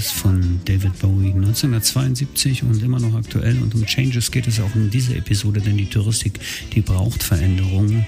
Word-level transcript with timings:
Changes 0.00 0.10
von 0.12 0.60
David 0.64 0.98
Bowie 0.98 1.32
1972 1.32 2.62
und 2.62 2.82
immer 2.82 2.98
noch 2.98 3.14
aktuell. 3.14 3.60
Und 3.60 3.74
um 3.74 3.84
Changes 3.84 4.30
geht 4.30 4.46
es 4.46 4.60
auch 4.60 4.74
in 4.74 4.88
dieser 4.88 5.16
Episode, 5.16 5.60
denn 5.60 5.76
die 5.76 5.86
Touristik, 5.86 6.40
die 6.72 6.80
braucht 6.80 7.22
Veränderungen 7.22 8.06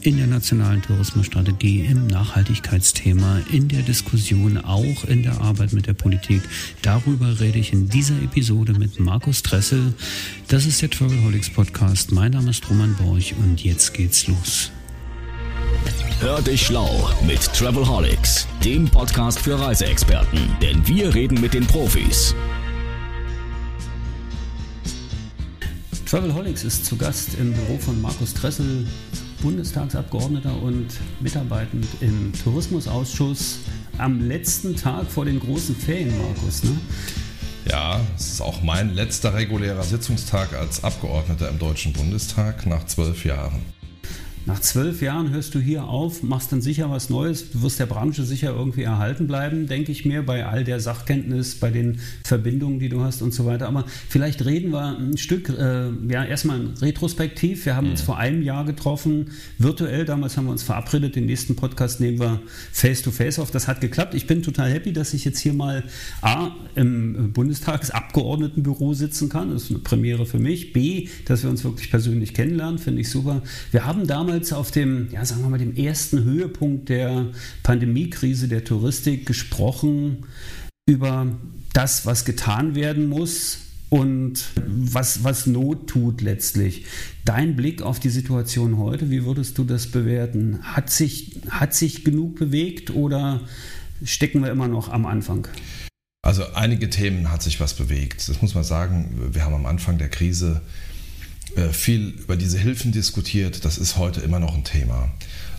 in 0.00 0.16
der 0.16 0.26
nationalen 0.26 0.80
Tourismusstrategie, 0.82 1.80
im 1.80 2.06
Nachhaltigkeitsthema, 2.06 3.40
in 3.52 3.68
der 3.68 3.82
Diskussion, 3.82 4.58
auch 4.58 5.04
in 5.04 5.22
der 5.22 5.40
Arbeit 5.40 5.72
mit 5.72 5.86
der 5.86 5.94
Politik. 5.94 6.40
Darüber 6.82 7.40
rede 7.40 7.58
ich 7.58 7.72
in 7.72 7.88
dieser 7.88 8.20
Episode 8.22 8.72
mit 8.72 8.98
Markus 8.98 9.42
Dressel. 9.42 9.92
Das 10.48 10.66
ist 10.66 10.80
der 10.80 10.90
Travelholics 10.90 11.50
Podcast. 11.50 12.12
Mein 12.12 12.32
Name 12.32 12.50
ist 12.50 12.68
Roman 12.70 12.94
Borch 12.94 13.34
und 13.36 13.62
jetzt 13.62 13.92
geht's 13.92 14.26
los. 14.26 14.70
Hör 16.20 16.40
dich 16.40 16.66
schlau 16.66 17.10
mit 17.26 17.42
Travelholics, 17.52 18.46
dem 18.64 18.88
Podcast 18.88 19.40
für 19.40 19.58
Reiseexperten, 19.58 20.56
denn 20.62 20.86
wir 20.86 21.12
reden 21.12 21.40
mit 21.40 21.52
den 21.52 21.66
Profis. 21.66 22.34
Travelholics 26.06 26.64
ist 26.64 26.86
zu 26.86 26.96
Gast 26.96 27.34
im 27.34 27.52
Büro 27.52 27.76
von 27.78 28.00
Markus 28.00 28.32
Dressel, 28.32 28.86
Bundestagsabgeordneter 29.42 30.56
und 30.62 30.86
mitarbeitend 31.20 31.86
im 32.00 32.32
Tourismusausschuss 32.44 33.58
am 33.98 34.26
letzten 34.26 34.76
Tag 34.76 35.10
vor 35.10 35.24
den 35.24 35.40
großen 35.40 35.74
Ferien, 35.74 36.16
Markus. 36.16 36.62
Ne? 36.62 36.78
Ja, 37.68 38.00
es 38.16 38.34
ist 38.34 38.40
auch 38.40 38.62
mein 38.62 38.94
letzter 38.94 39.34
regulärer 39.34 39.82
Sitzungstag 39.82 40.54
als 40.54 40.84
Abgeordneter 40.84 41.48
im 41.48 41.58
Deutschen 41.58 41.92
Bundestag 41.92 42.66
nach 42.66 42.86
zwölf 42.86 43.24
Jahren. 43.24 43.73
Nach 44.46 44.60
zwölf 44.60 45.00
Jahren 45.00 45.30
hörst 45.30 45.54
du 45.54 45.58
hier 45.58 45.84
auf, 45.84 46.22
machst 46.22 46.52
dann 46.52 46.60
sicher 46.60 46.90
was 46.90 47.08
Neues, 47.08 47.50
du 47.50 47.62
wirst 47.62 47.80
der 47.80 47.86
Branche 47.86 48.24
sicher 48.24 48.54
irgendwie 48.54 48.82
erhalten 48.82 49.26
bleiben, 49.26 49.68
denke 49.68 49.90
ich 49.90 50.04
mir, 50.04 50.22
bei 50.22 50.44
all 50.44 50.64
der 50.64 50.80
Sachkenntnis, 50.80 51.54
bei 51.54 51.70
den 51.70 51.98
Verbindungen, 52.24 52.78
die 52.78 52.90
du 52.90 53.00
hast 53.00 53.22
und 53.22 53.32
so 53.32 53.46
weiter. 53.46 53.68
Aber 53.68 53.86
vielleicht 54.06 54.44
reden 54.44 54.70
wir 54.70 54.98
ein 54.98 55.16
Stück, 55.16 55.48
äh, 55.48 55.88
ja, 56.08 56.24
erstmal 56.24 56.60
retrospektiv. 56.82 57.64
Wir 57.64 57.74
haben 57.74 57.86
mhm. 57.86 57.92
uns 57.92 58.02
vor 58.02 58.18
einem 58.18 58.42
Jahr 58.42 58.66
getroffen, 58.66 59.30
virtuell. 59.56 60.04
Damals 60.04 60.36
haben 60.36 60.44
wir 60.44 60.52
uns 60.52 60.62
verabredet, 60.62 61.16
den 61.16 61.24
nächsten 61.24 61.56
Podcast 61.56 62.00
nehmen 62.00 62.20
wir 62.20 62.42
face 62.70 63.00
to 63.00 63.12
face 63.12 63.38
auf. 63.38 63.50
Das 63.50 63.66
hat 63.66 63.80
geklappt. 63.80 64.14
Ich 64.14 64.26
bin 64.26 64.42
total 64.42 64.70
happy, 64.70 64.92
dass 64.92 65.14
ich 65.14 65.24
jetzt 65.24 65.38
hier 65.38 65.54
mal 65.54 65.84
A, 66.20 66.50
im 66.74 67.32
Bundestagsabgeordnetenbüro 67.32 68.92
sitzen 68.92 69.30
kann. 69.30 69.52
Das 69.52 69.64
ist 69.64 69.70
eine 69.70 69.78
Premiere 69.78 70.26
für 70.26 70.38
mich. 70.38 70.74
B, 70.74 71.08
dass 71.24 71.42
wir 71.42 71.48
uns 71.48 71.64
wirklich 71.64 71.90
persönlich 71.90 72.34
kennenlernen, 72.34 72.78
finde 72.78 73.00
ich 73.00 73.08
super. 73.08 73.40
Wir 73.70 73.86
haben 73.86 74.06
damals 74.06 74.33
damals 74.34 74.52
auf 74.52 74.70
dem, 74.72 75.08
ja, 75.12 75.24
sagen 75.24 75.42
wir 75.42 75.48
mal, 75.48 75.58
dem 75.58 75.76
ersten 75.76 76.24
Höhepunkt 76.24 76.88
der 76.88 77.26
Pandemiekrise 77.62 78.48
der 78.48 78.64
Touristik 78.64 79.26
gesprochen 79.26 80.26
über 80.86 81.26
das, 81.72 82.04
was 82.04 82.24
getan 82.24 82.74
werden 82.74 83.08
muss 83.08 83.58
und 83.90 84.44
was, 84.66 85.22
was 85.22 85.46
Not 85.46 85.86
tut 85.88 86.20
letztlich. 86.20 86.84
Dein 87.24 87.54
Blick 87.54 87.82
auf 87.82 88.00
die 88.00 88.10
Situation 88.10 88.76
heute, 88.76 89.08
wie 89.08 89.24
würdest 89.24 89.56
du 89.58 89.64
das 89.64 89.86
bewerten? 89.86 90.58
Hat 90.62 90.90
sich, 90.90 91.40
hat 91.48 91.72
sich 91.72 92.04
genug 92.04 92.34
bewegt 92.34 92.90
oder 92.90 93.40
stecken 94.04 94.42
wir 94.42 94.50
immer 94.50 94.66
noch 94.66 94.88
am 94.88 95.06
Anfang? 95.06 95.46
Also 96.22 96.42
einige 96.54 96.90
Themen 96.90 97.30
hat 97.30 97.42
sich 97.42 97.60
was 97.60 97.74
bewegt. 97.74 98.28
Das 98.28 98.42
muss 98.42 98.54
man 98.54 98.64
sagen. 98.64 99.30
Wir 99.32 99.44
haben 99.44 99.54
am 99.54 99.66
Anfang 99.66 99.98
der 99.98 100.08
Krise 100.08 100.60
viel 101.72 102.14
über 102.18 102.36
diese 102.36 102.58
Hilfen 102.58 102.92
diskutiert. 102.92 103.64
Das 103.64 103.78
ist 103.78 103.96
heute 103.96 104.20
immer 104.20 104.38
noch 104.38 104.54
ein 104.54 104.64
Thema. 104.64 105.10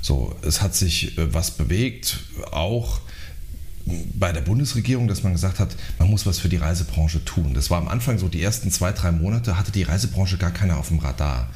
So, 0.02 0.36
es 0.44 0.62
hat 0.62 0.76
sich 0.76 1.18
äh, 1.18 1.34
was 1.34 1.52
bewegt, 1.52 2.20
auch 2.52 3.02
bei 4.14 4.32
der 4.32 4.42
Bundesregierung, 4.42 5.08
dass 5.08 5.24
man 5.24 5.34
gesagt 5.34 5.60
hat, 5.60 5.76
man 6.00 6.10
muss 6.10 6.26
was 6.26 6.40
für 6.40 6.50
die 6.50 6.58
Reisebranche 6.58 7.24
tun. 7.24 7.54
Das 7.54 7.70
war 7.70 7.78
am 7.78 7.88
Anfang 7.88 8.18
so, 8.18 8.28
die 8.28 8.42
ersten 8.42 8.72
zwei, 8.72 8.92
drei 8.92 9.12
Monate 9.12 9.58
hatte 9.58 9.72
die 9.72 9.84
Reisebranche 9.84 10.38
gar 10.38 10.52
keiner 10.52 10.78
auf 10.78 10.88
dem 10.88 11.00
Radar. 11.00 11.50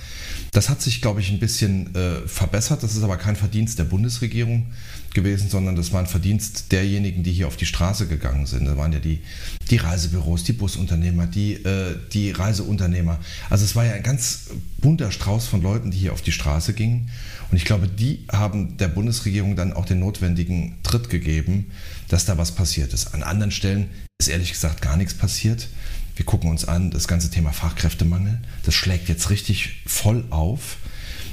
Das 0.51 0.69
hat 0.69 0.81
sich, 0.81 1.01
glaube 1.01 1.21
ich, 1.21 1.31
ein 1.31 1.39
bisschen 1.39 1.93
äh, 1.95 2.27
verbessert. 2.27 2.83
Das 2.83 2.95
ist 2.95 3.03
aber 3.03 3.17
kein 3.17 3.35
Verdienst 3.35 3.77
der 3.79 3.83
Bundesregierung 3.83 4.67
gewesen, 5.13 5.49
sondern 5.49 5.75
das 5.75 5.91
war 5.91 6.01
ein 6.01 6.07
Verdienst 6.07 6.71
derjenigen, 6.71 7.23
die 7.23 7.31
hier 7.31 7.47
auf 7.47 7.57
die 7.57 7.65
Straße 7.65 8.07
gegangen 8.07 8.45
sind. 8.45 8.65
Da 8.65 8.77
waren 8.77 8.93
ja 8.93 8.99
die, 8.99 9.21
die 9.69 9.77
Reisebüros, 9.77 10.43
die 10.43 10.53
Busunternehmer, 10.53 11.27
die, 11.27 11.53
äh, 11.53 11.95
die 12.13 12.31
Reiseunternehmer. 12.31 13.19
Also 13.49 13.65
es 13.65 13.75
war 13.75 13.85
ja 13.85 13.93
ein 13.93 14.03
ganz 14.03 14.49
bunter 14.77 15.11
Strauß 15.11 15.47
von 15.47 15.61
Leuten, 15.61 15.91
die 15.91 15.97
hier 15.97 16.13
auf 16.13 16.21
die 16.21 16.31
Straße 16.31 16.73
gingen. 16.73 17.09
Und 17.51 17.57
ich 17.57 17.65
glaube, 17.65 17.87
die 17.87 18.25
haben 18.31 18.77
der 18.77 18.89
Bundesregierung 18.89 19.55
dann 19.55 19.73
auch 19.73 19.85
den 19.85 19.99
notwendigen 19.99 20.77
Tritt 20.83 21.09
gegeben, 21.09 21.71
dass 22.09 22.25
da 22.25 22.37
was 22.37 22.53
passiert 22.53 22.93
ist. 22.93 23.13
An 23.13 23.23
anderen 23.23 23.51
Stellen 23.51 23.89
ist 24.19 24.27
ehrlich 24.27 24.51
gesagt 24.51 24.81
gar 24.81 24.97
nichts 24.97 25.13
passiert. 25.13 25.69
Wir 26.15 26.25
gucken 26.25 26.49
uns 26.49 26.65
an, 26.65 26.91
das 26.91 27.07
ganze 27.07 27.29
Thema 27.31 27.53
Fachkräftemangel, 27.53 28.41
das 28.63 28.75
schlägt 28.75 29.07
jetzt 29.07 29.29
richtig 29.29 29.81
voll 29.85 30.25
auf. 30.31 30.77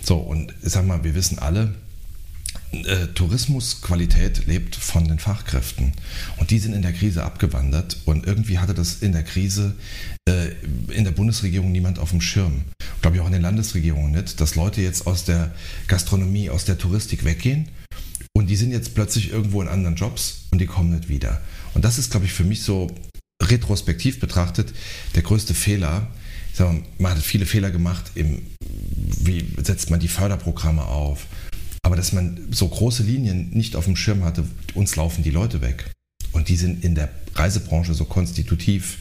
So, 0.03 0.19
und 0.19 0.55
sag 0.63 0.87
mal, 0.87 1.03
wir 1.03 1.17
wissen 1.17 1.41
alle, 1.41 1.75
äh, 2.73 3.09
Tourismusqualität 3.09 4.47
lebt 4.47 4.77
von 4.77 5.09
den 5.09 5.19
Fachkräften. 5.19 5.93
Und 6.37 6.51
die 6.51 6.59
sind 6.59 6.75
in 6.75 6.83
der 6.83 6.93
Krise 6.93 7.25
abgewandert. 7.25 7.99
Und 8.05 8.27
irgendwie 8.27 8.59
hatte 8.59 8.75
das 8.75 8.97
in 8.97 9.13
der 9.13 9.23
Krise 9.23 9.75
äh, 10.29 10.49
in 10.93 11.05
der 11.05 11.13
Bundesregierung 11.13 11.73
niemand 11.73 11.99
auf 11.99 12.11
dem 12.11 12.21
Schirm. 12.21 12.65
Glaube 13.03 13.17
ich 13.17 13.23
auch 13.23 13.27
in 13.27 13.33
den 13.33 13.43
Landesregierungen 13.43 14.13
nicht, 14.13 14.41
dass 14.41 14.55
Leute 14.55 14.83
jetzt 14.83 15.07
aus 15.07 15.25
der 15.25 15.53
Gastronomie, 15.87 16.51
aus 16.51 16.65
der 16.65 16.79
Touristik 16.79 17.25
weggehen. 17.25 17.69
Und 18.37 18.49
die 18.49 18.57
sind 18.57 18.71
jetzt 18.71 18.95
plötzlich 18.95 19.31
irgendwo 19.31 19.63
in 19.63 19.69
anderen 19.69 19.97
Jobs 19.97 20.45
und 20.51 20.61
die 20.61 20.67
kommen 20.67 20.95
nicht 20.95 21.09
wieder. 21.09 21.41
Und 21.73 21.87
das 21.87 21.97
ist, 21.97 22.11
glaube 22.11 22.27
ich, 22.27 22.35
für 22.35 22.45
mich 22.45 22.63
so 22.63 22.95
retrospektiv 23.43 24.21
betrachtet 24.21 24.75
der 25.15 25.23
größte 25.23 25.55
Fehler. 25.55 26.07
Ich 26.51 26.59
sag 26.59 26.71
mal, 26.71 26.83
man 26.99 27.13
hat 27.13 27.23
viele 27.23 27.47
Fehler 27.47 27.71
gemacht 27.71 28.11
im, 28.15 28.43
wie 28.61 29.43
setzt 29.63 29.89
man 29.89 30.01
die 30.01 30.09
Förderprogramme 30.09 30.85
auf, 30.85 31.29
aber 31.83 31.97
dass 31.97 32.13
man 32.13 32.39
so 32.51 32.69
große 32.69 33.05
Linien 33.05 33.53
nicht 33.53 33.75
auf 33.75 33.87
dem 33.87 33.97
Schirm 33.97 34.23
hatte, 34.23 34.45
uns 34.75 34.97
laufen 34.97 35.25
die 35.25 35.31
Leute 35.31 35.63
weg. 35.63 35.91
Und 36.33 36.51
die 36.51 36.57
sind 36.57 36.85
in 36.85 36.95
der 36.95 37.09
Reisebranche 37.37 37.95
so 37.95 38.05
konstitutiv 38.05 38.99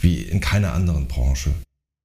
wie 0.00 0.16
in 0.16 0.40
keiner 0.40 0.72
anderen 0.72 1.06
Branche. 1.06 1.54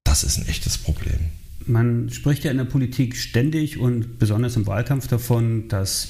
Das 0.04 0.24
ist 0.24 0.38
ein 0.38 0.48
echtes 0.48 0.78
Problem. 0.78 1.32
Man 1.66 2.10
spricht 2.10 2.44
ja 2.44 2.52
in 2.52 2.58
der 2.58 2.66
Politik 2.66 3.16
ständig 3.16 3.80
und 3.80 4.18
besonders 4.18 4.56
im 4.56 4.66
Wahlkampf 4.66 5.08
davon, 5.08 5.68
dass 5.68 6.10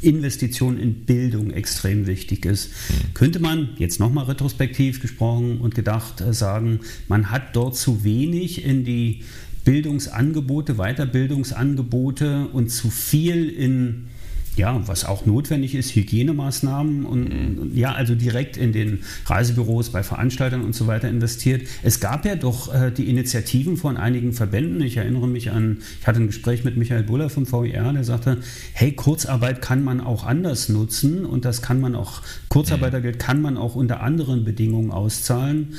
Investition 0.00 0.78
in 0.78 1.04
Bildung 1.04 1.50
extrem 1.50 2.06
wichtig 2.06 2.44
ist. 2.44 2.70
Könnte 3.14 3.40
man 3.40 3.70
jetzt 3.76 4.00
nochmal 4.00 4.26
retrospektiv 4.26 5.00
gesprochen 5.00 5.58
und 5.58 5.74
gedacht 5.74 6.20
äh, 6.20 6.32
sagen, 6.32 6.80
man 7.08 7.30
hat 7.30 7.56
dort 7.56 7.76
zu 7.76 8.04
wenig 8.04 8.64
in 8.64 8.84
die 8.84 9.22
Bildungsangebote, 9.64 10.74
Weiterbildungsangebote 10.74 12.48
und 12.48 12.70
zu 12.70 12.90
viel 12.90 13.48
in 13.48 14.08
ja, 14.56 14.80
was 14.86 15.04
auch 15.04 15.26
notwendig 15.26 15.74
ist, 15.74 15.94
Hygienemaßnahmen 15.94 17.04
und 17.04 17.28
mhm. 17.28 17.76
ja, 17.76 17.92
also 17.92 18.14
direkt 18.14 18.56
in 18.56 18.72
den 18.72 19.00
Reisebüros, 19.26 19.90
bei 19.90 20.02
Veranstaltern 20.02 20.62
und 20.62 20.74
so 20.74 20.86
weiter 20.86 21.08
investiert. 21.08 21.62
Es 21.82 22.00
gab 22.00 22.24
ja 22.24 22.36
doch 22.36 22.72
äh, 22.72 22.90
die 22.90 23.08
Initiativen 23.08 23.76
von 23.76 23.96
einigen 23.96 24.32
Verbänden. 24.32 24.80
Ich 24.82 24.96
erinnere 24.96 25.26
mich 25.26 25.50
an, 25.50 25.78
ich 26.00 26.06
hatte 26.06 26.20
ein 26.20 26.28
Gespräch 26.28 26.64
mit 26.64 26.76
Michael 26.76 27.02
Buller 27.02 27.30
vom 27.30 27.50
VIR, 27.50 27.92
der 27.92 28.04
sagte, 28.04 28.38
hey, 28.72 28.92
Kurzarbeit 28.92 29.60
kann 29.60 29.82
man 29.82 30.00
auch 30.00 30.24
anders 30.24 30.68
nutzen 30.68 31.24
und 31.26 31.44
das 31.44 31.60
kann 31.60 31.80
man 31.80 31.94
auch, 31.94 32.22
Kurzarbeitergeld 32.48 33.18
kann 33.18 33.42
man 33.42 33.56
auch 33.56 33.74
unter 33.74 34.02
anderen 34.02 34.44
Bedingungen 34.44 34.90
auszahlen. 34.90 35.74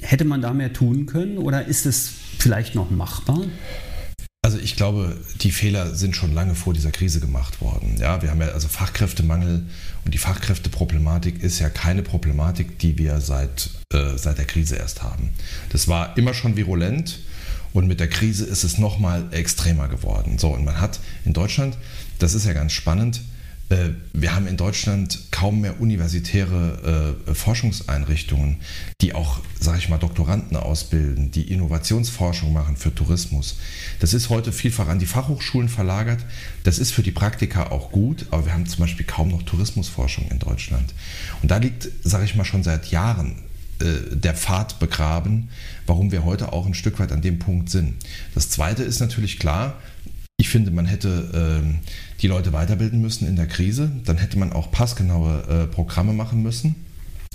Hätte 0.00 0.24
man 0.24 0.42
da 0.42 0.52
mehr 0.52 0.72
tun 0.72 1.06
können 1.06 1.38
oder 1.38 1.66
ist 1.66 1.86
es 1.86 2.10
vielleicht 2.38 2.74
noch 2.74 2.90
machbar? 2.90 3.44
Ich 4.66 4.74
glaube, 4.74 5.16
die 5.42 5.52
Fehler 5.52 5.94
sind 5.94 6.16
schon 6.16 6.34
lange 6.34 6.56
vor 6.56 6.74
dieser 6.74 6.90
Krise 6.90 7.20
gemacht 7.20 7.60
worden. 7.60 7.98
Ja, 8.00 8.20
wir 8.20 8.30
haben 8.30 8.40
ja 8.40 8.48
also 8.48 8.66
Fachkräftemangel 8.66 9.64
und 10.04 10.12
die 10.12 10.18
Fachkräfteproblematik 10.18 11.40
ist 11.40 11.60
ja 11.60 11.70
keine 11.70 12.02
Problematik, 12.02 12.76
die 12.80 12.98
wir 12.98 13.20
seit, 13.20 13.70
äh, 13.92 14.16
seit 14.16 14.38
der 14.38 14.44
Krise 14.44 14.74
erst 14.74 15.04
haben. 15.04 15.32
Das 15.68 15.86
war 15.86 16.18
immer 16.18 16.34
schon 16.34 16.56
virulent 16.56 17.20
und 17.74 17.86
mit 17.86 18.00
der 18.00 18.08
Krise 18.08 18.44
ist 18.44 18.64
es 18.64 18.76
nochmal 18.76 19.28
extremer 19.30 19.86
geworden. 19.86 20.36
So, 20.36 20.48
und 20.48 20.64
man 20.64 20.80
hat 20.80 20.98
in 21.24 21.32
Deutschland, 21.32 21.78
das 22.18 22.34
ist 22.34 22.44
ja 22.44 22.52
ganz 22.52 22.72
spannend, 22.72 23.20
wir 23.68 24.34
haben 24.34 24.46
in 24.46 24.56
Deutschland 24.56 25.32
kaum 25.32 25.60
mehr 25.60 25.80
universitäre 25.80 27.16
äh, 27.26 27.34
Forschungseinrichtungen, 27.34 28.58
die 29.00 29.12
auch, 29.12 29.40
sage 29.58 29.78
ich 29.78 29.88
mal, 29.88 29.98
Doktoranden 29.98 30.56
ausbilden, 30.56 31.32
die 31.32 31.50
Innovationsforschung 31.50 32.52
machen 32.52 32.76
für 32.76 32.94
Tourismus. 32.94 33.56
Das 33.98 34.14
ist 34.14 34.30
heute 34.30 34.52
vielfach 34.52 34.86
an 34.86 35.00
die 35.00 35.06
Fachhochschulen 35.06 35.68
verlagert. 35.68 36.24
Das 36.62 36.78
ist 36.78 36.92
für 36.92 37.02
die 37.02 37.10
Praktika 37.10 37.70
auch 37.70 37.90
gut, 37.90 38.26
aber 38.30 38.46
wir 38.46 38.52
haben 38.52 38.66
zum 38.66 38.80
Beispiel 38.80 39.04
kaum 39.04 39.30
noch 39.30 39.42
Tourismusforschung 39.42 40.28
in 40.30 40.38
Deutschland. 40.38 40.94
Und 41.42 41.50
da 41.50 41.56
liegt, 41.56 41.88
sage 42.04 42.24
ich 42.24 42.36
mal, 42.36 42.44
schon 42.44 42.62
seit 42.62 42.92
Jahren 42.92 43.42
äh, 43.80 44.16
der 44.16 44.34
Pfad 44.34 44.78
begraben, 44.78 45.48
warum 45.86 46.12
wir 46.12 46.24
heute 46.24 46.52
auch 46.52 46.66
ein 46.66 46.74
Stück 46.74 47.00
weit 47.00 47.10
an 47.10 47.20
dem 47.20 47.40
Punkt 47.40 47.68
sind. 47.70 47.94
Das 48.34 48.48
Zweite 48.48 48.84
ist 48.84 49.00
natürlich 49.00 49.40
klar, 49.40 49.74
ich 50.38 50.48
finde, 50.48 50.70
man 50.70 50.86
hätte 50.86 51.62
äh, 51.64 52.20
die 52.20 52.28
Leute 52.28 52.52
weiterbilden 52.52 53.00
müssen 53.00 53.26
in 53.26 53.36
der 53.36 53.46
Krise. 53.46 53.90
Dann 54.04 54.18
hätte 54.18 54.38
man 54.38 54.52
auch 54.52 54.70
passgenaue 54.70 55.42
äh, 55.48 55.66
Programme 55.66 56.12
machen 56.12 56.42
müssen. 56.42 56.74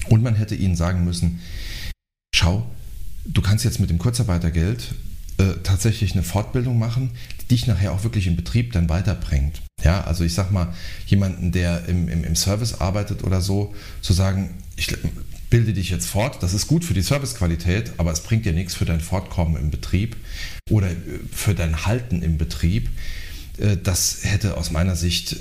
Und 0.09 0.23
man 0.23 0.35
hätte 0.35 0.55
ihnen 0.55 0.75
sagen 0.75 1.03
müssen, 1.03 1.41
schau, 2.33 2.65
du 3.25 3.41
kannst 3.41 3.65
jetzt 3.65 3.79
mit 3.79 3.89
dem 3.89 3.97
Kurzarbeitergeld 3.97 4.95
äh, 5.37 5.53
tatsächlich 5.63 6.13
eine 6.13 6.23
Fortbildung 6.23 6.77
machen, 6.77 7.11
die 7.41 7.47
dich 7.47 7.67
nachher 7.67 7.91
auch 7.91 8.03
wirklich 8.03 8.27
im 8.27 8.35
Betrieb 8.35 8.71
dann 8.73 8.89
weiterbringt. 8.89 9.61
Ja, 9.83 10.03
also 10.03 10.23
ich 10.23 10.33
sag 10.33 10.51
mal, 10.51 10.73
jemanden, 11.07 11.51
der 11.51 11.87
im, 11.87 12.07
im, 12.07 12.23
im 12.23 12.35
Service 12.35 12.75
arbeitet 12.75 13.23
oder 13.23 13.41
so, 13.41 13.73
zu 14.01 14.13
sagen, 14.13 14.51
ich 14.81 14.97
bilde 15.49 15.73
dich 15.73 15.89
jetzt 15.89 16.07
fort, 16.07 16.41
das 16.41 16.53
ist 16.53 16.67
gut 16.67 16.83
für 16.83 16.93
die 16.93 17.01
Servicequalität, 17.01 17.93
aber 17.97 18.11
es 18.11 18.21
bringt 18.21 18.45
dir 18.45 18.53
nichts 18.53 18.73
für 18.73 18.85
dein 18.85 19.01
Fortkommen 19.01 19.57
im 19.57 19.69
Betrieb 19.69 20.15
oder 20.69 20.89
äh, 20.89 20.95
für 21.31 21.53
dein 21.53 21.85
Halten 21.85 22.21
im 22.21 22.37
Betrieb. 22.37 22.89
Äh, 23.57 23.77
das 23.81 24.19
hätte 24.23 24.57
aus 24.57 24.71
meiner 24.71 24.95
Sicht 24.95 25.37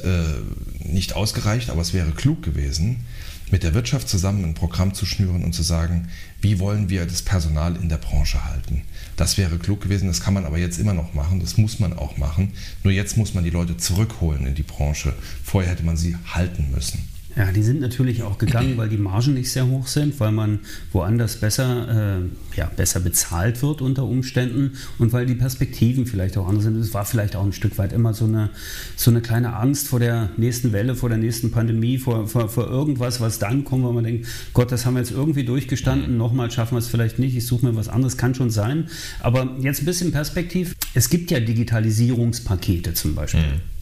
nicht 0.80 1.14
ausgereicht, 1.14 1.70
aber 1.70 1.80
es 1.80 1.92
wäre 1.92 2.10
klug 2.10 2.42
gewesen, 2.42 3.04
mit 3.50 3.62
der 3.62 3.74
Wirtschaft 3.74 4.08
zusammen 4.08 4.44
ein 4.44 4.54
Programm 4.54 4.94
zu 4.94 5.06
schnüren 5.06 5.44
und 5.44 5.54
zu 5.54 5.62
sagen, 5.62 6.08
wie 6.40 6.58
wollen 6.58 6.88
wir 6.88 7.04
das 7.06 7.22
Personal 7.22 7.76
in 7.76 7.88
der 7.88 7.96
Branche 7.96 8.44
halten. 8.44 8.82
Das 9.16 9.38
wäre 9.38 9.58
klug 9.58 9.80
gewesen, 9.80 10.08
das 10.08 10.20
kann 10.20 10.34
man 10.34 10.44
aber 10.44 10.58
jetzt 10.58 10.78
immer 10.78 10.94
noch 10.94 11.14
machen, 11.14 11.40
das 11.40 11.56
muss 11.56 11.78
man 11.78 11.92
auch 11.92 12.16
machen. 12.16 12.52
Nur 12.84 12.92
jetzt 12.92 13.16
muss 13.16 13.34
man 13.34 13.44
die 13.44 13.50
Leute 13.50 13.76
zurückholen 13.76 14.46
in 14.46 14.54
die 14.54 14.62
Branche. 14.62 15.14
Vorher 15.44 15.70
hätte 15.72 15.82
man 15.82 15.96
sie 15.96 16.16
halten 16.32 16.70
müssen. 16.72 17.08
Ja, 17.36 17.52
die 17.52 17.62
sind 17.62 17.80
natürlich 17.80 18.24
auch 18.24 18.38
gegangen, 18.38 18.76
weil 18.76 18.88
die 18.88 18.96
Margen 18.96 19.34
nicht 19.34 19.52
sehr 19.52 19.66
hoch 19.68 19.86
sind, 19.86 20.18
weil 20.18 20.32
man 20.32 20.60
woanders 20.92 21.36
besser, 21.36 22.18
äh, 22.18 22.56
ja, 22.56 22.70
besser 22.74 22.98
bezahlt 22.98 23.62
wird 23.62 23.82
unter 23.82 24.04
Umständen 24.04 24.72
und 24.98 25.12
weil 25.12 25.26
die 25.26 25.36
Perspektiven 25.36 26.06
vielleicht 26.06 26.36
auch 26.36 26.48
anders 26.48 26.64
sind. 26.64 26.76
Es 26.76 26.92
war 26.92 27.04
vielleicht 27.04 27.36
auch 27.36 27.44
ein 27.44 27.52
Stück 27.52 27.78
weit 27.78 27.92
immer 27.92 28.14
so 28.14 28.24
eine, 28.24 28.50
so 28.96 29.12
eine 29.12 29.20
kleine 29.20 29.54
Angst 29.54 29.86
vor 29.86 30.00
der 30.00 30.30
nächsten 30.36 30.72
Welle, 30.72 30.96
vor 30.96 31.08
der 31.08 31.18
nächsten 31.18 31.52
Pandemie, 31.52 31.98
vor, 31.98 32.26
vor, 32.26 32.48
vor 32.48 32.68
irgendwas, 32.68 33.20
was 33.20 33.38
dann 33.38 33.64
kommt, 33.64 33.84
wo 33.84 33.92
man 33.92 34.04
denkt, 34.04 34.26
Gott, 34.52 34.72
das 34.72 34.84
haben 34.84 34.94
wir 34.94 35.00
jetzt 35.00 35.12
irgendwie 35.12 35.44
durchgestanden, 35.44 36.16
nochmal 36.16 36.50
schaffen 36.50 36.74
wir 36.74 36.80
es 36.80 36.88
vielleicht 36.88 37.20
nicht, 37.20 37.36
ich 37.36 37.46
suche 37.46 37.64
mir 37.64 37.76
was 37.76 37.88
anderes, 37.88 38.16
kann 38.16 38.34
schon 38.34 38.50
sein. 38.50 38.88
Aber 39.20 39.56
jetzt 39.60 39.82
ein 39.82 39.86
bisschen 39.86 40.10
Perspektiv. 40.10 40.74
Es 40.94 41.08
gibt 41.08 41.30
ja 41.30 41.38
Digitalisierungspakete 41.38 42.94
zum 42.94 43.14
Beispiel. 43.14 43.40
Mhm. 43.40 43.79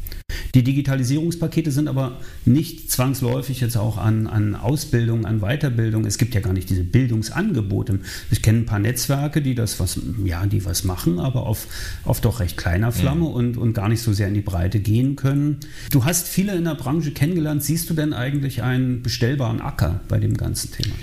Die 0.55 0.63
Digitalisierungspakete 0.63 1.71
sind 1.71 1.89
aber 1.89 2.19
nicht 2.45 2.91
zwangsläufig 2.91 3.61
jetzt 3.61 3.77
auch 3.77 3.99
an, 3.99 4.27
an 4.27 4.55
Ausbildung, 4.55 5.27
an 5.27 5.41
Weiterbildung. 5.41 6.05
Es 6.05 6.19
gibt 6.19 6.35
ja 6.35 6.41
gar 6.41 6.53
nicht 6.53 6.71
diese 6.71 6.85
Bildungsangebote. 6.85 8.01
Ich 8.31 8.43
kenne 8.43 8.59
ein 8.59 8.67
paar 8.67 8.79
Netzwerke, 8.79 9.43
die 9.43 9.55
das 9.55 9.81
was, 9.81 9.99
ja, 10.25 10.47
die 10.47 10.65
was 10.65 10.85
machen, 10.85 11.19
aber 11.19 11.47
auf, 11.47 11.67
auf 12.05 12.21
doch 12.21 12.41
recht 12.41 12.57
kleiner 12.57 12.93
Flamme 12.93 13.21
mhm. 13.21 13.35
und, 13.35 13.57
und 13.57 13.73
gar 13.75 13.89
nicht 13.89 14.03
so 14.03 14.13
sehr 14.13 14.29
in 14.29 14.35
die 14.35 14.41
Breite 14.41 14.81
gehen 14.81 15.17
können. 15.17 15.59
Du 15.91 16.05
hast 16.05 16.29
viele 16.29 16.55
in 16.55 16.65
der 16.65 16.75
Branche 16.75 17.13
kennengelernt. 17.13 17.63
Siehst 17.63 17.91
du 17.91 17.95
denn 17.95 18.13
eigentlich 18.13 18.63
einen 18.63 19.03
bestellbaren 19.03 19.61
Acker 19.61 20.01
bei 20.09 20.19
dem 20.19 20.37
ganzen 20.37 20.73
Thema? 20.73 20.95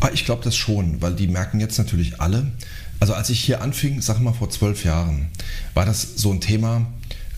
Ah, 0.00 0.10
ich 0.12 0.24
glaube 0.24 0.42
das 0.44 0.56
schon, 0.56 1.00
weil 1.02 1.14
die 1.14 1.26
merken 1.26 1.60
jetzt 1.60 1.78
natürlich 1.78 2.20
alle. 2.20 2.52
Also 3.00 3.14
als 3.14 3.28
ich 3.30 3.40
hier 3.40 3.60
anfing, 3.60 4.00
sag 4.00 4.20
mal 4.20 4.32
vor 4.32 4.50
zwölf 4.50 4.84
Jahren, 4.84 5.26
war 5.74 5.84
das 5.84 6.16
so 6.16 6.32
ein 6.32 6.40
Thema, 6.40 6.86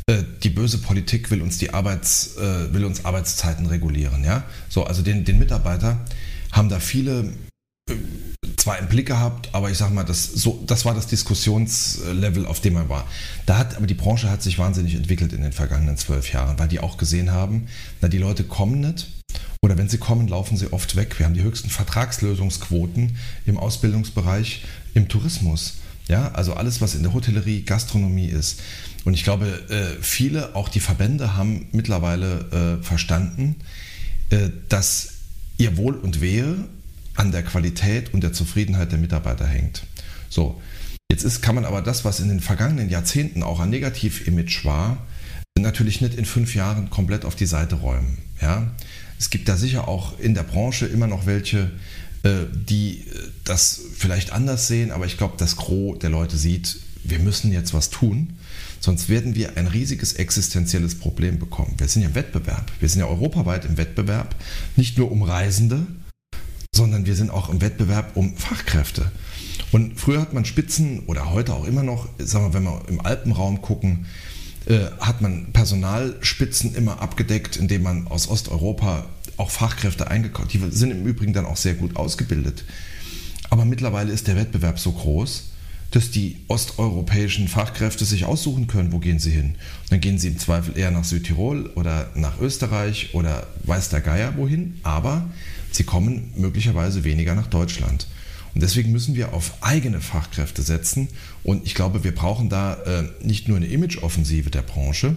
die 0.09 0.51
böse 0.51 0.79
Politik 0.79 1.33
will 1.33 1.43
uns 1.43 1.59
die 1.59 1.75
Arbeits, 1.75 2.37
äh, 2.37 2.73
will 2.73 2.85
uns 2.85 3.05
Arbeitszeiten 3.05 3.67
regulieren. 3.67 4.23
Ja? 4.23 4.45
So, 4.69 4.85
also 4.85 5.03
den, 5.03 5.25
den 5.25 5.39
Mitarbeiter 5.39 5.99
haben 6.53 6.69
da 6.69 6.79
viele 6.79 7.33
äh, 7.91 7.95
zwar 8.57 8.79
im 8.79 8.87
Blick 8.87 9.07
gehabt, 9.07 9.49
aber 9.53 9.69
ich 9.71 9.79
sag 9.79 9.93
mal, 9.93 10.05
das, 10.05 10.27
so, 10.27 10.63
das 10.65 10.85
war 10.85 10.95
das 10.95 11.09
Diskussionslevel, 11.09 12.47
auf 12.47 12.61
dem 12.61 12.75
man 12.75 12.89
war. 12.89 13.05
Da 13.47 13.59
hat, 13.59 13.77
aber 13.77 13.89
die 13.89 13.95
Branche 13.95 14.31
hat 14.31 14.43
sich 14.43 14.59
wahnsinnig 14.59 14.95
entwickelt 14.95 15.33
in 15.33 15.43
den 15.43 15.53
vergangenen 15.53 15.97
zwölf 15.97 16.33
Jahren, 16.33 16.57
weil 16.59 16.69
die 16.69 16.79
auch 16.79 16.99
gesehen 16.99 17.33
haben, 17.33 17.67
na, 18.01 18.07
die 18.07 18.19
Leute 18.19 18.45
kommen 18.45 18.81
nicht. 18.81 19.09
Oder 19.61 19.77
wenn 19.77 19.89
sie 19.89 19.99
kommen, 19.99 20.29
laufen 20.29 20.57
sie 20.57 20.73
oft 20.73 20.95
weg. 20.95 21.19
Wir 21.19 21.27
haben 21.27 21.35
die 21.35 21.43
höchsten 21.43 21.69
Vertragslösungsquoten 21.69 23.17
im 23.45 23.57
Ausbildungsbereich, 23.57 24.65
im 24.95 25.09
Tourismus. 25.09 25.79
Ja, 26.09 26.31
also 26.33 26.55
alles, 26.55 26.81
was 26.81 26.95
in 26.95 27.03
der 27.03 27.13
Hotellerie, 27.13 27.63
Gastronomie 27.63 28.29
ist. 28.29 28.61
Und 29.05 29.15
ich 29.15 29.25
glaube, 29.25 29.47
äh, 29.69 30.01
viele, 30.03 30.55
auch 30.55 30.69
die 30.69 30.81
Verbände, 30.81 31.37
haben 31.37 31.67
mittlerweile 31.73 32.79
äh, 32.81 32.85
verstanden, 32.85 33.57
äh, 34.31 34.51
dass 34.69 35.15
ihr 35.59 35.77
Wohl 35.77 35.95
und 35.95 36.21
Wehe 36.21 36.57
an 37.15 37.33
der 37.33 37.43
Qualität 37.43 38.15
und 38.15 38.23
der 38.23 38.33
Zufriedenheit 38.33 38.93
der 38.93 38.99
Mitarbeiter 38.99 39.47
hängt. 39.47 39.85
So, 40.29 40.61
jetzt 41.11 41.25
ist, 41.25 41.41
kann 41.41 41.55
man 41.55 41.65
aber 41.65 41.83
das, 41.83 42.05
was 42.05 42.21
in 42.21 42.29
den 42.29 42.41
vergangenen 42.41 42.91
Jahrzehnten 42.91 43.43
auch 43.43 43.61
ein 43.61 43.71
Negativ-Image 43.71 44.65
war, 44.65 44.99
natürlich 45.59 46.01
nicht 46.01 46.15
in 46.15 46.25
fünf 46.25 46.55
Jahren 46.55 46.91
komplett 46.91 47.25
auf 47.25 47.35
die 47.35 47.47
Seite 47.47 47.77
räumen. 47.77 48.19
Ja? 48.41 48.71
Es 49.19 49.31
gibt 49.31 49.49
da 49.49 49.57
sicher 49.57 49.89
auch 49.89 50.19
in 50.19 50.35
der 50.35 50.43
Branche 50.43 50.87
immer 50.87 51.07
noch 51.07 51.27
welche, 51.27 51.71
die 52.25 53.01
äh, 53.01 53.31
das 53.45 53.81
vielleicht 53.95 54.33
anders 54.33 54.67
sehen, 54.67 54.91
aber 54.91 55.07
ich 55.07 55.17
glaube, 55.17 55.35
das 55.39 55.57
Gros 55.57 55.99
der 55.99 56.11
Leute 56.11 56.37
sieht, 56.37 56.79
wir 57.05 57.19
müssen 57.19 57.53
jetzt 57.53 57.73
was 57.73 57.91
tun, 57.91 58.35
sonst 58.81 59.09
werden 59.09 59.35
wir 59.35 59.57
ein 59.57 59.67
riesiges 59.67 60.15
existenzielles 60.15 60.97
Problem 60.97 61.39
bekommen. 61.39 61.75
Wir 61.79 61.89
sind 61.89 62.03
ja 62.03 62.09
im 62.09 62.15
Wettbewerb, 62.15 62.71
wir 62.81 62.89
sind 62.89 63.01
ja 63.01 63.07
europaweit 63.07 63.65
im 63.65 63.77
Wettbewerb, 63.77 64.35
nicht 64.77 64.99
nur 64.99 65.11
um 65.13 65.23
Reisende, 65.23 65.87
sondern 66.75 67.07
wir 67.07 67.15
sind 67.15 67.31
auch 67.31 67.49
im 67.49 67.61
Wettbewerb 67.61 68.17
um 68.17 68.37
Fachkräfte. 68.37 69.11
Und 69.73 69.99
früher 69.99 70.21
hat 70.21 70.33
man 70.33 70.45
Spitzen 70.45 71.01
oder 71.07 71.31
heute 71.33 71.55
auch 71.55 71.65
immer 71.65 71.83
noch, 71.83 72.09
sagen 72.19 72.47
wir, 72.47 72.55
wenn 72.55 72.65
wir 72.65 72.83
im 72.89 73.01
Alpenraum 73.01 73.63
gucken, 73.63 74.07
äh, 74.67 74.87
hat 75.01 75.21
man 75.21 75.53
Personalspitzen 75.53 76.75
immer 76.75 77.01
abgedeckt, 77.01 77.57
indem 77.57 77.83
man 77.83 78.09
aus 78.09 78.29
Osteuropa 78.29 79.07
auch 79.37 79.51
Fachkräfte 79.51 80.09
eingekauft. 80.09 80.53
Die 80.53 80.63
sind 80.71 80.91
im 80.91 81.07
Übrigen 81.07 81.33
dann 81.33 81.47
auch 81.47 81.57
sehr 81.57 81.75
gut 81.75 81.97
ausgebildet. 81.97 82.65
Aber 83.51 83.65
mittlerweile 83.65 84.13
ist 84.13 84.27
der 84.27 84.37
Wettbewerb 84.37 84.79
so 84.79 84.93
groß, 84.93 85.51
dass 85.91 86.11
die 86.11 86.37
osteuropäischen 86.49 87.49
Fachkräfte 87.49 88.05
sich 88.05 88.25
aussuchen 88.25 88.67
können, 88.67 88.93
wo 88.93 88.99
gehen 88.99 89.19
sie 89.19 89.31
hin. 89.31 89.55
Dann 89.91 90.01
gehen 90.01 90.19
sie 90.19 90.29
im 90.29 90.39
Zweifel 90.39 90.77
eher 90.77 90.91
nach 90.91 91.05
Südtirol 91.05 91.71
oder 91.75 92.11
nach 92.15 92.41
Österreich 92.41 93.15
oder 93.15 93.47
weiß 93.65 93.91
der 93.91 94.01
Geier 94.01 94.37
wohin, 94.37 94.79
aber 94.83 95.31
sie 95.71 95.85
kommen 95.85 96.33
möglicherweise 96.37 97.05
weniger 97.05 97.35
nach 97.35 97.47
Deutschland. 97.47 98.09
Und 98.55 98.63
deswegen 98.63 98.91
müssen 98.91 99.15
wir 99.15 99.35
auf 99.35 99.53
eigene 99.61 100.01
Fachkräfte 100.01 100.63
setzen. 100.63 101.09
Und 101.45 101.67
ich 101.67 101.75
glaube, 101.75 102.05
wir 102.05 102.15
brauchen 102.15 102.49
da 102.49 102.75
äh, 102.85 103.05
nicht 103.23 103.49
nur 103.49 103.59
eine 103.59 103.67
Imageoffensive 103.67 104.51
der 104.51 104.63
Branche, 104.63 105.15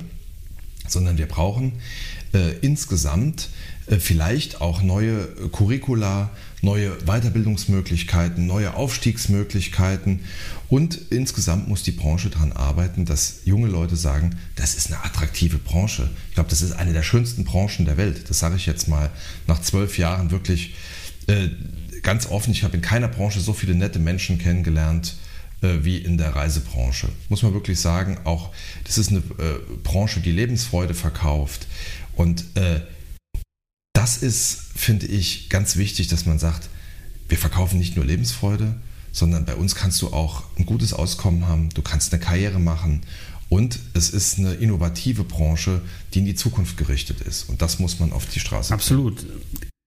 sondern 0.87 1.17
wir 1.17 1.27
brauchen 1.27 1.73
äh, 2.33 2.57
insgesamt 2.61 3.49
vielleicht 3.97 4.61
auch 4.61 4.83
neue 4.83 5.25
Curricula, 5.51 6.29
neue 6.61 6.91
Weiterbildungsmöglichkeiten, 7.05 8.45
neue 8.45 8.75
Aufstiegsmöglichkeiten 8.75 10.21
und 10.67 10.99
insgesamt 11.09 11.67
muss 11.67 11.81
die 11.81 11.91
Branche 11.91 12.29
daran 12.29 12.51
arbeiten, 12.51 13.05
dass 13.05 13.41
junge 13.45 13.67
Leute 13.67 13.95
sagen, 13.95 14.35
das 14.55 14.75
ist 14.75 14.87
eine 14.87 15.03
attraktive 15.03 15.57
Branche. 15.57 16.09
Ich 16.29 16.35
glaube, 16.35 16.49
das 16.49 16.61
ist 16.61 16.73
eine 16.73 16.93
der 16.93 17.03
schönsten 17.03 17.43
Branchen 17.45 17.85
der 17.85 17.97
Welt. 17.97 18.29
Das 18.29 18.39
sage 18.39 18.55
ich 18.55 18.67
jetzt 18.67 18.87
mal 18.87 19.09
nach 19.47 19.61
zwölf 19.61 19.97
Jahren 19.97 20.29
wirklich 20.29 20.75
äh, 21.27 21.49
ganz 22.03 22.27
offen. 22.27 22.51
Ich 22.51 22.63
habe 22.63 22.75
in 22.75 22.81
keiner 22.81 23.07
Branche 23.07 23.39
so 23.39 23.53
viele 23.53 23.73
nette 23.73 23.99
Menschen 23.99 24.37
kennengelernt 24.37 25.15
äh, 25.61 25.77
wie 25.81 25.97
in 25.97 26.17
der 26.17 26.35
Reisebranche. 26.35 27.09
Muss 27.29 27.41
man 27.41 27.53
wirklich 27.53 27.79
sagen, 27.79 28.17
auch 28.25 28.51
das 28.83 28.97
ist 28.97 29.09
eine 29.09 29.19
äh, 29.19 29.59
Branche, 29.83 30.19
die 30.19 30.31
Lebensfreude 30.31 30.93
verkauft. 30.93 31.67
Und 32.15 32.45
äh, 32.55 32.81
das 34.09 34.23
ist, 34.23 34.57
finde 34.75 35.05
ich, 35.05 35.49
ganz 35.49 35.75
wichtig, 35.75 36.07
dass 36.07 36.25
man 36.25 36.39
sagt, 36.39 36.67
wir 37.27 37.37
verkaufen 37.37 37.77
nicht 37.77 37.95
nur 37.95 38.03
Lebensfreude, 38.03 38.75
sondern 39.11 39.45
bei 39.45 39.53
uns 39.53 39.75
kannst 39.75 40.01
du 40.01 40.07
auch 40.07 40.45
ein 40.57 40.65
gutes 40.65 40.93
Auskommen 40.93 41.47
haben, 41.47 41.69
du 41.69 41.83
kannst 41.83 42.11
eine 42.11 42.19
Karriere 42.19 42.59
machen 42.59 43.01
und 43.49 43.77
es 43.93 44.09
ist 44.09 44.39
eine 44.39 44.55
innovative 44.55 45.23
Branche, 45.23 45.83
die 46.13 46.19
in 46.19 46.25
die 46.25 46.33
Zukunft 46.33 46.75
gerichtet 46.75 47.21
ist. 47.21 47.49
Und 47.49 47.61
das 47.61 47.77
muss 47.77 47.99
man 47.99 48.11
auf 48.11 48.25
die 48.25 48.39
Straße 48.39 48.69
bringen. 48.69 48.79
Absolut. 48.79 49.25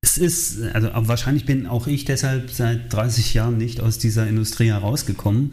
Es 0.04 0.18
ist, 0.18 0.62
also 0.72 0.90
wahrscheinlich 0.92 1.44
bin 1.44 1.66
auch 1.66 1.88
ich 1.88 2.04
deshalb 2.04 2.50
seit 2.50 2.92
30 2.92 3.34
Jahren 3.34 3.58
nicht 3.58 3.80
aus 3.80 3.98
dieser 3.98 4.28
Industrie 4.28 4.68
herausgekommen. 4.68 5.52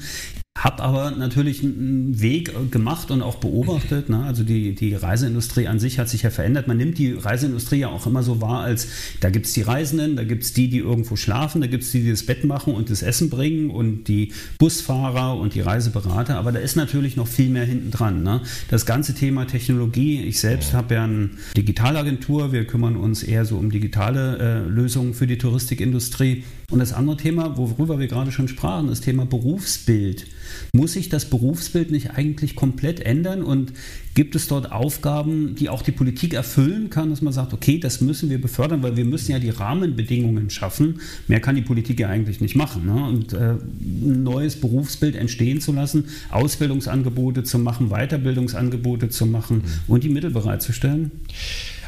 Habe 0.60 0.84
aber 0.84 1.12
natürlich 1.12 1.64
einen 1.64 2.20
Weg 2.20 2.52
gemacht 2.70 3.12
und 3.12 3.22
auch 3.22 3.36
beobachtet. 3.36 4.10
Ne? 4.10 4.24
Also 4.24 4.44
die, 4.44 4.76
die 4.76 4.94
Reiseindustrie 4.94 5.68
an 5.68 5.80
sich 5.80 6.00
hat 6.00 6.10
sich 6.10 6.24
ja 6.24 6.32
verändert. 6.32 6.68
Man 6.68 6.76
nimmt 6.76 6.98
die 6.98 7.14
Reiseindustrie 7.14 7.80
ja 7.80 7.88
auch 7.88 8.06
immer 8.06 8.24
so 8.24 8.42
wahr, 8.42 8.60
als 8.64 8.90
da 9.22 9.30
gibt 9.30 9.46
es 9.46 9.54
die 9.54 9.62
Reisenden, 9.62 10.18
da 10.18 10.26
gibt 10.26 10.44
es 10.44 10.52
die, 10.52 10.70
die 10.70 10.80
irgendwo 10.80 11.16
schlafen, 11.16 11.62
da 11.62 11.68
gibt 11.68 11.86
es 11.86 11.92
die, 11.92 12.04
die 12.04 12.10
das 12.10 12.24
Bett 12.24 12.44
machen 12.44 12.74
und 12.74 12.90
das 12.90 13.04
Essen 13.04 13.30
bringen 13.30 13.70
und 13.70 14.10
die 14.10 14.34
Busfahrer 14.58 15.38
und 15.38 15.56
die 15.56 15.62
Reiseberater. 15.62 16.36
Aber 16.36 16.52
da 16.52 16.60
ist 16.60 16.76
natürlich 16.76 17.16
noch 17.16 17.28
viel 17.28 17.50
mehr 17.50 17.66
hinten 17.66 17.92
dran. 17.92 18.24
Ne? 18.24 18.42
Das 18.70 18.86
ganze 18.86 19.16
Thema 19.16 19.48
Technologie. 19.48 20.22
Ich 20.24 20.42
selbst 20.42 20.74
habe 20.74 20.96
ja 20.96 21.06
eine 21.06 21.30
Digitalagentur. 21.56 22.52
Wir 22.52 22.66
kümmern 22.66 22.98
uns 22.98 23.24
eher 23.24 23.46
so 23.46 23.58
um 23.58 23.72
digitale 23.72 24.38
äh, 24.38 24.70
Lösungen 24.70 25.14
für 25.14 25.26
die 25.26 25.38
Touristikindustrie. 25.38 26.44
Und 26.70 26.80
das 26.80 26.94
andere 26.94 27.18
Thema, 27.18 27.58
worüber 27.58 28.00
wir 28.00 28.08
gerade 28.08 28.32
schon 28.32 28.48
sprachen, 28.48 28.88
das 28.88 29.02
Thema 29.02 29.26
Berufsbild. 29.26 30.28
Muss 30.74 30.94
sich 30.94 31.10
das 31.10 31.26
Berufsbild 31.26 31.92
nicht 31.92 32.12
eigentlich 32.12 32.56
komplett 32.56 33.00
ändern 33.00 33.44
und 33.44 33.74
gibt 34.14 34.36
es 34.36 34.48
dort 34.48 34.72
Aufgaben, 34.72 35.56
die 35.56 35.70
auch 35.70 35.82
die 35.82 35.92
Politik 35.92 36.34
erfüllen 36.34 36.90
kann, 36.90 37.10
dass 37.10 37.22
man 37.22 37.34
sagt, 37.34 37.54
okay, 37.54 37.80
das 37.80 38.02
müssen 38.02 38.30
wir 38.30 38.40
befördern, 38.40 38.84
weil 38.84 38.98
wir 38.98 39.06
müssen 39.06 39.32
ja 39.32 39.40
die 39.40 39.50
Rahmenbedingungen 39.50 40.50
schaffen. 40.50 41.02
Mehr 41.28 41.40
kann 41.40 41.56
die 41.56 41.62
Politik 41.62 42.00
ja 42.00 42.10
eigentlich 42.10 42.42
nicht 42.42 42.56
machen. 42.56 42.86
Ne? 42.86 43.04
Und 43.04 43.34
äh, 43.34 43.54
ein 43.54 44.24
neues 44.24 44.60
Berufsbild 44.60 45.16
entstehen 45.16 45.62
zu 45.62 45.72
lassen, 45.72 46.06
Ausbildungsangebote 46.30 47.44
zu 47.44 47.58
machen, 47.60 47.90
Weiterbildungsangebote 47.90 49.10
zu 49.10 49.26
machen 49.26 49.58
mhm. 49.58 49.64
und 49.88 50.04
die 50.04 50.10
Mittel 50.10 50.32
bereitzustellen? 50.32 51.12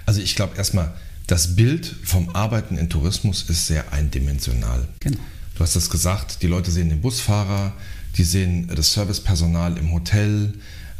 Also 0.05 0.21
ich 0.21 0.35
glaube 0.35 0.53
erstmal, 0.57 0.93
das 1.27 1.55
Bild 1.55 1.95
vom 2.03 2.29
Arbeiten 2.35 2.77
in 2.77 2.89
Tourismus 2.89 3.43
ist 3.49 3.67
sehr 3.67 3.93
eindimensional. 3.93 4.87
Genau. 4.99 5.19
Du 5.55 5.63
hast 5.63 5.75
es 5.75 5.89
gesagt, 5.89 6.41
die 6.41 6.47
Leute 6.47 6.71
sehen 6.71 6.89
den 6.89 7.01
Busfahrer, 7.01 7.73
die 8.17 8.23
sehen 8.23 8.69
das 8.75 8.93
Servicepersonal 8.93 9.77
im 9.77 9.91
Hotel, 9.91 10.53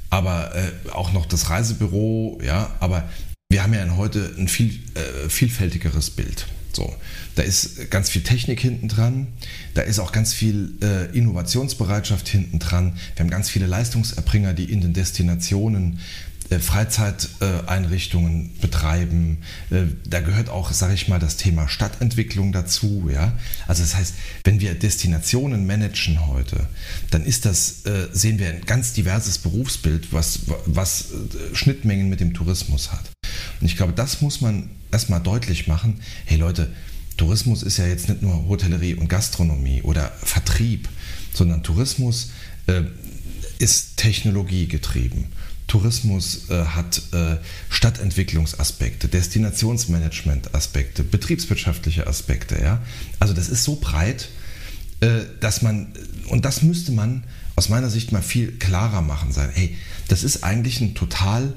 aber 0.09 0.55
äh, 0.55 0.89
auch 0.91 1.13
noch 1.13 1.25
das 1.25 1.49
Reisebüro, 1.49 2.39
ja, 2.45 2.69
aber 2.79 3.09
wir 3.49 3.63
haben 3.63 3.73
ja 3.73 3.97
heute 3.97 4.33
ein 4.37 4.47
viel 4.47 4.79
äh, 4.93 5.29
vielfältigeres 5.29 6.11
Bild. 6.11 6.47
So, 6.73 6.95
da 7.35 7.41
ist 7.41 7.91
ganz 7.91 8.09
viel 8.09 8.23
Technik 8.23 8.61
hinten 8.61 8.87
dran, 8.87 9.27
da 9.73 9.81
ist 9.81 9.99
auch 9.99 10.11
ganz 10.11 10.33
viel 10.33 10.73
äh, 10.81 11.17
Innovationsbereitschaft 11.17 12.27
hinten 12.29 12.59
dran. 12.59 12.93
Wir 13.15 13.23
haben 13.23 13.29
ganz 13.29 13.49
viele 13.49 13.65
Leistungserbringer, 13.67 14.53
die 14.53 14.71
in 14.71 14.81
den 14.81 14.93
Destinationen 14.93 15.93
äh, 15.93 16.01
Freizeiteinrichtungen 16.59 18.51
betreiben. 18.59 19.37
Äh, 19.69 19.83
da 20.07 20.19
gehört 20.19 20.49
auch, 20.49 20.71
sage 20.71 20.93
ich 20.93 21.07
mal, 21.07 21.19
das 21.19 21.37
Thema 21.37 21.67
Stadtentwicklung 21.67 22.51
dazu. 22.51 23.09
Ja? 23.11 23.33
Also 23.67 23.83
das 23.83 23.95
heißt, 23.95 24.13
wenn 24.43 24.59
wir 24.59 24.73
Destinationen 24.75 25.65
managen 25.65 26.27
heute, 26.27 26.67
dann 27.09 27.23
ist 27.23 27.45
das, 27.45 27.85
äh, 27.85 28.09
sehen 28.11 28.39
wir 28.39 28.49
ein 28.49 28.61
ganz 28.65 28.93
diverses 28.93 29.37
Berufsbild, 29.37 30.11
was, 30.11 30.39
was 30.65 31.09
Schnittmengen 31.53 32.09
mit 32.09 32.19
dem 32.19 32.33
Tourismus 32.33 32.91
hat. 32.91 33.09
Und 33.59 33.67
ich 33.67 33.77
glaube, 33.77 33.93
das 33.93 34.21
muss 34.21 34.41
man 34.41 34.69
erstmal 34.91 35.21
deutlich 35.21 35.67
machen. 35.67 36.01
Hey 36.25 36.37
Leute, 36.37 36.71
Tourismus 37.17 37.63
ist 37.63 37.77
ja 37.77 37.85
jetzt 37.85 38.09
nicht 38.09 38.21
nur 38.21 38.47
Hotellerie 38.47 38.95
und 38.95 39.07
Gastronomie 39.07 39.83
oder 39.83 40.11
Vertrieb, 40.23 40.89
sondern 41.33 41.63
Tourismus 41.63 42.31
äh, 42.67 42.81
ist 43.59 43.97
technologiegetrieben. 43.97 45.27
Tourismus 45.71 46.49
äh, 46.49 46.65
hat 46.65 47.01
äh, 47.13 47.37
Stadtentwicklungsaspekte, 47.69 49.07
Destinationsmanagement-Aspekte, 49.07 51.05
betriebswirtschaftliche 51.05 52.07
Aspekte. 52.07 52.61
Ja? 52.61 52.81
Also 53.21 53.33
das 53.33 53.47
ist 53.47 53.63
so 53.63 53.77
breit, 53.77 54.27
äh, 54.99 55.21
dass 55.39 55.61
man, 55.61 55.93
und 56.27 56.43
das 56.43 56.61
müsste 56.61 56.91
man 56.91 57.23
aus 57.55 57.69
meiner 57.69 57.89
Sicht 57.89 58.11
mal 58.11 58.21
viel 58.21 58.51
klarer 58.51 59.01
machen 59.01 59.31
sein. 59.31 59.49
Hey, 59.53 59.77
das 60.09 60.23
ist 60.25 60.43
eigentlich 60.43 60.81
ein 60.81 60.93
total, 60.93 61.53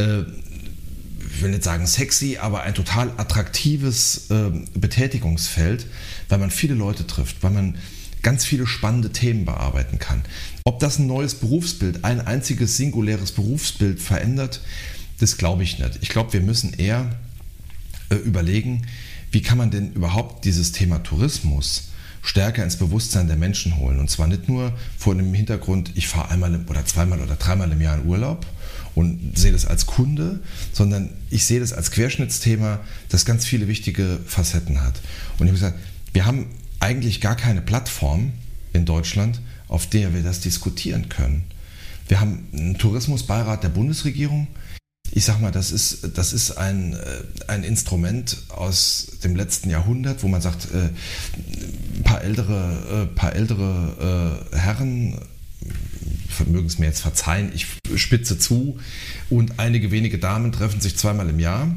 äh, 0.00 0.20
ich 0.20 1.42
will 1.42 1.50
nicht 1.50 1.62
sagen 1.62 1.86
sexy, 1.86 2.38
aber 2.40 2.62
ein 2.62 2.72
total 2.72 3.10
attraktives 3.18 4.28
ähm, 4.30 4.64
Betätigungsfeld, 4.72 5.84
weil 6.30 6.38
man 6.38 6.50
viele 6.50 6.72
Leute 6.72 7.06
trifft, 7.06 7.42
weil 7.42 7.50
man 7.50 7.76
ganz 8.22 8.44
viele 8.44 8.66
spannende 8.66 9.10
Themen 9.10 9.44
bearbeiten 9.44 9.98
kann. 9.98 10.22
Ob 10.64 10.80
das 10.80 10.98
ein 10.98 11.06
neues 11.06 11.34
Berufsbild, 11.34 12.04
ein 12.04 12.20
einziges 12.20 12.76
singuläres 12.76 13.32
Berufsbild 13.32 14.00
verändert, 14.00 14.60
das 15.18 15.36
glaube 15.36 15.62
ich 15.62 15.78
nicht. 15.78 15.98
Ich 16.00 16.08
glaube, 16.08 16.32
wir 16.32 16.40
müssen 16.40 16.72
eher 16.74 17.16
äh, 18.10 18.14
überlegen, 18.16 18.86
wie 19.30 19.42
kann 19.42 19.58
man 19.58 19.70
denn 19.70 19.92
überhaupt 19.92 20.44
dieses 20.44 20.72
Thema 20.72 21.02
Tourismus 21.02 21.88
stärker 22.22 22.62
ins 22.62 22.76
Bewusstsein 22.76 23.26
der 23.26 23.36
Menschen 23.36 23.76
holen. 23.78 23.98
Und 23.98 24.08
zwar 24.08 24.28
nicht 24.28 24.48
nur 24.48 24.72
vor 24.96 25.14
dem 25.14 25.34
Hintergrund, 25.34 25.90
ich 25.94 26.06
fahre 26.06 26.30
einmal 26.30 26.64
oder 26.68 26.86
zweimal 26.86 27.20
oder 27.20 27.34
dreimal 27.34 27.72
im 27.72 27.80
Jahr 27.80 27.98
in 27.98 28.06
Urlaub 28.06 28.46
und 28.94 29.36
sehe 29.36 29.52
das 29.52 29.66
als 29.66 29.86
Kunde, 29.86 30.40
sondern 30.72 31.10
ich 31.30 31.44
sehe 31.44 31.60
das 31.60 31.72
als 31.72 31.90
Querschnittsthema, 31.90 32.80
das 33.08 33.24
ganz 33.24 33.44
viele 33.44 33.66
wichtige 33.66 34.20
Facetten 34.26 34.82
hat. 34.82 35.00
Und 35.38 35.46
ich 35.46 35.52
habe 35.52 35.52
gesagt, 35.52 35.78
wir 36.12 36.26
haben 36.26 36.46
eigentlich 36.82 37.20
gar 37.20 37.36
keine 37.36 37.62
Plattform 37.62 38.32
in 38.72 38.84
Deutschland, 38.84 39.40
auf 39.68 39.86
der 39.86 40.12
wir 40.14 40.22
das 40.22 40.40
diskutieren 40.40 41.08
können. 41.08 41.44
Wir 42.08 42.20
haben 42.20 42.48
einen 42.52 42.76
Tourismusbeirat 42.76 43.62
der 43.62 43.68
Bundesregierung. 43.68 44.48
Ich 45.12 45.24
sag 45.24 45.40
mal, 45.40 45.52
das 45.52 45.70
ist, 45.70 46.16
das 46.16 46.32
ist 46.32 46.52
ein, 46.52 46.94
äh, 46.94 46.98
ein 47.46 47.64
Instrument 47.64 48.44
aus 48.48 49.18
dem 49.22 49.36
letzten 49.36 49.70
Jahrhundert, 49.70 50.22
wo 50.22 50.28
man 50.28 50.40
sagt, 50.40 50.68
äh, 50.72 50.88
ein 51.98 52.02
paar 52.02 52.22
ältere, 52.22 53.08
äh, 53.12 53.14
paar 53.14 53.34
ältere 53.34 54.46
Herren, 54.52 55.20
mögen 56.46 56.66
es 56.66 56.78
mir 56.78 56.86
jetzt 56.86 57.00
verzeihen, 57.00 57.52
ich 57.54 57.66
spitze 57.94 58.38
zu, 58.38 58.78
und 59.30 59.60
einige 59.60 59.92
wenige 59.92 60.18
Damen 60.18 60.50
treffen 60.50 60.80
sich 60.80 60.96
zweimal 60.96 61.28
im 61.28 61.38
Jahr. 61.38 61.72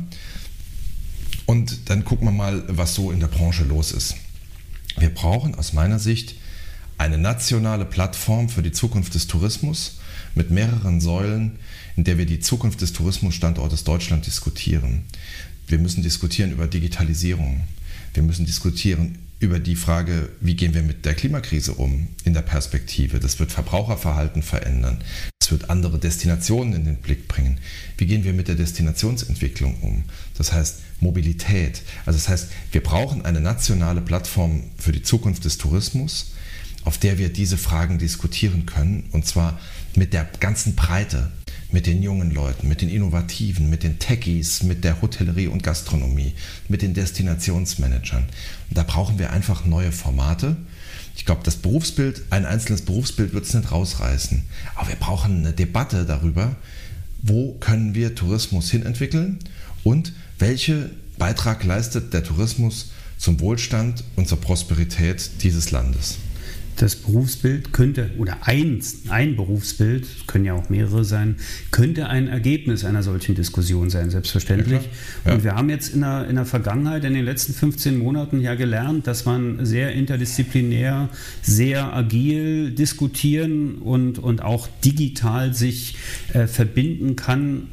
Und 1.45 1.89
dann 1.89 2.03
gucken 2.03 2.27
wir 2.27 2.31
mal, 2.31 2.63
was 2.67 2.95
so 2.95 3.11
in 3.11 3.19
der 3.19 3.27
Branche 3.27 3.63
los 3.65 3.91
ist. 3.91 4.15
Wir 4.97 5.09
brauchen 5.09 5.55
aus 5.55 5.73
meiner 5.73 5.99
Sicht 5.99 6.35
eine 6.97 7.17
nationale 7.17 7.85
Plattform 7.85 8.49
für 8.49 8.61
die 8.61 8.71
Zukunft 8.71 9.15
des 9.15 9.27
Tourismus 9.27 9.99
mit 10.33 10.51
mehreren 10.51 11.01
Säulen, 11.01 11.59
in 11.95 12.03
der 12.03 12.17
wir 12.17 12.25
die 12.25 12.39
Zukunft 12.39 12.81
des 12.81 12.93
Tourismusstandortes 12.93 13.83
Deutschland 13.83 14.25
diskutieren. 14.25 15.03
Wir 15.67 15.79
müssen 15.79 16.03
diskutieren 16.03 16.51
über 16.51 16.67
Digitalisierung. 16.67 17.61
Wir 18.13 18.23
müssen 18.23 18.45
diskutieren 18.45 19.17
über 19.39 19.59
die 19.59 19.75
Frage, 19.75 20.29
wie 20.39 20.55
gehen 20.55 20.73
wir 20.73 20.83
mit 20.83 21.05
der 21.05 21.13
Klimakrise 21.13 21.73
um 21.73 22.07
in 22.23 22.33
der 22.33 22.41
Perspektive. 22.41 23.19
Das 23.19 23.39
wird 23.39 23.51
Verbraucherverhalten 23.51 24.41
verändern. 24.41 24.99
Das 25.45 25.51
wird 25.51 25.69
andere 25.69 25.99
Destinationen 25.99 26.73
in 26.73 26.85
den 26.85 26.95
Blick 26.95 27.27
bringen. 27.27 27.59
Wie 27.99 28.07
gehen 28.07 28.23
wir 28.23 28.33
mit 28.33 28.47
der 28.47 28.55
Destinationsentwicklung 28.55 29.75
um? 29.81 30.03
Das 30.39 30.51
heißt 30.51 30.77
Mobilität. 31.01 31.83
Also 32.07 32.17
das 32.17 32.29
heißt, 32.29 32.47
wir 32.71 32.81
brauchen 32.81 33.25
eine 33.25 33.41
nationale 33.41 34.01
Plattform 34.01 34.63
für 34.75 34.91
die 34.91 35.03
Zukunft 35.03 35.45
des 35.45 35.59
Tourismus, 35.59 36.31
auf 36.83 36.97
der 36.97 37.19
wir 37.19 37.29
diese 37.31 37.59
Fragen 37.59 37.99
diskutieren 37.99 38.65
können. 38.65 39.07
Und 39.11 39.27
zwar 39.27 39.59
mit 39.95 40.13
der 40.13 40.27
ganzen 40.39 40.73
Breite 40.73 41.31
mit 41.71 41.85
den 41.85 42.01
jungen 42.01 42.31
Leuten, 42.31 42.67
mit 42.67 42.81
den 42.81 42.89
Innovativen, 42.89 43.69
mit 43.69 43.83
den 43.83 43.99
Techies, 43.99 44.63
mit 44.63 44.83
der 44.83 45.01
Hotellerie 45.01 45.47
und 45.47 45.61
Gastronomie, 45.61 46.33
mit 46.69 46.81
den 46.81 46.93
Destinationsmanagern. 46.93 48.23
Und 48.69 48.77
da 48.77 48.83
brauchen 48.83 49.19
wir 49.19 49.31
einfach 49.31 49.65
neue 49.65 49.91
Formate. 49.91 50.55
Ich 51.15 51.25
glaube, 51.25 51.41
das 51.43 51.55
Berufsbild, 51.55 52.23
ein 52.29 52.45
einzelnes 52.45 52.81
Berufsbild 52.81 53.33
wird 53.33 53.45
es 53.45 53.53
nicht 53.53 53.71
rausreißen. 53.71 54.43
Aber 54.75 54.89
wir 54.89 54.95
brauchen 54.95 55.39
eine 55.39 55.53
Debatte 55.53 56.05
darüber, 56.05 56.55
wo 57.21 57.53
können 57.53 57.95
wir 57.95 58.15
Tourismus 58.15 58.69
hinentwickeln 58.69 59.39
und 59.83 60.13
welchen 60.37 60.91
Beitrag 61.17 61.63
leistet 61.63 62.13
der 62.13 62.23
Tourismus 62.23 62.91
zum 63.17 63.39
Wohlstand 63.39 64.03
und 64.15 64.27
zur 64.27 64.41
Prosperität 64.41 65.41
dieses 65.41 65.71
Landes 65.71 66.17
das 66.75 66.95
Berufsbild 66.95 67.71
könnte, 67.71 68.11
oder 68.17 68.37
ein, 68.41 68.81
ein 69.09 69.35
Berufsbild, 69.35 70.27
können 70.27 70.45
ja 70.45 70.53
auch 70.53 70.69
mehrere 70.69 71.05
sein, 71.05 71.37
könnte 71.71 72.07
ein 72.07 72.27
Ergebnis 72.27 72.83
einer 72.83 73.03
solchen 73.03 73.35
Diskussion 73.35 73.89
sein, 73.89 74.09
selbstverständlich. 74.09 74.81
Ja, 74.81 75.29
ja. 75.29 75.33
Und 75.33 75.43
wir 75.43 75.55
haben 75.55 75.69
jetzt 75.69 75.93
in 75.93 76.01
der, 76.01 76.27
in 76.27 76.35
der 76.35 76.45
Vergangenheit, 76.45 77.03
in 77.05 77.13
den 77.13 77.25
letzten 77.25 77.53
15 77.53 77.97
Monaten 77.97 78.41
ja 78.41 78.55
gelernt, 78.55 79.07
dass 79.07 79.25
man 79.25 79.65
sehr 79.65 79.93
interdisziplinär, 79.93 81.09
sehr 81.41 81.93
agil 81.93 82.71
diskutieren 82.71 83.75
und, 83.75 84.19
und 84.19 84.41
auch 84.41 84.67
digital 84.83 85.53
sich 85.53 85.97
äh, 86.33 86.47
verbinden 86.47 87.15
kann. 87.15 87.67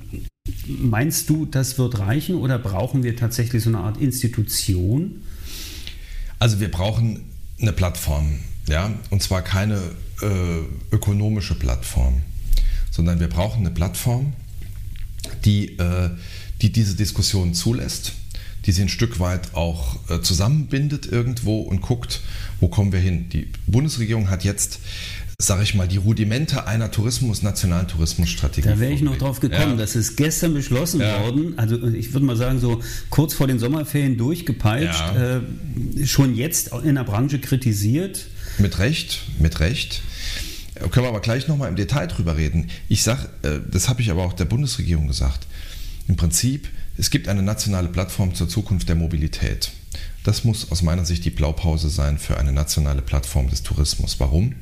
Meinst 0.67 1.29
du, 1.29 1.47
das 1.47 1.79
wird 1.79 1.99
reichen 1.99 2.37
oder 2.37 2.59
brauchen 2.59 3.03
wir 3.03 3.17
tatsächlich 3.17 3.63
so 3.63 3.71
eine 3.71 3.79
Art 3.79 4.01
Institution? 4.01 5.23
Also 6.39 6.61
wir 6.61 6.71
brauchen 6.71 7.21
eine 7.61 7.73
Plattform 7.73 8.41
ja, 8.69 8.91
und 9.11 9.23
zwar 9.23 9.43
keine 9.43 9.81
äh, 10.23 10.95
ökonomische 10.95 11.55
Plattform, 11.55 12.23
sondern 12.91 13.21
wir 13.21 13.29
brauchen 13.29 13.61
eine 13.61 13.75
Plattform, 13.75 14.33
die, 15.45 15.79
äh, 15.79 16.11
die 16.61 16.71
diese 16.71 16.95
Diskussion 16.95 17.55
zulässt, 17.55 18.13
die 18.67 18.73
sie 18.73 18.83
ein 18.83 18.89
Stück 18.89 19.19
weit 19.19 19.55
auch 19.55 19.99
äh, 20.09 20.21
zusammenbindet 20.21 21.07
irgendwo 21.07 21.61
und 21.61 21.81
guckt, 21.81 22.21
wo 22.61 22.69
kommen 22.69 22.93
wir 22.93 23.01
hin. 23.01 23.29
Die 23.31 23.49
Bundesregierung 23.67 24.31
hat 24.31 24.45
jetzt 24.45 24.79
sage 25.43 25.63
ich 25.63 25.75
mal, 25.75 25.89
die 25.89 25.97
Rudimente 25.97 26.67
einer 26.67 26.91
Tourismus, 26.91 27.43
nationalen 27.43 27.89
Tourismusstrategie. 27.89 28.69
Da 28.69 28.79
wäre 28.79 28.93
ich 28.93 29.03
noch 29.03 29.17
drauf 29.17 29.41
gekommen. 29.41 29.73
Ja. 29.73 29.77
Das 29.77 29.97
ist 29.97 30.17
gestern 30.17 30.55
beschlossen 30.55 31.01
ja. 31.01 31.21
worden. 31.23 31.55
Also 31.59 31.83
ich 31.89 32.13
würde 32.13 32.27
mal 32.27 32.37
sagen, 32.37 32.61
so 32.61 32.81
kurz 33.11 33.35
vor 33.35 33.47
den 33.47 33.59
Sommerferien 33.59 34.17
durchgepeitscht. 34.17 35.01
Ja. 35.15 35.37
Äh, 35.39 36.07
schon 36.07 36.35
jetzt 36.35 36.71
in 36.85 36.95
der 36.95 37.05
Branche 37.05 37.39
kritisiert. 37.39 38.27
Mit 38.59 38.79
Recht, 38.79 39.23
mit 39.39 39.61
Recht. 39.61 40.03
Können 40.75 41.05
wir 41.05 41.09
aber 41.09 41.21
gleich 41.21 41.49
nochmal 41.49 41.69
im 41.69 41.77
Detail 41.77 42.07
drüber 42.07 42.37
reden. 42.37 42.69
Ich 42.89 43.03
sage, 43.03 43.29
äh, 43.43 43.59
das 43.71 43.89
habe 43.89 44.01
ich 44.01 44.11
aber 44.11 44.25
auch 44.25 44.33
der 44.33 44.47
Bundesregierung 44.47 45.07
gesagt. 45.07 45.47
Im 46.09 46.17
Prinzip, 46.17 46.69
es 46.97 47.11
gibt 47.11 47.29
eine 47.29 47.43
nationale 47.43 47.89
Plattform 47.89 48.35
zur 48.35 48.49
Zukunft 48.49 48.89
der 48.89 48.97
Mobilität. 48.97 49.71
Das 50.25 50.45
muss 50.45 50.71
aus 50.71 50.83
meiner 50.83 51.05
Sicht 51.05 51.25
die 51.25 51.31
Blaupause 51.31 51.89
sein 51.89 52.19
für 52.19 52.39
eine 52.39 52.53
nationale 52.53 53.03
Plattform 53.03 53.51
des 53.51 53.63
Tourismus. 53.63 54.21
Warum? 54.21 54.55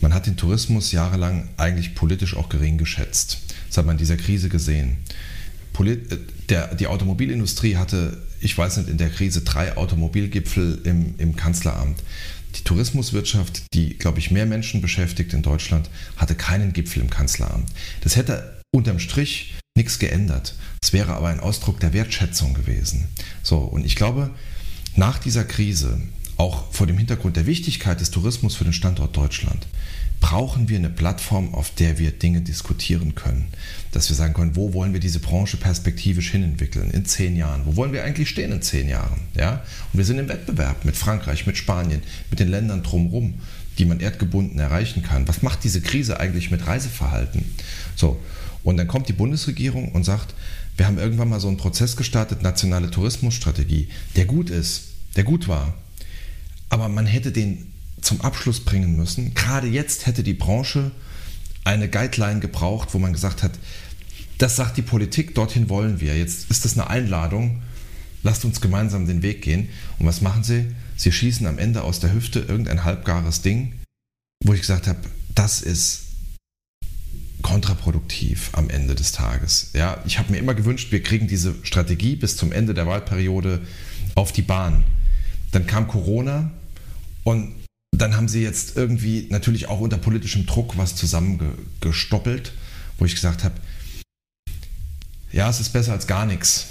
Man 0.00 0.14
hat 0.14 0.26
den 0.26 0.36
Tourismus 0.36 0.92
jahrelang 0.92 1.48
eigentlich 1.56 1.94
politisch 1.94 2.36
auch 2.36 2.48
gering 2.48 2.78
geschätzt. 2.78 3.38
Das 3.68 3.78
hat 3.78 3.86
man 3.86 3.94
in 3.94 3.98
dieser 3.98 4.16
Krise 4.16 4.48
gesehen. 4.48 4.98
Polit 5.72 6.18
der, 6.48 6.74
die 6.74 6.86
Automobilindustrie 6.86 7.76
hatte, 7.76 8.18
ich 8.40 8.56
weiß 8.56 8.78
nicht, 8.78 8.88
in 8.88 8.98
der 8.98 9.10
Krise 9.10 9.42
drei 9.42 9.76
Automobilgipfel 9.76 10.80
im, 10.84 11.14
im 11.18 11.36
Kanzleramt. 11.36 12.02
Die 12.56 12.64
Tourismuswirtschaft, 12.64 13.62
die, 13.74 13.96
glaube 13.96 14.18
ich, 14.18 14.30
mehr 14.30 14.46
Menschen 14.46 14.80
beschäftigt 14.80 15.32
in 15.32 15.42
Deutschland, 15.42 15.88
hatte 16.16 16.34
keinen 16.34 16.72
Gipfel 16.72 17.02
im 17.02 17.10
Kanzleramt. 17.10 17.68
Das 18.00 18.16
hätte 18.16 18.60
unterm 18.72 18.98
Strich 18.98 19.54
nichts 19.76 19.98
geändert. 19.98 20.54
Es 20.82 20.92
wäre 20.92 21.14
aber 21.14 21.28
ein 21.28 21.40
Ausdruck 21.40 21.78
der 21.80 21.92
Wertschätzung 21.92 22.54
gewesen. 22.54 23.06
So, 23.42 23.58
und 23.58 23.86
ich 23.86 23.94
glaube, 23.94 24.30
nach 24.96 25.18
dieser 25.18 25.44
Krise, 25.44 26.00
auch 26.40 26.64
vor 26.72 26.86
dem 26.86 26.96
Hintergrund 26.96 27.36
der 27.36 27.44
Wichtigkeit 27.44 28.00
des 28.00 28.10
Tourismus 28.10 28.56
für 28.56 28.64
den 28.64 28.72
Standort 28.72 29.14
Deutschland, 29.14 29.66
brauchen 30.20 30.70
wir 30.70 30.78
eine 30.78 30.88
Plattform, 30.88 31.54
auf 31.54 31.74
der 31.74 31.98
wir 31.98 32.12
Dinge 32.12 32.40
diskutieren 32.40 33.14
können. 33.14 33.48
Dass 33.92 34.08
wir 34.08 34.16
sagen 34.16 34.32
können, 34.32 34.56
wo 34.56 34.72
wollen 34.72 34.94
wir 34.94 35.00
diese 35.00 35.18
Branche 35.18 35.58
perspektivisch 35.58 36.30
hinentwickeln 36.30 36.90
in 36.92 37.04
zehn 37.04 37.36
Jahren? 37.36 37.66
Wo 37.66 37.76
wollen 37.76 37.92
wir 37.92 38.04
eigentlich 38.04 38.30
stehen 38.30 38.52
in 38.52 38.62
zehn 38.62 38.88
Jahren? 38.88 39.20
Ja? 39.34 39.62
Und 39.92 39.98
wir 39.98 40.04
sind 40.06 40.18
im 40.18 40.30
Wettbewerb 40.30 40.86
mit 40.86 40.96
Frankreich, 40.96 41.46
mit 41.46 41.58
Spanien, 41.58 42.02
mit 42.30 42.40
den 42.40 42.48
Ländern 42.48 42.82
drumherum, 42.82 43.34
die 43.76 43.84
man 43.84 44.00
erdgebunden 44.00 44.58
erreichen 44.58 45.02
kann. 45.02 45.28
Was 45.28 45.42
macht 45.42 45.62
diese 45.62 45.82
Krise 45.82 46.20
eigentlich 46.20 46.50
mit 46.50 46.66
Reiseverhalten? 46.66 47.44
So. 47.96 48.18
Und 48.62 48.78
dann 48.78 48.88
kommt 48.88 49.10
die 49.10 49.14
Bundesregierung 49.14 49.92
und 49.92 50.04
sagt, 50.04 50.34
wir 50.78 50.86
haben 50.86 50.98
irgendwann 50.98 51.28
mal 51.28 51.40
so 51.40 51.48
einen 51.48 51.58
Prozess 51.58 51.96
gestartet, 51.96 52.42
nationale 52.42 52.90
Tourismusstrategie, 52.90 53.88
der 54.16 54.24
gut 54.24 54.48
ist, 54.48 54.84
der 55.16 55.24
gut 55.24 55.46
war. 55.46 55.74
Aber 56.70 56.88
man 56.88 57.06
hätte 57.06 57.32
den 57.32 57.70
zum 58.00 58.20
Abschluss 58.22 58.60
bringen 58.60 58.96
müssen. 58.96 59.34
Gerade 59.34 59.66
jetzt 59.66 60.06
hätte 60.06 60.22
die 60.22 60.34
Branche 60.34 60.90
eine 61.64 61.88
Guideline 61.88 62.40
gebraucht, 62.40 62.94
wo 62.94 62.98
man 62.98 63.12
gesagt 63.12 63.42
hat, 63.42 63.52
das 64.38 64.56
sagt 64.56 64.78
die 64.78 64.82
Politik, 64.82 65.34
dorthin 65.34 65.68
wollen 65.68 66.00
wir. 66.00 66.16
Jetzt 66.16 66.50
ist 66.50 66.64
das 66.64 66.78
eine 66.78 66.88
Einladung, 66.88 67.62
lasst 68.22 68.44
uns 68.44 68.60
gemeinsam 68.60 69.06
den 69.06 69.22
Weg 69.22 69.42
gehen. 69.42 69.68
Und 69.98 70.06
was 70.06 70.22
machen 70.22 70.42
sie? 70.44 70.74
Sie 70.96 71.12
schießen 71.12 71.46
am 71.46 71.58
Ende 71.58 71.82
aus 71.82 72.00
der 72.00 72.12
Hüfte 72.12 72.40
irgendein 72.40 72.84
halbgares 72.84 73.42
Ding, 73.42 73.74
wo 74.42 74.54
ich 74.54 74.60
gesagt 74.60 74.86
habe, 74.86 75.00
das 75.34 75.60
ist 75.60 76.04
kontraproduktiv 77.42 78.50
am 78.52 78.70
Ende 78.70 78.94
des 78.94 79.12
Tages. 79.12 79.70
Ja, 79.74 80.02
ich 80.06 80.18
habe 80.18 80.32
mir 80.32 80.38
immer 80.38 80.54
gewünscht, 80.54 80.92
wir 80.92 81.02
kriegen 81.02 81.26
diese 81.26 81.54
Strategie 81.62 82.16
bis 82.16 82.36
zum 82.36 82.52
Ende 82.52 82.74
der 82.74 82.86
Wahlperiode 82.86 83.60
auf 84.14 84.32
die 84.32 84.42
Bahn. 84.42 84.84
Dann 85.52 85.66
kam 85.66 85.88
Corona 85.88 86.50
und 87.24 87.54
dann 87.96 88.16
haben 88.16 88.28
sie 88.28 88.42
jetzt 88.42 88.76
irgendwie 88.76 89.26
natürlich 89.30 89.68
auch 89.68 89.80
unter 89.80 89.98
politischem 89.98 90.46
Druck 90.46 90.78
was 90.78 90.96
zusammengestoppelt, 90.96 92.52
wo 92.98 93.04
ich 93.04 93.14
gesagt 93.14 93.44
habe, 93.44 93.54
ja, 95.32 95.48
es 95.48 95.60
ist 95.60 95.70
besser 95.70 95.92
als 95.92 96.06
gar 96.06 96.26
nichts. 96.26 96.66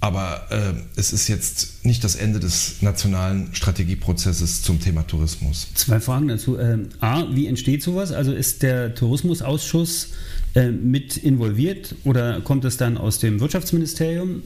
Aber 0.00 0.46
äh, 0.50 0.74
es 0.96 1.12
ist 1.12 1.26
jetzt 1.26 1.84
nicht 1.84 2.04
das 2.04 2.16
Ende 2.16 2.38
des 2.38 2.82
nationalen 2.82 3.54
Strategieprozesses 3.54 4.62
zum 4.62 4.80
Thema 4.80 5.06
Tourismus. 5.06 5.68
Zwei 5.74 6.00
Fragen 6.00 6.28
dazu. 6.28 6.58
Ähm, 6.58 6.90
A, 7.00 7.24
wie 7.34 7.46
entsteht 7.46 7.82
sowas? 7.82 8.12
Also 8.12 8.32
ist 8.32 8.62
der 8.62 8.94
Tourismusausschuss 8.94 10.10
äh, 10.54 10.70
mit 10.70 11.16
involviert 11.16 11.94
oder 12.04 12.40
kommt 12.42 12.64
es 12.66 12.76
dann 12.76 12.98
aus 12.98 13.18
dem 13.20 13.40
Wirtschaftsministerium? 13.40 14.42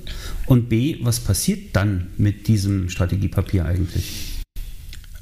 Und 0.47 0.69
B, 0.69 0.99
was 1.03 1.19
passiert 1.19 1.75
dann 1.75 2.09
mit 2.17 2.47
diesem 2.47 2.89
Strategiepapier 2.89 3.65
eigentlich? 3.65 4.30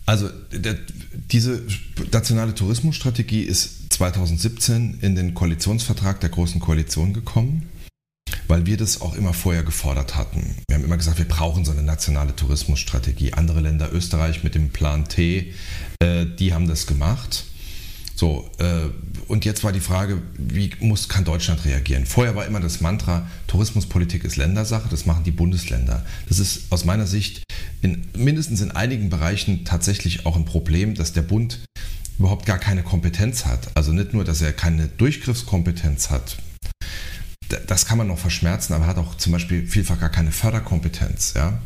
Also 0.09 0.31
der, 0.53 0.75
diese 1.13 1.63
nationale 2.11 2.55
Tourismusstrategie 2.55 3.43
ist 3.43 3.93
2017 3.93 5.01
in 5.03 5.15
den 5.15 5.35
Koalitionsvertrag 5.35 6.19
der 6.21 6.31
Großen 6.31 6.63
Koalition 6.63 7.13
gekommen, 7.13 7.69
weil 8.47 8.65
wir 8.65 8.79
das 8.79 9.03
auch 9.03 9.15
immer 9.15 9.35
vorher 9.35 9.65
gefordert 9.65 10.17
hatten. 10.17 10.55
Wir 10.67 10.77
haben 10.77 10.85
immer 10.85 10.97
gesagt, 10.97 11.19
wir 11.19 11.29
brauchen 11.29 11.67
so 11.67 11.73
eine 11.73 11.83
nationale 11.83 12.35
Tourismusstrategie. 12.35 13.35
Andere 13.35 13.61
Länder, 13.61 13.93
Österreich 13.93 14.43
mit 14.45 14.55
dem 14.55 14.71
Plan 14.71 15.09
T, 15.09 15.53
äh, 15.99 16.25
die 16.25 16.55
haben 16.55 16.69
das 16.69 16.87
gemacht. 16.87 17.45
So, 18.17 18.51
äh, 18.57 18.89
und 19.29 19.45
jetzt 19.45 19.63
war 19.63 19.73
die 19.73 19.81
Frage, 19.81 20.23
wie 20.37 20.71
muss, 20.81 21.09
kann 21.09 21.25
Deutschland 21.25 21.65
reagieren? 21.65 22.07
Vorher 22.07 22.35
war 22.35 22.47
immer 22.47 22.61
das 22.61 22.81
Mantra, 22.81 23.27
Tourismuspolitik 23.47 24.25
ist 24.25 24.37
Ländersache, 24.37 24.89
das 24.89 25.07
machen 25.07 25.23
die 25.25 25.31
Bundesländer. 25.31 26.05
Das 26.29 26.39
ist 26.39 26.63
aus 26.71 26.85
meiner 26.85 27.07
Sicht 27.07 27.43
in, 27.83 28.09
mindestens 28.17 28.63
in 28.63 28.71
einigen 28.71 29.11
Bereichen 29.11 29.65
tatsächlich 29.65 30.27
auch 30.27 30.35
ein 30.35 30.47
Problem, 30.47 30.95
dass 30.95 31.13
der 31.13 31.23
Bund 31.23 31.61
überhaupt 32.19 32.47
gar 32.47 32.59
keine 32.59 32.83
Kompetenz 32.83 33.45
hat. 33.45 33.71
Also 33.75 33.93
nicht 33.93 34.15
nur, 34.15 34.25
dass 34.25 34.41
er 34.41 34.53
keine 34.53 34.89
Durchgriffskompetenz 34.89 36.11
hat, 36.11 36.39
das 37.67 37.87
kann 37.87 37.99
man 37.99 38.09
noch 38.09 38.19
verschmerzen, 38.19 38.73
aber 38.73 38.85
er 38.85 38.89
hat 38.89 38.99
auch 38.99 39.17
zum 39.17 39.33
Beispiel 39.33 39.67
vielfach 39.67 40.01
gar 40.01 40.11
keine 40.11 40.33
Förderkompetenz. 40.33 41.35
Ja? 41.35 41.61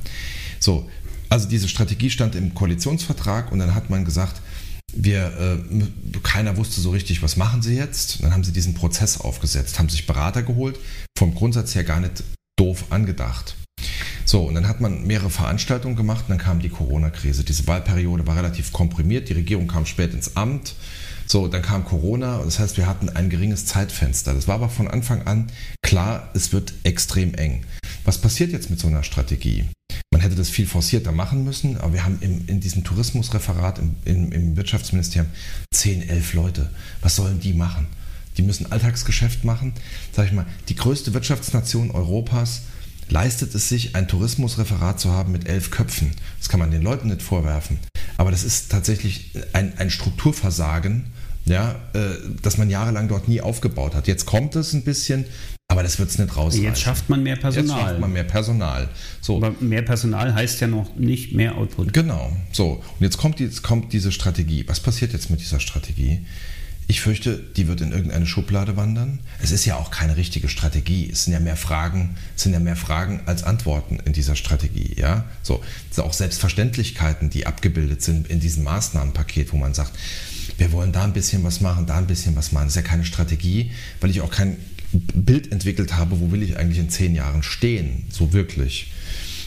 So, 0.60 0.88
also 1.28 1.48
diese 1.48 1.68
Strategie 1.68 2.10
stand 2.10 2.34
im 2.34 2.54
Koalitionsvertrag 2.54 3.50
und 3.52 3.58
dann 3.58 3.74
hat 3.74 3.88
man 3.88 4.04
gesagt, 4.04 4.42
wir, 4.92 5.58
äh, 5.72 6.18
keiner 6.22 6.56
wusste 6.56 6.80
so 6.80 6.90
richtig, 6.90 7.22
was 7.22 7.36
machen 7.36 7.62
sie 7.62 7.76
jetzt. 7.76 8.22
Dann 8.22 8.32
haben 8.32 8.44
sie 8.44 8.52
diesen 8.52 8.74
Prozess 8.74 9.20
aufgesetzt, 9.20 9.78
haben 9.78 9.88
sich 9.88 10.06
Berater 10.06 10.42
geholt, 10.42 10.78
vom 11.16 11.34
Grundsatz 11.34 11.74
her 11.74 11.84
gar 11.84 12.00
nicht 12.00 12.22
doof 12.56 12.86
angedacht. 12.90 13.56
So, 14.24 14.44
und 14.44 14.54
dann 14.54 14.68
hat 14.68 14.80
man 14.80 15.06
mehrere 15.06 15.30
Veranstaltungen 15.30 15.96
gemacht 15.96 16.24
und 16.28 16.30
dann 16.30 16.38
kam 16.38 16.60
die 16.60 16.68
Corona-Krise. 16.68 17.44
Diese 17.44 17.66
Wahlperiode 17.66 18.26
war 18.26 18.36
relativ 18.36 18.72
komprimiert, 18.72 19.28
die 19.28 19.34
Regierung 19.34 19.66
kam 19.66 19.86
spät 19.86 20.14
ins 20.14 20.36
Amt. 20.36 20.74
So, 21.26 21.48
dann 21.48 21.62
kam 21.62 21.84
Corona, 21.84 22.42
das 22.44 22.58
heißt, 22.58 22.76
wir 22.76 22.86
hatten 22.86 23.08
ein 23.08 23.30
geringes 23.30 23.66
Zeitfenster. 23.66 24.34
Das 24.34 24.48
war 24.48 24.56
aber 24.56 24.68
von 24.68 24.88
Anfang 24.88 25.26
an 25.26 25.50
klar, 25.82 26.30
es 26.34 26.52
wird 26.52 26.72
extrem 26.84 27.34
eng. 27.34 27.64
Was 28.04 28.18
passiert 28.18 28.52
jetzt 28.52 28.70
mit 28.70 28.80
so 28.80 28.88
einer 28.88 29.02
Strategie? 29.02 29.66
Hätte 30.22 30.36
das 30.36 30.50
viel 30.50 30.66
forcierter 30.66 31.10
machen 31.10 31.42
müssen, 31.42 31.76
aber 31.78 31.94
wir 31.94 32.04
haben 32.04 32.18
im, 32.20 32.46
in 32.46 32.60
diesem 32.60 32.84
Tourismusreferat 32.84 33.80
im, 33.80 33.96
im, 34.04 34.30
im 34.30 34.56
Wirtschaftsministerium 34.56 35.28
10, 35.74 36.08
11 36.08 36.34
Leute. 36.34 36.70
Was 37.00 37.16
sollen 37.16 37.40
die 37.40 37.52
machen? 37.52 37.88
Die 38.36 38.42
müssen 38.42 38.70
Alltagsgeschäft 38.70 39.44
machen. 39.44 39.72
Sag 40.12 40.26
ich 40.26 40.32
mal, 40.32 40.46
die 40.68 40.76
größte 40.76 41.12
Wirtschaftsnation 41.12 41.90
Europas 41.90 42.62
leistet 43.08 43.52
es 43.54 43.68
sich, 43.68 43.96
ein 43.96 44.06
Tourismusreferat 44.06 45.00
zu 45.00 45.10
haben 45.10 45.32
mit 45.32 45.48
elf 45.48 45.70
Köpfen. 45.72 46.12
Das 46.38 46.48
kann 46.48 46.60
man 46.60 46.70
den 46.70 46.82
Leuten 46.82 47.08
nicht 47.08 47.22
vorwerfen. 47.22 47.80
Aber 48.16 48.30
das 48.30 48.44
ist 48.44 48.70
tatsächlich 48.70 49.32
ein, 49.52 49.76
ein 49.78 49.90
Strukturversagen, 49.90 51.06
ja, 51.44 51.74
äh, 51.94 52.14
das 52.42 52.58
man 52.58 52.70
jahrelang 52.70 53.08
dort 53.08 53.26
nie 53.26 53.40
aufgebaut 53.40 53.96
hat. 53.96 54.06
Jetzt 54.06 54.24
kommt 54.26 54.54
es 54.54 54.72
ein 54.72 54.84
bisschen, 54.84 55.24
aber 55.72 55.82
das 55.82 55.98
wird 55.98 56.10
es 56.10 56.18
nicht 56.18 56.36
rausreißen. 56.36 56.62
Jetzt 56.62 56.82
schafft 56.82 57.08
man 57.08 57.22
mehr 57.22 57.36
Personal. 57.36 57.78
Jetzt 57.78 57.88
schafft 57.88 58.00
man 58.00 58.12
mehr 58.12 58.24
Personal. 58.24 58.88
So. 59.22 59.36
Aber 59.38 59.54
mehr 59.60 59.80
Personal 59.80 60.34
heißt 60.34 60.60
ja 60.60 60.66
noch 60.66 60.94
nicht 60.96 61.32
mehr 61.32 61.56
Output. 61.56 61.94
Genau. 61.94 62.36
So. 62.52 62.72
Und 62.72 63.00
jetzt 63.00 63.16
kommt, 63.16 63.40
jetzt 63.40 63.62
kommt 63.62 63.94
diese 63.94 64.12
Strategie. 64.12 64.64
Was 64.68 64.80
passiert 64.80 65.14
jetzt 65.14 65.30
mit 65.30 65.40
dieser 65.40 65.60
Strategie? 65.60 66.20
Ich 66.88 67.00
fürchte, 67.00 67.38
die 67.56 67.68
wird 67.68 67.80
in 67.80 67.90
irgendeine 67.90 68.26
Schublade 68.26 68.76
wandern. 68.76 69.20
Es 69.40 69.50
ist 69.50 69.64
ja 69.64 69.76
auch 69.76 69.90
keine 69.90 70.18
richtige 70.18 70.50
Strategie. 70.50 71.08
Es 71.10 71.24
sind 71.24 71.32
ja 71.32 71.40
mehr 71.40 71.56
Fragen, 71.56 72.16
es 72.36 72.42
sind 72.42 72.52
ja 72.52 72.60
mehr 72.60 72.76
Fragen 72.76 73.22
als 73.24 73.42
Antworten 73.42 73.98
in 74.04 74.12
dieser 74.12 74.36
Strategie. 74.36 74.94
Ja, 74.98 75.24
so 75.42 75.62
es 75.88 75.96
sind 75.96 76.04
auch 76.04 76.12
Selbstverständlichkeiten, 76.12 77.30
die 77.30 77.46
abgebildet 77.46 78.02
sind 78.02 78.28
in 78.28 78.40
diesem 78.40 78.64
Maßnahmenpaket, 78.64 79.54
wo 79.54 79.56
man 79.56 79.72
sagt, 79.72 79.92
wir 80.58 80.70
wollen 80.72 80.92
da 80.92 81.04
ein 81.04 81.14
bisschen 81.14 81.42
was 81.44 81.62
machen, 81.62 81.86
da 81.86 81.96
ein 81.96 82.06
bisschen 82.06 82.36
was 82.36 82.52
machen. 82.52 82.64
Das 82.64 82.76
ist 82.76 82.82
ja 82.82 82.88
keine 82.88 83.06
Strategie, 83.06 83.70
weil 84.00 84.10
ich 84.10 84.20
auch 84.20 84.30
kein 84.30 84.58
Bild 84.92 85.52
entwickelt 85.52 85.96
habe, 85.96 86.20
wo 86.20 86.32
will 86.32 86.42
ich 86.42 86.56
eigentlich 86.56 86.78
in 86.78 86.90
zehn 86.90 87.14
Jahren 87.14 87.42
stehen, 87.42 88.04
so 88.10 88.32
wirklich. 88.32 88.92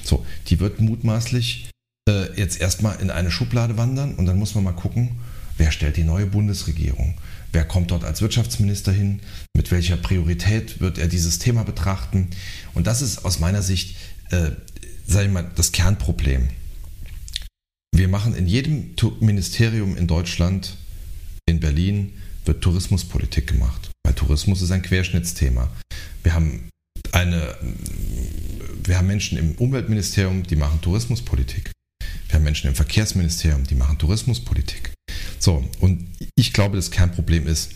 So, 0.04 0.26
die 0.48 0.60
wird 0.60 0.80
mutmaßlich 0.80 1.70
äh, 2.08 2.34
jetzt 2.36 2.62
erstmal 2.62 3.00
in 3.02 3.10
eine 3.10 3.32
Schublade 3.32 3.78
wandern 3.78 4.16
und 4.16 4.26
dann 4.26 4.38
muss 4.38 4.56
man 4.56 4.64
mal 4.64 4.72
gucken, 4.72 5.12
wer 5.58 5.72
stellt 5.72 5.98
die 5.98 6.04
neue 6.04 6.26
Bundesregierung, 6.26 7.16
wer 7.52 7.66
kommt 7.66 7.92
dort 7.92 8.04
als 8.04 8.22
Wirtschaftsminister 8.22 8.92
hin, 8.92 9.22
mit 9.56 9.72
welcher 9.72 9.98
Priorität 9.98 10.80
wird 10.80 10.98
er 10.98 11.08
dieses 11.08 11.40
Thema 11.40 11.64
betrachten. 11.64 12.30
Und 12.74 12.88
das 12.88 13.02
ist 13.02 13.26
aus 13.26 13.40
meiner 13.40 13.62
Sicht, 13.62 13.96
äh, 14.32 14.52
sage 15.08 15.28
ich 15.28 15.34
mal, 15.34 15.50
das 15.56 15.72
Kernproblem. 15.72 16.50
Wir 17.96 18.08
machen 18.08 18.36
in 18.36 18.48
jedem 18.48 18.96
Ministerium 19.22 19.96
in 19.96 20.08
Deutschland, 20.08 20.76
in 21.46 21.60
Berlin, 21.60 22.14
wird 22.44 22.62
Tourismuspolitik 22.62 23.48
gemacht. 23.48 23.90
Weil 24.06 24.14
Tourismus 24.14 24.62
ist 24.62 24.70
ein 24.70 24.84
Querschnittsthema. 24.84 25.68
Wir 26.22 26.36
haben 26.36 26.70
eine, 27.12 27.56
wir 28.84 29.00
haben 29.00 29.08
Menschen 29.08 29.36
im 29.40 29.54
Umweltministerium, 29.56 30.44
die 30.44 30.56
machen 30.56 30.80
Tourismuspolitik. 30.80 31.72
Wir 32.28 32.36
haben 32.36 32.44
Menschen 32.44 32.68
im 32.68 32.76
Verkehrsministerium, 32.76 33.64
die 33.64 33.74
machen 33.74 33.98
Tourismuspolitik. 33.98 34.94
So, 35.40 35.68
und 35.80 36.06
ich 36.36 36.54
glaube, 36.54 36.76
das 36.76 36.92
Kernproblem 36.92 37.48
ist, 37.48 37.72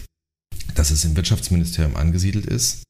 dass 0.76 0.92
es 0.92 1.04
im 1.04 1.16
Wirtschaftsministerium 1.16 1.96
angesiedelt 1.96 2.46
ist 2.46 2.84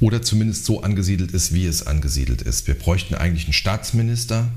oder 0.00 0.22
zumindest 0.22 0.64
so 0.64 0.82
angesiedelt 0.82 1.32
ist, 1.32 1.52
wie 1.52 1.66
es 1.66 1.86
angesiedelt 1.86 2.40
ist. 2.40 2.66
Wir 2.68 2.74
bräuchten 2.74 3.14
eigentlich 3.14 3.44
einen 3.44 3.52
Staatsminister, 3.52 4.50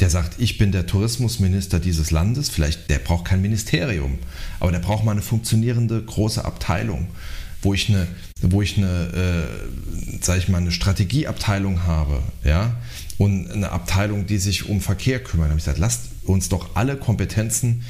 der 0.00 0.10
sagt, 0.10 0.40
ich 0.40 0.58
bin 0.58 0.72
der 0.72 0.86
Tourismusminister 0.86 1.78
dieses 1.78 2.10
Landes, 2.10 2.48
vielleicht 2.48 2.90
der 2.90 2.98
braucht 2.98 3.26
kein 3.26 3.42
Ministerium, 3.42 4.18
aber 4.58 4.72
der 4.72 4.80
braucht 4.80 5.04
mal 5.04 5.12
eine 5.12 5.22
funktionierende 5.22 6.02
große 6.02 6.44
Abteilung, 6.44 7.06
wo 7.64 7.74
ich 7.74 7.88
eine, 7.88 8.06
wo 8.42 8.62
ich 8.62 8.76
eine, 8.76 9.48
äh, 9.48 10.18
sag 10.20 10.38
ich 10.38 10.48
mal, 10.48 10.58
eine 10.58 10.72
Strategieabteilung 10.72 11.84
habe, 11.84 12.22
ja, 12.44 12.76
und 13.18 13.50
eine 13.50 13.70
Abteilung, 13.70 14.26
die 14.26 14.38
sich 14.38 14.68
um 14.68 14.80
Verkehr 14.80 15.22
kümmert. 15.22 15.46
Da 15.46 15.50
habe 15.50 15.58
ich 15.58 15.64
gesagt, 15.64 15.78
lasst 15.78 16.02
uns 16.24 16.48
doch 16.48 16.76
alle 16.76 16.96
Kompetenzen 16.96 17.84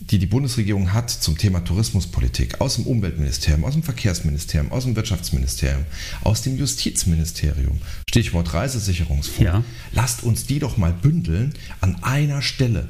die 0.00 0.18
die 0.18 0.26
Bundesregierung 0.26 0.92
hat 0.92 1.10
zum 1.10 1.36
Thema 1.36 1.60
Tourismuspolitik 1.60 2.60
aus 2.60 2.76
dem 2.76 2.86
Umweltministerium, 2.86 3.64
aus 3.64 3.74
dem 3.74 3.82
Verkehrsministerium, 3.82 4.72
aus 4.72 4.84
dem 4.84 4.96
Wirtschaftsministerium, 4.96 5.84
aus 6.22 6.42
dem 6.42 6.56
Justizministerium, 6.56 7.78
Stichwort 8.08 8.54
Reisesicherungsfonds, 8.54 9.42
ja. 9.42 9.64
lasst 9.92 10.22
uns 10.22 10.46
die 10.46 10.58
doch 10.58 10.76
mal 10.76 10.92
bündeln 10.92 11.52
an 11.80 12.02
einer 12.02 12.42
Stelle. 12.42 12.88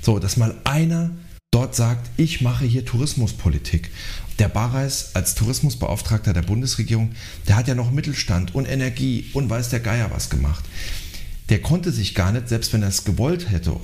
So, 0.00 0.18
dass 0.18 0.36
mal 0.36 0.54
einer 0.64 1.10
dort 1.52 1.74
sagt, 1.74 2.10
ich 2.16 2.40
mache 2.40 2.64
hier 2.64 2.84
Tourismuspolitik. 2.84 3.90
Der 4.38 4.48
Barreis 4.48 5.10
als 5.14 5.34
Tourismusbeauftragter 5.34 6.32
der 6.32 6.42
Bundesregierung, 6.42 7.12
der 7.48 7.56
hat 7.56 7.68
ja 7.68 7.74
noch 7.74 7.90
Mittelstand 7.90 8.54
und 8.54 8.66
Energie 8.66 9.30
und 9.34 9.50
weiß 9.50 9.68
der 9.68 9.80
Geier 9.80 10.10
was 10.10 10.30
gemacht. 10.30 10.64
Der 11.48 11.60
konnte 11.60 11.92
sich 11.92 12.14
gar 12.14 12.32
nicht, 12.32 12.48
selbst 12.48 12.72
wenn 12.72 12.82
er 12.82 12.88
es 12.88 13.04
gewollt 13.04 13.50
hätte 13.50 13.76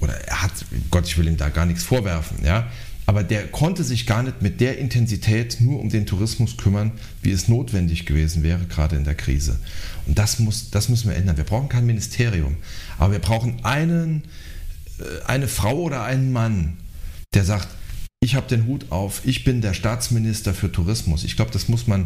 oder 0.00 0.14
er 0.14 0.42
hat, 0.42 0.52
Gott, 0.90 1.06
ich 1.06 1.16
will 1.18 1.28
ihm 1.28 1.36
da 1.36 1.48
gar 1.48 1.66
nichts 1.66 1.84
vorwerfen, 1.84 2.38
ja, 2.44 2.68
aber 3.06 3.24
der 3.24 3.48
konnte 3.48 3.84
sich 3.84 4.06
gar 4.06 4.22
nicht 4.22 4.42
mit 4.42 4.60
der 4.60 4.78
Intensität 4.78 5.60
nur 5.60 5.80
um 5.80 5.88
den 5.88 6.06
Tourismus 6.06 6.56
kümmern, 6.56 6.92
wie 7.20 7.32
es 7.32 7.48
notwendig 7.48 8.06
gewesen 8.06 8.42
wäre, 8.42 8.64
gerade 8.66 8.96
in 8.96 9.04
der 9.04 9.14
Krise. 9.14 9.58
Und 10.06 10.18
das, 10.18 10.38
muss, 10.38 10.70
das 10.70 10.88
müssen 10.88 11.10
wir 11.10 11.16
ändern. 11.16 11.36
Wir 11.36 11.44
brauchen 11.44 11.68
kein 11.68 11.86
Ministerium, 11.86 12.56
aber 12.98 13.12
wir 13.12 13.18
brauchen 13.18 13.64
einen, 13.64 14.22
äh, 14.98 15.24
eine 15.26 15.48
Frau 15.48 15.80
oder 15.80 16.04
einen 16.04 16.32
Mann, 16.32 16.76
der 17.34 17.44
sagt, 17.44 17.68
ich 18.22 18.36
habe 18.36 18.46
den 18.46 18.66
Hut 18.66 18.86
auf, 18.90 19.22
ich 19.24 19.42
bin 19.42 19.60
der 19.62 19.74
Staatsminister 19.74 20.54
für 20.54 20.70
Tourismus. 20.70 21.24
Ich 21.24 21.34
glaube, 21.34 21.50
das 21.50 21.68
muss 21.68 21.88
man, 21.88 22.02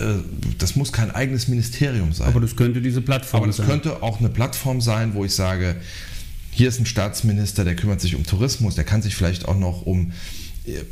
äh, 0.00 0.22
das 0.56 0.76
muss 0.76 0.92
kein 0.92 1.10
eigenes 1.10 1.48
Ministerium 1.48 2.12
sein. 2.12 2.28
Aber 2.28 2.40
das 2.40 2.54
könnte 2.54 2.80
diese 2.80 3.00
Plattform 3.00 3.30
sein. 3.30 3.38
Aber 3.38 3.46
das 3.48 3.56
sein. 3.56 3.66
könnte 3.66 4.02
auch 4.04 4.20
eine 4.20 4.28
Plattform 4.28 4.80
sein, 4.80 5.14
wo 5.14 5.24
ich 5.24 5.34
sage, 5.34 5.74
hier 6.52 6.68
ist 6.68 6.78
ein 6.78 6.86
Staatsminister, 6.86 7.64
der 7.64 7.74
kümmert 7.74 8.00
sich 8.00 8.14
um 8.14 8.24
Tourismus, 8.24 8.76
der 8.76 8.84
kann 8.84 9.02
sich 9.02 9.16
vielleicht 9.16 9.46
auch 9.46 9.58
noch 9.58 9.82
um 9.82 10.12
äh, 10.64 10.84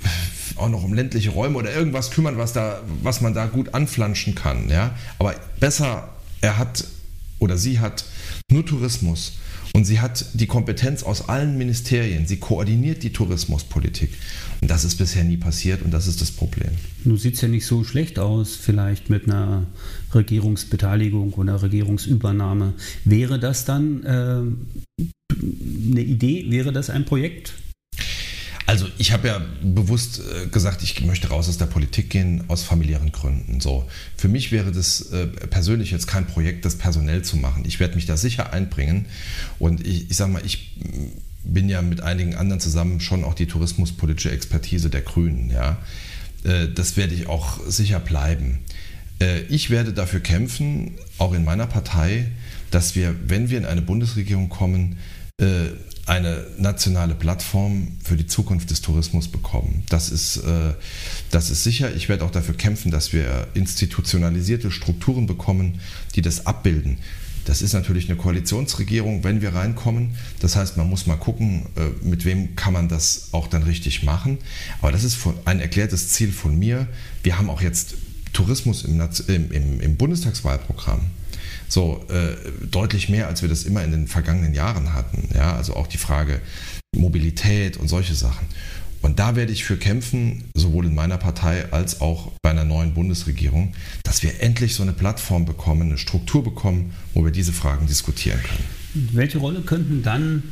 auch 0.57 0.68
noch 0.68 0.83
um 0.83 0.94
ländliche 0.94 1.31
Räume 1.31 1.57
oder 1.57 1.73
irgendwas 1.73 2.11
kümmern, 2.11 2.37
was, 2.37 2.53
da, 2.53 2.83
was 3.05 3.20
man 3.20 3.35
da 3.35 3.47
gut 3.47 3.73
anflanschen 3.73 4.35
kann. 4.35 4.68
Ja? 4.68 4.97
Aber 5.20 5.37
besser, 5.61 6.09
er 6.40 6.59
hat 6.59 6.85
oder 7.38 7.57
sie 7.57 7.79
hat 7.79 8.05
nur 8.51 8.66
Tourismus 8.66 9.35
und 9.75 9.85
sie 9.85 10.01
hat 10.01 10.25
die 10.35 10.47
Kompetenz 10.47 11.03
aus 11.03 11.29
allen 11.29 11.59
Ministerien. 11.59 12.27
Sie 12.27 12.39
koordiniert 12.39 13.03
die 13.03 13.13
Tourismuspolitik. 13.13 14.11
Und 14.61 14.71
das 14.71 14.85
ist 14.85 14.97
bisher 14.97 15.25
nie 15.25 15.37
passiert 15.37 15.83
und 15.83 15.91
das 15.91 16.07
ist 16.07 16.21
das 16.21 16.31
Problem. 16.31 16.71
Nun 17.05 17.19
sieht 17.19 17.35
es 17.35 17.41
ja 17.41 17.49
nicht 17.49 17.67
so 17.67 17.83
schlecht 17.83 18.21
aus, 18.21 18.55
vielleicht 18.55 19.11
mit 19.11 19.25
einer 19.25 19.67
Regierungsbeteiligung 20.15 21.35
oder 21.35 21.61
Regierungsübernahme. 21.61 22.75
Wäre 23.05 23.41
das 23.41 23.65
dann 23.65 24.05
äh, 24.05 24.43
eine 25.41 26.01
Idee? 26.01 26.47
Wäre 26.51 26.73
das 26.73 26.89
ein 26.89 27.05
Projekt? 27.05 27.55
Also 28.75 28.89
ich 28.99 29.13
habe 29.13 29.29
ja 29.29 29.41
bewusst 29.63 30.19
äh, 30.19 30.49
gesagt, 30.49 30.83
ich 30.83 31.01
möchte 31.05 31.29
raus 31.29 31.49
aus 31.49 31.59
der 31.59 31.67
Politik 31.67 32.11
gehen 32.11 32.43
aus 32.49 32.65
familiären 32.65 33.13
Gründen. 33.13 33.61
So 33.61 33.89
für 34.17 34.27
mich 34.27 34.51
wäre 34.51 34.73
das 34.73 35.13
äh, 35.13 35.29
persönlich 35.29 35.93
jetzt 35.93 36.09
kein 36.09 36.27
Projekt, 36.27 36.65
das 36.65 36.75
personell 36.75 37.23
zu 37.23 37.37
machen. 37.37 37.63
Ich 37.69 37.79
werde 37.79 37.95
mich 37.95 38.07
da 38.07 38.17
sicher 38.17 38.53
einbringen 38.53 39.07
und 39.61 39.87
ich, 39.87 40.11
ich 40.11 40.17
sage 40.17 40.33
mal, 40.33 40.45
ich 40.45 40.77
bin 41.45 41.69
ja 41.69 41.83
mit 41.83 42.01
einigen 42.01 42.35
anderen 42.35 42.59
zusammen 42.59 42.99
schon 42.99 43.23
auch 43.23 43.35
die 43.35 43.47
tourismuspolitische 43.47 44.33
Expertise 44.33 44.91
der 44.91 45.03
Grünen. 45.03 45.51
Ja, 45.51 45.79
äh, 46.43 46.67
das 46.75 46.97
werde 46.97 47.15
ich 47.15 47.29
auch 47.29 47.61
sicher 47.69 48.01
bleiben. 48.01 48.59
Ich 49.49 49.71
werde 49.71 49.93
dafür 49.93 50.19
kämpfen, 50.19 50.99
auch 51.19 51.33
in 51.33 51.45
meiner 51.45 51.69
Partei, 51.69 52.27
dass 52.73 52.97
wir, 52.97 53.15
wenn 53.29 53.49
wir 53.49 53.59
in 53.59 53.65
eine 53.65 53.81
Bundesregierung 53.81 54.49
kommen, 54.49 54.99
eine 56.07 56.47
nationale 56.59 57.14
Plattform 57.14 57.97
für 58.03 58.17
die 58.17 58.27
Zukunft 58.27 58.71
des 58.71 58.83
Tourismus 58.83 59.29
bekommen. 59.29 59.85
Das 59.88 60.11
ist, 60.11 60.37
äh, 60.38 60.75
das 61.31 61.51
ist 61.51 61.64
sicher. 61.64 61.95
Ich 61.95 62.09
werde 62.09 62.25
auch 62.25 62.31
dafür 62.31 62.55
kämpfen, 62.55 62.90
dass 62.90 63.12
wir 63.12 63.49
institutionalisierte 63.55 64.71
Strukturen 64.71 65.27
bekommen, 65.27 65.81
die 66.14 66.23
das 66.23 66.47
abbilden. 66.47 66.99
Das 67.47 67.62
ist 67.62 67.75
natürlich 67.75 68.09
eine 68.09 68.17
Koalitionsregierung, 68.17 69.25
wenn 69.25 69.43
wir 69.43 69.55
reinkommen. 69.55 70.17
Das 70.40 70.57
heißt, 70.57 70.77
man 70.77 70.88
muss 70.88 71.07
mal 71.07 71.17
gucken, 71.17 71.67
äh, 71.77 72.07
mit 72.07 72.25
wem 72.25 72.57
kann 72.57 72.73
man 72.73 72.88
das 72.88 73.29
auch 73.33 73.49
dann 73.49 73.62
richtig 73.62 74.03
machen. 74.03 74.38
Aber 74.81 74.93
das 74.93 75.05
ist 75.05 75.19
ein 75.45 75.61
erklärtes 75.61 76.11
Ziel 76.11 76.33
von 76.33 76.59
mir. 76.59 76.87
Wir 77.23 77.38
haben 77.38 77.49
auch 77.49 77.62
jetzt 77.62 77.95
Tourismus 78.33 78.85
im, 78.85 79.01
im, 79.29 79.81
im 79.81 79.97
Bundestagswahlprogramm 79.97 81.01
so 81.68 82.05
äh, 82.09 82.66
deutlich 82.66 83.09
mehr, 83.09 83.29
als 83.29 83.42
wir 83.42 83.48
das 83.48 83.64
immer 83.64 83.83
in 83.85 83.90
den 83.90 84.09
vergangenen 84.09 84.55
Jahren 84.55 84.94
hatten. 84.94 85.29
Ja, 85.35 85.57
also 85.57 85.74
auch 85.74 85.87
die 85.87 85.98
Frage 85.98 86.40
Mobilität 86.96 87.77
und 87.77 87.88
solche 87.88 88.14
Sachen. 88.14 88.46
Und 89.03 89.18
da 89.18 89.37
werde 89.37 89.53
ich 89.53 89.64
für 89.64 89.77
kämpfen, 89.77 90.44
sowohl 90.55 90.87
in 90.87 90.94
meiner 90.94 91.18
Partei 91.18 91.70
als 91.72 92.00
auch 92.00 92.33
bei 92.42 92.50
einer 92.50 92.64
neuen 92.64 92.94
Bundesregierung, 92.94 93.74
dass 94.03 94.22
wir 94.22 94.40
endlich 94.40 94.74
so 94.74 94.83
eine 94.83 94.94
Plattform 94.94 95.44
bekommen, 95.44 95.83
eine 95.83 95.98
Struktur 95.98 96.42
bekommen, 96.42 96.94
wo 97.12 97.22
wir 97.22 97.31
diese 97.31 97.53
Fragen 97.53 97.87
diskutieren 97.87 98.40
können. 98.42 99.11
Welche 99.12 99.38
Rolle 99.38 99.61
könnten 99.61 100.03
dann 100.03 100.44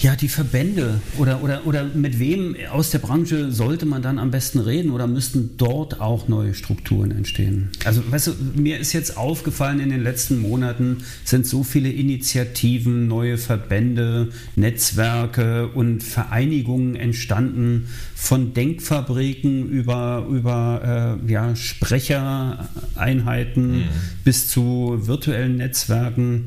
ja, 0.00 0.16
die 0.16 0.28
Verbände 0.28 1.00
oder, 1.18 1.42
oder, 1.42 1.66
oder 1.66 1.84
mit 1.84 2.18
wem 2.18 2.56
aus 2.70 2.90
der 2.90 2.98
Branche 2.98 3.50
sollte 3.50 3.86
man 3.86 4.02
dann 4.02 4.18
am 4.18 4.30
besten 4.30 4.58
reden 4.58 4.90
oder 4.90 5.06
müssten 5.06 5.56
dort 5.56 5.98
auch 6.00 6.28
neue 6.28 6.52
Strukturen 6.54 7.12
entstehen? 7.12 7.70
Also, 7.84 8.02
weißt 8.10 8.26
du, 8.26 8.32
mir 8.54 8.78
ist 8.78 8.92
jetzt 8.92 9.16
aufgefallen, 9.16 9.80
in 9.80 9.88
den 9.90 10.02
letzten 10.02 10.40
Monaten 10.40 10.98
sind 11.24 11.46
so 11.46 11.64
viele 11.64 11.90
Initiativen, 11.90 13.08
neue 13.08 13.38
Verbände, 13.38 14.28
Netzwerke 14.54 15.68
und 15.68 16.02
Vereinigungen 16.02 16.94
entstanden, 16.96 17.88
von 18.14 18.52
Denkfabriken 18.54 19.68
über, 19.68 20.26
über 20.30 21.18
äh, 21.26 21.32
ja, 21.32 21.54
Sprechereinheiten 21.54 23.78
mhm. 23.78 23.84
bis 24.24 24.48
zu 24.48 25.06
virtuellen 25.06 25.56
Netzwerken. 25.56 26.46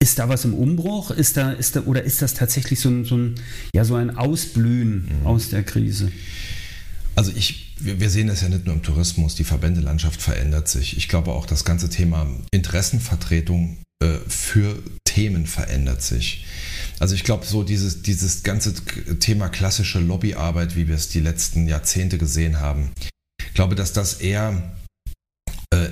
Ist 0.00 0.18
da 0.18 0.28
was 0.28 0.44
im 0.44 0.54
Umbruch? 0.54 1.10
Ist 1.10 1.36
da, 1.36 1.52
ist 1.52 1.74
da, 1.74 1.80
oder 1.80 2.04
ist 2.04 2.22
das 2.22 2.34
tatsächlich 2.34 2.78
so 2.80 2.88
ein, 2.88 3.04
so 3.04 3.16
ein, 3.16 3.34
ja, 3.74 3.84
so 3.84 3.96
ein 3.96 4.16
Ausblühen 4.16 5.08
mhm. 5.20 5.26
aus 5.26 5.50
der 5.50 5.64
Krise? 5.64 6.12
Also 7.16 7.32
ich, 7.34 7.74
wir 7.80 8.10
sehen 8.10 8.28
es 8.28 8.42
ja 8.42 8.48
nicht 8.48 8.64
nur 8.64 8.76
im 8.76 8.82
Tourismus, 8.82 9.34
die 9.34 9.42
Verbändelandschaft 9.42 10.22
verändert 10.22 10.68
sich. 10.68 10.96
Ich 10.96 11.08
glaube 11.08 11.32
auch 11.32 11.46
das 11.46 11.64
ganze 11.64 11.90
Thema 11.90 12.28
Interessenvertretung 12.52 13.78
äh, 14.00 14.18
für 14.28 14.80
Themen 15.04 15.48
verändert 15.48 16.00
sich. 16.02 16.46
Also 17.00 17.16
ich 17.16 17.24
glaube 17.24 17.44
so 17.44 17.64
dieses, 17.64 18.02
dieses 18.02 18.44
ganze 18.44 18.74
Thema 19.18 19.48
klassische 19.48 19.98
Lobbyarbeit, 19.98 20.76
wie 20.76 20.86
wir 20.86 20.94
es 20.94 21.08
die 21.08 21.18
letzten 21.18 21.66
Jahrzehnte 21.66 22.18
gesehen 22.18 22.60
haben, 22.60 22.92
ich 23.40 23.54
glaube, 23.54 23.74
dass 23.74 23.92
das 23.92 24.14
eher 24.14 24.77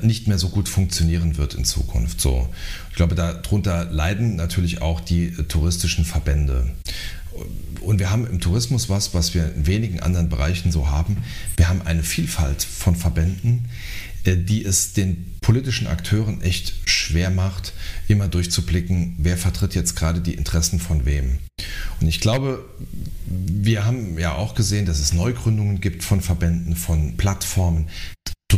nicht 0.03 0.29
mehr 0.29 0.39
so 0.39 0.49
gut 0.49 0.69
funktionieren 0.69 1.37
wird 1.37 1.55
in 1.55 1.65
Zukunft. 1.65 2.21
So, 2.21 2.49
ich 2.91 2.97
glaube, 2.97 3.15
darunter 3.15 3.85
leiden 3.91 4.37
natürlich 4.37 4.83
auch 4.83 5.01
die 5.01 5.27
äh, 5.27 5.45
touristischen 5.45 6.05
Verbände. 6.05 6.71
Und 7.81 7.99
wir 7.99 8.11
haben 8.11 8.27
im 8.27 8.41
Tourismus 8.41 8.89
was, 8.89 9.15
was 9.15 9.35
wir 9.35 9.53
in 9.55 9.67
wenigen 9.67 10.01
anderen 10.01 10.29
Bereichen 10.29 10.73
so 10.73 10.89
haben. 10.89 11.19
Wir 11.57 11.69
haben 11.69 11.83
eine 11.83 12.03
Vielfalt 12.03 12.63
von 12.63 12.97
Verbänden, 12.97 13.69
äh, 14.25 14.37
die 14.37 14.65
es 14.65 14.93
den 14.93 15.37
politischen 15.41 15.87
Akteuren 15.87 16.43
echt 16.43 16.75
schwer 16.85 17.31
macht, 17.31 17.73
immer 18.09 18.29
durchzublicken, 18.29 19.15
wer 19.19 19.37
vertritt 19.37 19.75
jetzt 19.75 19.95
gerade 19.95 20.21
die 20.21 20.35
Interessen 20.35 20.81
von 20.81 21.07
wem. 21.07 21.39
Und 22.01 22.09
ich 22.09 22.21
glaube, 22.21 22.65
wir 23.27 23.85
haben 23.85 24.19
ja 24.19 24.35
auch 24.35 24.55
gesehen, 24.55 24.87
dass 24.87 24.99
es 24.99 25.13
Neugründungen 25.13 25.81
gibt 25.81 26.03
von 26.03 26.21
Verbänden, 26.21 26.75
von 26.75 27.17
Plattformen, 27.17 27.89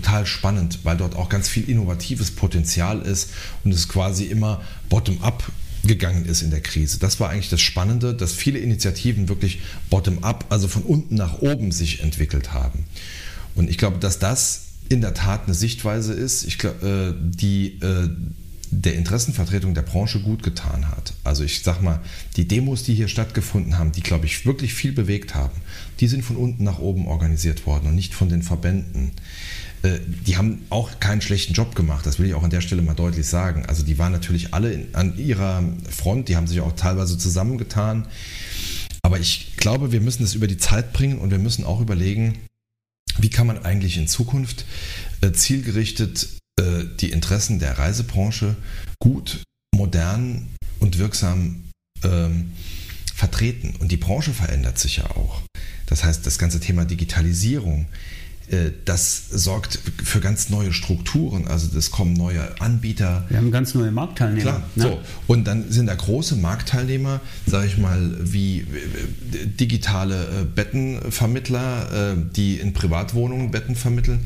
total 0.01 0.27
spannend, 0.27 0.81
weil 0.85 0.97
dort 0.97 1.17
auch 1.17 1.29
ganz 1.29 1.49
viel 1.49 1.69
innovatives 1.69 2.31
Potenzial 2.31 3.03
ist 3.03 3.31
und 3.65 3.73
es 3.73 3.89
quasi 3.89 4.25
immer 4.25 4.63
bottom-up 4.89 5.51
gegangen 5.85 6.25
ist 6.25 6.43
in 6.43 6.51
der 6.51 6.61
Krise. 6.61 6.99
Das 6.99 7.19
war 7.21 7.31
eigentlich 7.31 7.51
das 7.51 7.61
Spannende, 7.61 8.15
dass 8.15 8.33
viele 8.33 8.59
Initiativen 8.59 9.29
wirklich 9.29 9.61
bottom-up, 9.91 10.47
also 10.51 10.69
von 10.69 10.83
unten 10.83 11.15
nach 11.17 11.41
oben 11.41 11.73
sich 11.73 12.03
entwickelt 12.03 12.53
haben. 12.53 12.85
Und 13.55 13.69
ich 13.71 13.79
glaube, 13.79 13.99
dass 13.99 14.19
das 14.19 14.63
in 14.89 15.01
der 15.01 15.15
Tat 15.15 15.43
eine 15.47 15.55
Sichtweise 15.55 16.13
ist, 16.13 16.45
ich 16.45 16.59
glaub, 16.59 16.83
äh, 16.83 17.13
die 17.19 17.79
äh, 17.81 18.09
der 18.71 18.95
Interessenvertretung 18.95 19.75
der 19.75 19.83
Branche 19.83 20.21
gut 20.21 20.43
getan 20.43 20.89
hat. 20.89 21.15
Also 21.25 21.43
ich 21.43 21.63
sag 21.63 21.83
mal, 21.83 22.01
die 22.37 22.47
Demos, 22.47 22.83
die 22.83 22.95
hier 22.95 23.09
stattgefunden 23.09 23.79
haben, 23.79 23.93
die 23.93 24.03
glaube 24.03 24.27
ich 24.27 24.45
wirklich 24.45 24.75
viel 24.75 24.93
bewegt 24.93 25.35
haben, 25.35 25.61
die 26.01 26.09
sind 26.09 26.23
von 26.23 26.37
unten 26.37 26.65
nach 26.65 26.79
oben 26.79 27.09
organisiert 27.09 27.67
worden 27.67 27.89
und 27.89 27.95
nicht 27.95 28.15
von 28.15 28.29
den 28.29 28.43
Verbänden. 28.43 29.13
Äh, 29.83 29.99
die 30.27 30.37
haben 30.37 30.63
auch 30.71 31.01
keinen 31.01 31.21
schlechten 31.21 31.53
Job 31.53 31.75
gemacht, 31.75 32.07
das 32.07 32.19
will 32.19 32.27
ich 32.27 32.35
auch 32.35 32.43
an 32.43 32.51
der 32.51 32.61
Stelle 32.61 32.83
mal 32.83 32.95
deutlich 32.95 33.27
sagen. 33.27 33.67
Also 33.67 33.85
die 33.85 33.99
waren 33.99 34.13
natürlich 34.13 34.55
alle 34.55 34.73
in, 34.73 34.95
an 34.95 35.17
ihrer 35.17 35.63
Front, 35.89 36.29
die 36.29 36.37
haben 36.37 36.47
sich 36.47 36.61
auch 36.61 36.73
teilweise 36.73 37.19
zusammengetan. 37.19 38.07
Aber 39.03 39.19
ich 39.21 39.57
glaube, 39.57 39.93
wir 39.93 40.01
müssen 40.01 40.23
das 40.23 40.35
über 40.35 40.47
die 40.47 40.59
Zeit 40.59 40.93
bringen 40.93 41.19
und 41.19 41.31
wir 41.31 41.39
müssen 41.39 41.65
auch 41.65 41.81
überlegen, 41.81 42.39
wie 43.19 43.31
kann 43.31 43.47
man 43.47 43.65
eigentlich 43.65 43.97
in 43.97 44.09
Zukunft 44.09 44.65
äh, 45.21 45.33
zielgerichtet 45.33 46.29
äh, 46.59 46.85
die 47.01 47.11
Interessen 47.11 47.59
der 47.59 47.79
Reisebranche 47.79 48.57
gut, 48.99 49.43
modern 49.75 50.49
und 50.81 50.99
wirksam 50.99 51.65
ähm, 52.03 52.53
vertreten. 53.15 53.75
Und 53.79 53.93
die 53.93 53.97
Branche 53.97 54.33
verändert 54.33 54.79
sich 54.79 54.99
ja 54.99 55.11
auch. 55.11 55.43
Das 55.87 56.05
heißt, 56.05 56.27
das 56.27 56.39
ganze 56.39 56.61
Thema 56.61 56.85
Digitalisierung, 56.85 57.87
das 58.85 59.29
sorgt 59.31 59.79
für 60.03 60.21
ganz 60.21 60.49
neue 60.49 60.73
Strukturen. 60.73 61.47
Also 61.49 61.77
es 61.77 61.91
kommen 61.91 62.15
neue 62.15 62.61
Anbieter. 62.61 63.27
Wir 63.29 63.39
haben 63.39 63.51
ganz 63.51 63.75
neue 63.75 63.91
Marktteilnehmer. 63.91 64.43
Klar, 64.43 64.63
ne? 64.75 64.83
so. 64.83 65.01
Und 65.27 65.45
dann 65.45 65.71
sind 65.71 65.87
da 65.87 65.95
große 65.95 66.37
Marktteilnehmer, 66.37 67.21
sage 67.47 67.67
ich 67.67 67.79
mal, 67.79 68.17
wie 68.21 68.61
äh, 68.61 69.47
digitale 69.47 70.25
äh, 70.25 70.45
Bettenvermittler, 70.45 72.17
die 72.35 72.57
in 72.57 72.73
Privatwohnungen 72.73 73.51
Betten 73.51 73.77
vermitteln, 73.77 74.21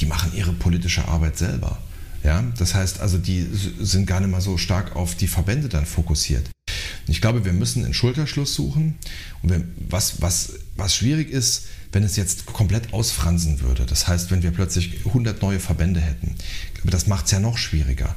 die 0.00 0.06
machen 0.06 0.32
ihre 0.34 0.52
politische 0.52 1.06
Arbeit 1.08 1.36
selber. 1.38 1.78
Ja, 2.24 2.42
das 2.58 2.74
heißt 2.74 3.00
also, 3.00 3.18
die 3.18 3.46
sind 3.80 4.06
gar 4.06 4.20
nicht 4.20 4.30
mal 4.30 4.40
so 4.40 4.58
stark 4.58 4.96
auf 4.96 5.14
die 5.14 5.28
Verbände 5.28 5.68
dann 5.68 5.86
fokussiert. 5.86 6.50
Ich 7.08 7.20
glaube, 7.20 7.44
wir 7.44 7.52
müssen 7.52 7.84
einen 7.84 7.94
Schulterschluss 7.94 8.54
suchen. 8.54 8.96
Und 9.42 9.50
wir, 9.50 9.64
was, 9.88 10.20
was, 10.20 10.54
was 10.76 10.96
schwierig 10.96 11.30
ist, 11.30 11.66
wenn 11.96 12.04
es 12.04 12.16
jetzt 12.16 12.44
komplett 12.44 12.92
ausfransen 12.92 13.62
würde. 13.62 13.86
Das 13.86 14.06
heißt, 14.06 14.30
wenn 14.30 14.42
wir 14.42 14.50
plötzlich 14.50 15.06
100 15.06 15.40
neue 15.40 15.58
Verbände 15.58 15.98
hätten. 15.98 16.34
Das 16.84 17.06
macht 17.06 17.24
es 17.24 17.30
ja 17.30 17.40
noch 17.40 17.56
schwieriger. 17.56 18.14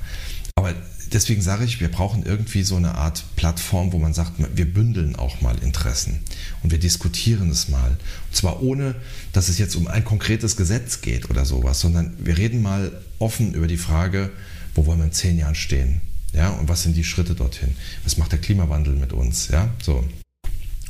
Aber 0.56 0.76
deswegen 1.14 1.42
sage 1.42 1.64
ich, 1.64 1.80
wir 1.80 1.90
brauchen 1.90 2.24
irgendwie 2.26 2.64
so 2.64 2.76
eine 2.76 2.96
Art 2.96 3.24
Plattform, 3.38 3.94
wo 3.94 3.98
man 3.98 4.14
sagt, 4.14 4.34
wir 4.54 4.66
bündeln 4.66 5.16
auch 5.16 5.40
mal 5.40 5.58
Interessen 5.60 6.20
und 6.62 6.72
wir 6.72 6.78
diskutieren 6.78 7.50
es 7.52 7.70
mal. 7.70 7.92
Und 7.92 8.36
zwar 8.36 8.62
ohne, 8.62 8.96
dass 9.32 9.48
es 9.48 9.58
jetzt 9.58 9.78
um 9.78 9.88
ein 9.88 10.04
konkretes 10.04 10.58
Gesetz 10.58 11.00
geht 11.00 11.30
oder 11.30 11.46
sowas, 11.46 11.80
sondern 11.80 12.18
wir 12.20 12.38
reden 12.38 12.62
mal 12.62 12.92
offen 13.18 13.54
über 13.54 13.68
die 13.68 13.78
Frage, 13.78 14.30
wo 14.76 14.88
wollen 14.88 15.00
wir 15.00 15.06
in 15.06 15.14
zehn 15.14 15.38
Jahren 15.38 15.56
stehen? 15.56 16.02
Ja, 16.34 16.50
und 16.50 16.68
was 16.68 16.84
sind 16.84 16.98
die 16.98 17.06
Schritte 17.06 17.34
dorthin? 17.34 17.78
Was 18.04 18.18
macht 18.18 18.34
der 18.34 18.40
Klimawandel 18.40 18.98
mit 18.98 19.14
uns? 19.14 19.48
Ja, 19.48 19.70
so. 19.82 20.04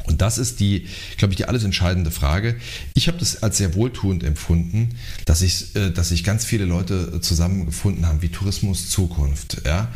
Und 0.10 0.22
das 0.22 0.40
ist 0.40 0.60
die, 0.60 0.88
glaube 1.18 1.34
ich, 1.34 1.38
die 1.38 1.46
alles 1.46 1.64
entscheidende 1.64 2.10
Frage. 2.10 2.56
Ich 2.96 3.08
habe 3.08 3.20
das 3.20 3.44
als 3.44 3.58
sehr 3.58 3.76
wohltuend 3.76 4.24
empfunden, 4.24 4.90
dass 5.26 5.42
ich, 5.42 5.76
äh, 5.76 5.92
dass 5.92 6.10
sich 6.10 6.24
ganz 6.24 6.44
viele 6.44 6.66
Leute 6.66 7.22
zusammengefunden 7.22 8.08
haben, 8.08 8.22
wie 8.24 8.30
Tourismus 8.30 8.90
Zukunft. 8.90 9.62
Ja? 9.66 9.90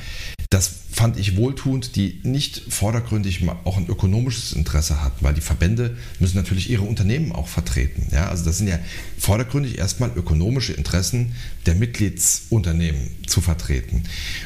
Das 0.54 0.70
fand 0.92 1.18
ich 1.18 1.36
wohltuend, 1.36 1.96
die 1.96 2.20
nicht 2.22 2.62
vordergründig 2.70 3.42
auch 3.63 3.78
ein 3.78 3.88
ökonomisches 3.88 4.54
Interesse 4.54 5.02
hatten, 5.02 5.26
weil 5.26 5.34
die 5.34 5.42
Verbände 5.42 5.98
müssen 6.20 6.38
natürlich 6.38 6.70
ihre 6.70 6.84
Unternehmen 6.84 7.32
auch 7.32 7.48
vertreten. 7.48 8.08
Ja? 8.12 8.30
Also 8.30 8.46
das 8.46 8.60
sind 8.60 8.68
ja 8.68 8.78
vordergründig 9.18 9.80
erstmal 9.80 10.12
ökonomische 10.16 10.74
Interessen 10.74 11.34
der 11.66 11.74
Mitgliedsunternehmen 11.74 13.10
zu 13.26 13.42
vertreten. 13.42 14.04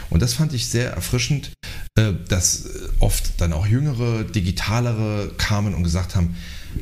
Und 0.09 0.21
das 0.21 0.33
fand 0.33 0.53
ich 0.53 0.67
sehr 0.67 0.91
erfrischend, 0.91 1.51
äh, 1.95 2.13
dass 2.29 2.69
oft 2.99 3.41
dann 3.41 3.51
auch 3.51 3.67
jüngere, 3.67 4.23
digitalere 4.23 5.33
kamen 5.37 5.73
und 5.73 5.83
gesagt 5.83 6.15
haben, 6.15 6.37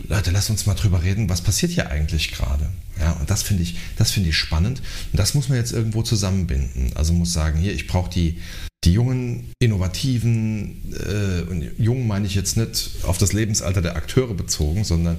Leute, 0.08 0.30
lasst 0.30 0.52
uns 0.52 0.68
mal 0.68 0.76
drüber 0.76 1.02
reden, 1.02 1.30
was 1.30 1.42
passiert 1.42 1.72
hier 1.72 1.90
eigentlich 1.90 2.32
gerade? 2.32 2.70
Ja, 3.00 3.14
und 3.14 3.32
das 3.32 3.42
finde 3.42 3.64
ich, 3.64 3.76
das 3.98 4.12
finde 4.12 4.30
ich 4.30 4.38
spannend. 4.38 4.84
Und 5.12 5.20
das 5.20 5.34
muss 5.34 5.50
man 5.50 5.58
jetzt 5.58 5.74
irgendwo 5.74 6.04
zusammenbinden. 6.04 6.92
Also 6.94 7.14
muss 7.14 7.34
sagen, 7.34 7.60
hier, 7.60 7.74
ich 7.74 7.88
brauche 7.88 8.12
die, 8.12 8.38
die 8.86 8.94
jungen, 8.94 9.52
innovativen, 9.60 10.94
äh, 10.94 11.42
und 11.50 11.72
jungen 11.78 12.08
meine 12.08 12.28
ich 12.28 12.36
jetzt 12.36 12.56
nicht 12.56 12.92
auf 13.04 13.18
das 13.18 13.34
Lebensalter 13.34 13.82
der 13.82 13.96
Akteure 13.96 14.34
bezogen, 14.34 14.84
sondern 14.84 15.18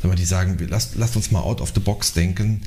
wenn 0.00 0.08
man 0.08 0.16
die 0.16 0.24
sagen, 0.24 0.56
lasst, 0.70 0.94
lasst 0.96 1.16
uns 1.16 1.30
mal 1.30 1.42
out 1.42 1.60
of 1.60 1.72
the 1.74 1.80
box 1.80 2.12
denken 2.12 2.62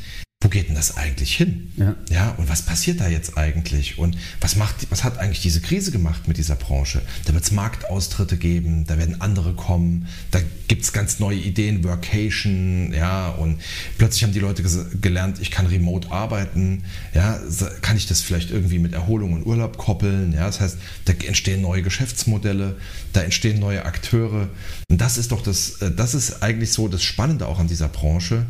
geht 0.52 0.68
denn 0.68 0.76
das 0.76 0.98
eigentlich 0.98 1.36
hin? 1.36 1.72
Ja. 1.78 1.96
ja. 2.10 2.30
Und 2.38 2.50
was 2.50 2.62
passiert 2.62 3.00
da 3.00 3.08
jetzt 3.08 3.38
eigentlich? 3.38 3.98
Und 3.98 4.18
was 4.40 4.56
macht, 4.56 4.92
was 4.92 5.04
hat 5.04 5.18
eigentlich 5.18 5.42
diese 5.42 5.62
Krise 5.62 5.92
gemacht 5.92 6.28
mit 6.28 6.38
dieser 6.38 6.56
Branche? 6.56 7.02
Da 7.26 7.34
wird 7.34 7.44
es 7.44 7.52
Marktaustritte 7.52 8.38
geben, 8.38 8.86
da 8.86 8.98
werden 8.98 9.20
andere 9.22 9.54
kommen, 9.54 10.08
da 10.30 10.40
gibt 10.68 10.84
es 10.84 10.94
ganz 10.94 11.20
neue 11.20 11.38
Ideen, 11.38 11.84
Workation, 11.84 12.94
ja, 12.94 13.30
und 13.30 13.60
plötzlich 13.98 14.24
haben 14.24 14.34
die 14.34 14.40
Leute 14.40 14.64
gelernt, 15.02 15.40
ich 15.42 15.52
kann 15.52 15.66
remote 15.66 16.12
arbeiten, 16.12 16.84
ja, 17.14 17.40
kann 17.82 17.98
ich 17.98 18.08
das 18.08 18.22
vielleicht 18.22 18.52
irgendwie 18.52 18.80
mit 18.80 18.94
Erholung 18.94 19.34
und 19.34 19.46
Urlaub 19.46 19.78
koppeln, 19.78 20.34
ja, 20.34 20.46
das 20.46 20.62
heißt, 20.62 20.78
da 21.06 21.14
entstehen 21.26 21.62
neue 21.62 21.82
Geschäftsmodelle, 21.82 22.78
da 23.14 23.22
entstehen 23.22 23.60
neue 23.60 23.86
Akteure. 23.86 24.50
Und 24.90 25.02
das 25.02 25.18
ist 25.18 25.32
doch 25.32 25.42
das, 25.42 25.82
äh, 25.82 25.92
das 25.92 26.14
ist 26.14 26.42
eigentlich 26.42 26.72
so 26.72 26.88
das 26.88 27.04
Spannende 27.04 27.48
auch 27.48 27.60
an 27.60 27.68
dieser 27.68 27.88
Branche 27.88 28.46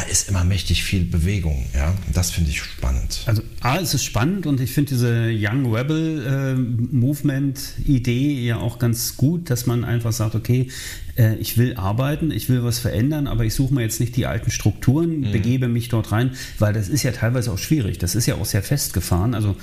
da 0.00 0.06
ist 0.06 0.28
immer 0.28 0.44
mächtig 0.44 0.82
viel 0.82 1.04
Bewegung. 1.04 1.66
Ja? 1.74 1.94
Das 2.12 2.30
finde 2.30 2.50
ich 2.50 2.62
spannend. 2.62 3.20
Also 3.26 3.42
A, 3.60 3.78
es 3.78 3.92
ist 3.92 4.04
spannend 4.04 4.46
und 4.46 4.60
ich 4.60 4.72
finde 4.72 4.90
diese 4.90 5.30
Young 5.30 5.74
Rebel 5.74 6.26
äh, 6.26 6.54
Movement-Idee 6.94 8.46
ja 8.46 8.56
auch 8.56 8.78
ganz 8.78 9.16
gut, 9.16 9.50
dass 9.50 9.66
man 9.66 9.84
einfach 9.84 10.12
sagt, 10.12 10.34
okay, 10.34 10.68
äh, 11.16 11.34
ich 11.36 11.58
will 11.58 11.74
arbeiten, 11.76 12.30
ich 12.30 12.48
will 12.48 12.64
was 12.64 12.78
verändern, 12.78 13.26
aber 13.26 13.44
ich 13.44 13.54
suche 13.54 13.74
mir 13.74 13.82
jetzt 13.82 14.00
nicht 14.00 14.16
die 14.16 14.26
alten 14.26 14.50
Strukturen, 14.50 15.20
mhm. 15.20 15.32
begebe 15.32 15.68
mich 15.68 15.88
dort 15.88 16.12
rein, 16.12 16.32
weil 16.58 16.72
das 16.72 16.88
ist 16.88 17.02
ja 17.02 17.12
teilweise 17.12 17.52
auch 17.52 17.58
schwierig. 17.58 17.98
Das 17.98 18.14
ist 18.14 18.26
ja 18.26 18.36
auch 18.36 18.46
sehr 18.46 18.62
festgefahren. 18.62 19.34
Also 19.34 19.56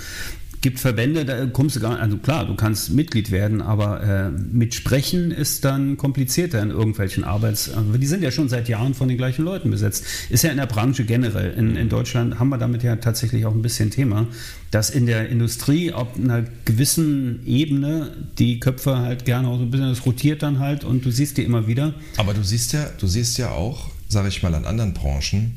gibt 0.62 0.80
Verbände, 0.80 1.26
da 1.26 1.46
kommst 1.46 1.76
du 1.76 1.80
gar 1.80 1.92
nicht, 1.92 2.02
also 2.02 2.18
klar, 2.18 2.46
du 2.46 2.56
kannst 2.56 2.92
Mitglied 2.92 3.32
werden, 3.32 3.62
aber 3.62 4.02
äh, 4.02 4.30
mit 4.30 4.74
Sprechen 4.74 5.32
ist 5.32 5.66
dann 5.66 5.98
komplizierter 5.98 6.62
in 6.62 6.72
irgendwelchen 6.72 7.24
Arbeits... 7.24 7.72
Aber 7.74 7.98
die 7.98 8.08
sind 8.08 8.24
ja 8.24 8.32
schon 8.32 8.50
seit 8.50 8.68
Jahren 8.68 8.94
von 8.94 9.08
den 9.08 9.18
gleichen 9.18 9.46
Leuten 9.46 9.70
besetzt. 9.70 10.06
Ist 10.30 10.44
ja 10.44 10.52
in 10.52 10.58
der 10.58 10.66
Branche 10.66 11.06
generell. 11.06 11.54
In, 11.54 11.76
in 11.76 11.90
Deutschland 11.90 12.40
haben 12.40 12.50
wir 12.50 12.58
damit 12.58 12.84
ja 12.84 12.96
tatsächlich 12.98 13.46
auch 13.46 13.54
ein 13.54 13.62
bisschen 13.62 13.92
Thema, 13.92 14.28
dass 14.72 14.90
in 14.90 15.06
der 15.06 15.30
Industrie 15.30 15.94
auf 15.94 16.08
einer 16.18 16.44
gewissen 16.66 17.46
Ebene 17.46 18.12
die 18.38 18.60
Köpfe 18.60 18.98
halt 18.98 19.26
gerne 19.26 19.48
auch 19.48 19.58
so 19.58 19.64
ein 19.64 19.72
bisschen, 19.72 19.90
das 19.90 20.06
rotiert 20.06 20.44
dann 20.44 20.60
halt 20.60 20.84
und 20.84 21.06
du 21.06 21.12
siehst 21.12 21.38
die 21.38 21.44
immer 21.44 21.68
wieder. 21.68 21.94
Aber 22.18 22.34
du 22.34 22.44
siehst 22.44 22.74
ja, 22.74 22.90
du 23.00 23.08
siehst 23.08 23.38
ja 23.38 23.52
auch, 23.52 23.92
sage 24.10 24.28
ich 24.28 24.44
mal, 24.44 24.54
an 24.54 24.66
anderen 24.66 24.94
Branchen, 24.94 25.56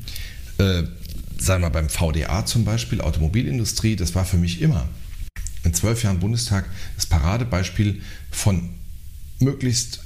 äh, 0.57 0.83
sagen 1.41 1.63
wir 1.63 1.69
beim 1.69 1.89
VDA 1.89 2.45
zum 2.45 2.65
Beispiel, 2.65 3.01
Automobilindustrie, 3.01 3.95
das 3.95 4.15
war 4.15 4.25
für 4.25 4.37
mich 4.37 4.61
immer 4.61 4.87
in 5.63 5.73
zwölf 5.73 6.03
Jahren 6.03 6.19
Bundestag 6.19 6.65
das 6.95 7.05
Paradebeispiel 7.05 8.01
von 8.31 8.69
möglichst 9.39 10.01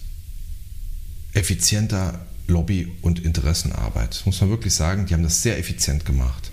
effizienter 1.33 2.25
Lobby- 2.47 2.91
und 3.01 3.19
Interessenarbeit. 3.19 4.11
Das 4.11 4.25
muss 4.25 4.39
man 4.41 4.49
wirklich 4.49 4.73
sagen, 4.73 5.05
die 5.05 5.13
haben 5.13 5.23
das 5.23 5.41
sehr 5.41 5.57
effizient 5.57 6.05
gemacht. 6.05 6.51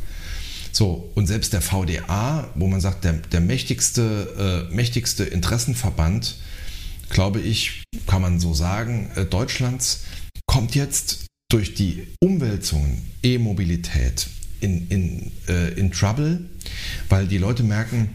So, 0.73 1.11
und 1.14 1.27
selbst 1.27 1.53
der 1.53 1.61
VDA, 1.61 2.49
wo 2.55 2.66
man 2.66 2.81
sagt, 2.81 3.05
der, 3.05 3.12
der 3.12 3.40
mächtigste, 3.40 4.68
äh, 4.71 4.75
mächtigste 4.75 5.25
Interessenverband, 5.25 6.37
glaube 7.11 7.40
ich, 7.40 7.83
kann 8.07 8.23
man 8.23 8.40
so 8.40 8.55
sagen, 8.55 9.11
äh, 9.14 9.27
Deutschlands, 9.27 10.05
kommt 10.47 10.75
jetzt 10.75 11.27
durch 11.51 11.75
die 11.75 12.07
Umwälzungen, 12.21 13.03
E-Mobilität, 13.23 14.29
in, 14.62 14.88
in, 14.88 15.33
äh, 15.48 15.72
in 15.75 15.90
Trouble, 15.92 16.40
weil 17.09 17.27
die 17.27 17.38
Leute 17.38 17.62
merken, 17.62 18.11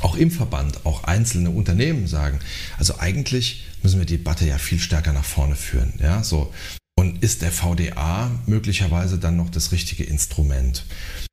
auch 0.00 0.16
im 0.16 0.30
Verband, 0.30 0.84
auch 0.84 1.04
einzelne 1.04 1.50
Unternehmen 1.50 2.06
sagen, 2.06 2.40
also 2.78 2.98
eigentlich 2.98 3.64
müssen 3.82 3.98
wir 3.98 4.06
die 4.06 4.18
Debatte 4.18 4.46
ja 4.46 4.58
viel 4.58 4.78
stärker 4.78 5.12
nach 5.12 5.24
vorne 5.24 5.56
führen. 5.56 5.94
Ja, 6.00 6.22
so. 6.22 6.52
Und 6.96 7.22
ist 7.22 7.42
der 7.42 7.50
VDA 7.50 8.30
möglicherweise 8.46 9.18
dann 9.18 9.36
noch 9.36 9.50
das 9.50 9.72
richtige 9.72 10.04
Instrument? 10.04 10.84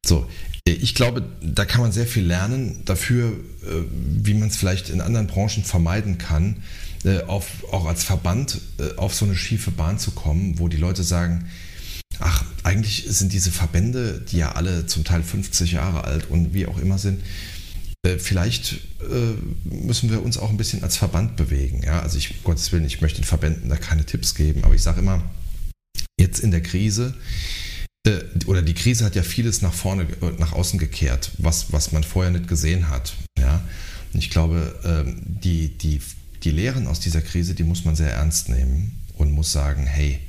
So, 0.05 0.27
ich 0.65 0.95
glaube, 0.95 1.23
da 1.41 1.65
kann 1.65 1.81
man 1.81 1.91
sehr 1.91 2.07
viel 2.07 2.23
lernen 2.25 2.81
dafür, 2.85 3.31
äh, 3.63 3.83
wie 3.91 4.33
man 4.33 4.49
es 4.49 4.57
vielleicht 4.57 4.89
in 4.89 5.01
anderen 5.01 5.27
Branchen 5.27 5.63
vermeiden 5.63 6.17
kann, 6.17 6.63
äh, 7.03 7.21
auf, 7.23 7.63
auch 7.71 7.85
als 7.85 8.03
Verband 8.03 8.61
äh, 8.79 8.95
auf 8.97 9.13
so 9.13 9.25
eine 9.25 9.35
schiefe 9.35 9.71
Bahn 9.71 9.99
zu 9.99 10.11
kommen, 10.11 10.59
wo 10.59 10.67
die 10.67 10.77
Leute 10.77 11.03
sagen, 11.03 11.49
ach, 12.21 12.45
eigentlich 12.63 13.05
sind 13.07 13.33
diese 13.33 13.51
Verbände, 13.51 14.21
die 14.31 14.37
ja 14.37 14.53
alle 14.53 14.85
zum 14.85 15.03
Teil 15.03 15.23
50 15.23 15.73
Jahre 15.73 16.03
alt 16.03 16.29
und 16.29 16.53
wie 16.53 16.67
auch 16.67 16.77
immer 16.77 16.97
sind, 16.97 17.21
äh, 18.03 18.17
vielleicht 18.17 18.73
äh, 19.01 19.33
müssen 19.63 20.09
wir 20.09 20.23
uns 20.23 20.37
auch 20.37 20.49
ein 20.49 20.57
bisschen 20.57 20.83
als 20.83 20.97
Verband 20.97 21.35
bewegen. 21.35 21.83
Ja? 21.83 21.99
Also 21.99 22.17
ich, 22.17 22.31
um 22.31 22.43
Gottes 22.43 22.71
Willen, 22.71 22.85
ich 22.85 23.01
möchte 23.01 23.21
den 23.21 23.25
Verbänden 23.25 23.69
da 23.69 23.75
keine 23.75 24.05
Tipps 24.05 24.35
geben, 24.35 24.63
aber 24.63 24.73
ich 24.73 24.81
sage 24.81 25.01
immer, 25.01 25.23
jetzt 26.19 26.39
in 26.39 26.51
der 26.51 26.61
Krise, 26.61 27.13
äh, 28.07 28.21
oder 28.47 28.61
die 28.61 28.73
Krise 28.73 29.05
hat 29.05 29.15
ja 29.15 29.23
vieles 29.23 29.61
nach 29.61 29.73
vorne, 29.73 30.07
nach 30.39 30.53
außen 30.53 30.79
gekehrt, 30.79 31.31
was, 31.37 31.71
was 31.71 31.91
man 31.91 32.03
vorher 32.03 32.31
nicht 32.31 32.47
gesehen 32.47 32.89
hat. 32.89 33.13
Ja? 33.37 33.61
Und 34.13 34.19
ich 34.19 34.29
glaube, 34.29 34.79
ähm, 34.83 35.21
die, 35.23 35.77
die, 35.77 36.01
die 36.43 36.51
Lehren 36.51 36.87
aus 36.87 36.99
dieser 36.99 37.21
Krise, 37.21 37.53
die 37.53 37.63
muss 37.63 37.85
man 37.85 37.95
sehr 37.95 38.11
ernst 38.11 38.49
nehmen 38.49 38.99
und 39.17 39.31
muss 39.31 39.51
sagen, 39.51 39.85
hey, 39.85 40.19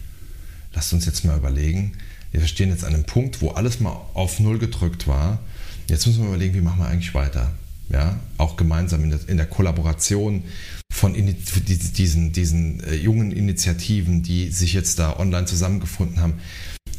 lasst 0.74 0.92
uns 0.92 1.06
jetzt 1.06 1.24
mal 1.24 1.36
überlegen, 1.36 1.92
wir 2.32 2.46
stehen 2.46 2.70
jetzt 2.70 2.84
an 2.84 2.94
einem 2.94 3.04
Punkt, 3.04 3.42
wo 3.42 3.50
alles 3.50 3.80
mal 3.80 4.00
auf 4.14 4.40
Null 4.40 4.58
gedrückt 4.58 5.06
war. 5.06 5.38
Jetzt 5.88 6.06
müssen 6.06 6.22
wir 6.22 6.28
überlegen, 6.28 6.54
wie 6.54 6.60
machen 6.60 6.80
wir 6.80 6.86
eigentlich 6.86 7.14
weiter. 7.14 7.52
Ja, 7.90 8.18
auch 8.38 8.56
gemeinsam 8.56 9.04
in 9.04 9.10
der, 9.10 9.28
in 9.28 9.36
der 9.36 9.46
Kollaboration 9.46 10.44
von 10.90 11.14
diesen, 11.14 12.32
diesen 12.32 12.82
äh, 12.84 12.94
jungen 12.94 13.32
Initiativen, 13.32 14.22
die 14.22 14.50
sich 14.50 14.72
jetzt 14.72 14.98
da 14.98 15.18
online 15.18 15.46
zusammengefunden 15.46 16.20
haben, 16.20 16.34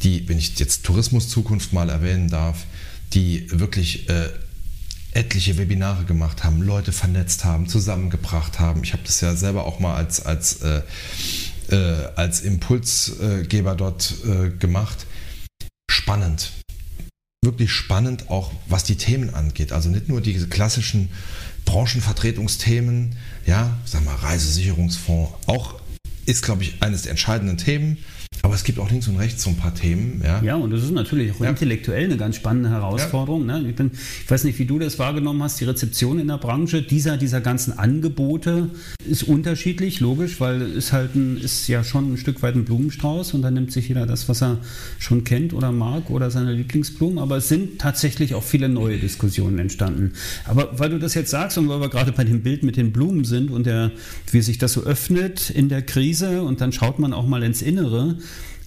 die, 0.04 0.28
wenn 0.28 0.38
ich 0.38 0.56
jetzt 0.58 0.84
Tourismus 0.84 1.28
Zukunft 1.28 1.72
mal 1.72 1.88
erwähnen 1.88 2.28
darf, 2.28 2.64
die 3.12 3.46
wirklich 3.50 4.08
äh, 4.08 4.28
etliche 5.12 5.56
Webinare 5.58 6.04
gemacht 6.04 6.44
haben, 6.44 6.62
Leute 6.62 6.92
vernetzt 6.92 7.44
haben, 7.44 7.68
zusammengebracht 7.68 8.60
haben. 8.60 8.82
Ich 8.84 8.92
habe 8.92 9.02
das 9.04 9.20
ja 9.20 9.34
selber 9.34 9.64
auch 9.64 9.80
mal 9.80 9.94
als, 9.94 10.24
als, 10.24 10.62
äh, 10.62 10.82
äh, 11.70 11.76
als 12.16 12.40
Impulsgeber 12.40 13.74
dort 13.74 14.14
äh, 14.24 14.50
gemacht. 14.50 15.06
Spannend. 15.90 16.52
Wirklich 17.44 17.72
spannend, 17.72 18.30
auch 18.30 18.52
was 18.68 18.84
die 18.84 18.96
Themen 18.96 19.34
angeht. 19.34 19.72
Also 19.72 19.90
nicht 19.90 20.08
nur 20.08 20.20
diese 20.20 20.48
klassischen 20.48 21.10
Branchenvertretungsthemen, 21.64 23.16
ja, 23.46 23.78
sag 23.84 24.04
mal, 24.04 24.14
Reisesicherungsfonds, 24.14 25.32
auch 25.46 25.80
ist, 26.26 26.42
glaube 26.42 26.62
ich, 26.62 26.82
eines 26.82 27.02
der 27.02 27.10
entscheidenden 27.10 27.58
Themen. 27.58 27.98
Aber 28.42 28.54
es 28.54 28.64
gibt 28.64 28.78
auch 28.78 28.90
links 28.90 29.08
und 29.08 29.16
rechts 29.16 29.42
so 29.42 29.50
ein 29.50 29.56
paar 29.56 29.74
Themen. 29.74 30.20
Ja, 30.22 30.42
ja 30.42 30.54
und 30.56 30.70
das 30.70 30.82
ist 30.82 30.90
natürlich 30.90 31.32
auch 31.32 31.40
ja. 31.40 31.50
intellektuell 31.50 32.04
eine 32.04 32.16
ganz 32.16 32.36
spannende 32.36 32.70
Herausforderung. 32.70 33.48
Ja. 33.48 33.58
Ne? 33.58 33.70
Ich, 33.70 33.76
bin, 33.76 33.90
ich, 33.92 34.30
weiß 34.30 34.44
nicht, 34.44 34.58
wie 34.58 34.66
du 34.66 34.78
das 34.78 34.98
wahrgenommen 34.98 35.42
hast. 35.42 35.60
Die 35.60 35.64
Rezeption 35.64 36.18
in 36.18 36.28
der 36.28 36.38
Branche 36.38 36.82
dieser, 36.82 37.16
dieser 37.16 37.40
ganzen 37.40 37.78
Angebote 37.78 38.70
ist 39.08 39.22
unterschiedlich, 39.22 40.00
logisch, 40.00 40.40
weil 40.40 40.62
es 40.62 40.92
halt 40.92 41.14
ein, 41.14 41.38
ist 41.38 41.68
ja 41.68 41.84
schon 41.84 42.12
ein 42.12 42.16
Stück 42.18 42.42
weit 42.42 42.54
ein 42.54 42.64
Blumenstrauß 42.64 43.34
und 43.34 43.42
dann 43.42 43.54
nimmt 43.54 43.72
sich 43.72 43.88
jeder 43.88 44.06
das, 44.06 44.28
was 44.28 44.42
er 44.42 44.58
schon 44.98 45.24
kennt 45.24 45.54
oder 45.54 45.72
mag 45.72 46.10
oder 46.10 46.30
seine 46.30 46.52
Lieblingsblumen. 46.52 47.18
Aber 47.18 47.38
es 47.38 47.48
sind 47.48 47.78
tatsächlich 47.78 48.34
auch 48.34 48.42
viele 48.42 48.68
neue 48.68 48.98
Diskussionen 48.98 49.58
entstanden. 49.58 50.12
Aber 50.44 50.78
weil 50.78 50.90
du 50.90 50.98
das 50.98 51.14
jetzt 51.14 51.30
sagst 51.30 51.56
und 51.56 51.68
weil 51.68 51.80
wir 51.80 51.88
gerade 51.88 52.12
bei 52.12 52.24
dem 52.24 52.42
Bild 52.42 52.62
mit 52.62 52.76
den 52.76 52.92
Blumen 52.92 53.24
sind 53.24 53.50
und 53.50 53.64
der, 53.64 53.90
wie 54.30 54.42
sich 54.42 54.58
das 54.58 54.74
so 54.74 54.82
öffnet 54.82 55.50
in 55.50 55.68
der 55.68 55.82
Krise 55.82 56.42
und 56.42 56.60
dann 56.60 56.72
schaut 56.72 56.98
man 56.98 57.12
auch 57.12 57.26
mal 57.26 57.42
ins 57.42 57.62
Innere, 57.62 58.16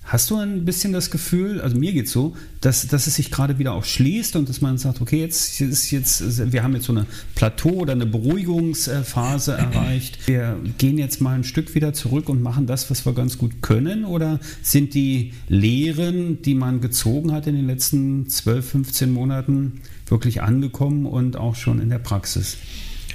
Hast 0.08 0.30
du 0.30 0.38
ein 0.38 0.64
bisschen 0.64 0.94
das 0.94 1.12
Gefühl, 1.12 1.60
also 1.60 1.78
mir 1.78 1.92
geht 1.92 2.06
es 2.06 2.14
so, 2.14 2.34
dass, 2.62 2.88
dass 2.88 3.08
es 3.08 3.16
sich 3.16 3.30
gerade 3.30 3.60
wieder 3.60 3.74
auch 3.74 3.84
schließt 3.84 4.38
und 4.38 4.48
dass 4.48 4.62
man 4.62 4.78
sagt, 4.78 5.02
okay, 5.02 5.20
jetzt 5.20 5.60
ist 5.60 5.92
jetzt, 5.92 6.54
wir 6.54 6.64
haben 6.64 6.74
jetzt 6.76 6.86
so 6.86 6.94
eine 6.94 7.06
Plateau 7.36 7.72
oder 7.72 7.92
eine 7.92 8.06
Beruhigungsphase 8.06 9.52
erreicht. 9.58 10.26
Wir 10.26 10.58
gehen 10.78 10.98
jetzt 10.98 11.20
mal 11.20 11.36
ein 11.36 11.44
Stück 11.44 11.76
wieder 11.76 11.92
zurück 11.92 12.30
und 12.30 12.42
machen 12.42 12.68
das, 12.68 12.90
was 12.90 13.06
wir 13.06 13.12
ganz 13.12 13.38
gut 13.38 13.62
können? 13.62 14.06
Oder 14.06 14.40
sind 14.62 14.94
die 14.94 15.34
Lehren, 15.50 16.42
die 16.42 16.56
man 16.56 16.80
gezogen 16.80 17.34
hat 17.34 17.46
in 17.46 17.56
den 17.56 17.68
letzten 17.68 18.30
12, 18.30 18.70
15 18.70 19.12
Monaten, 19.12 19.82
wirklich 20.08 20.42
angekommen 20.42 21.06
und 21.06 21.36
auch 21.36 21.56
schon 21.56 21.82
in 21.82 21.90
der 21.90 22.00
Praxis? 22.00 22.56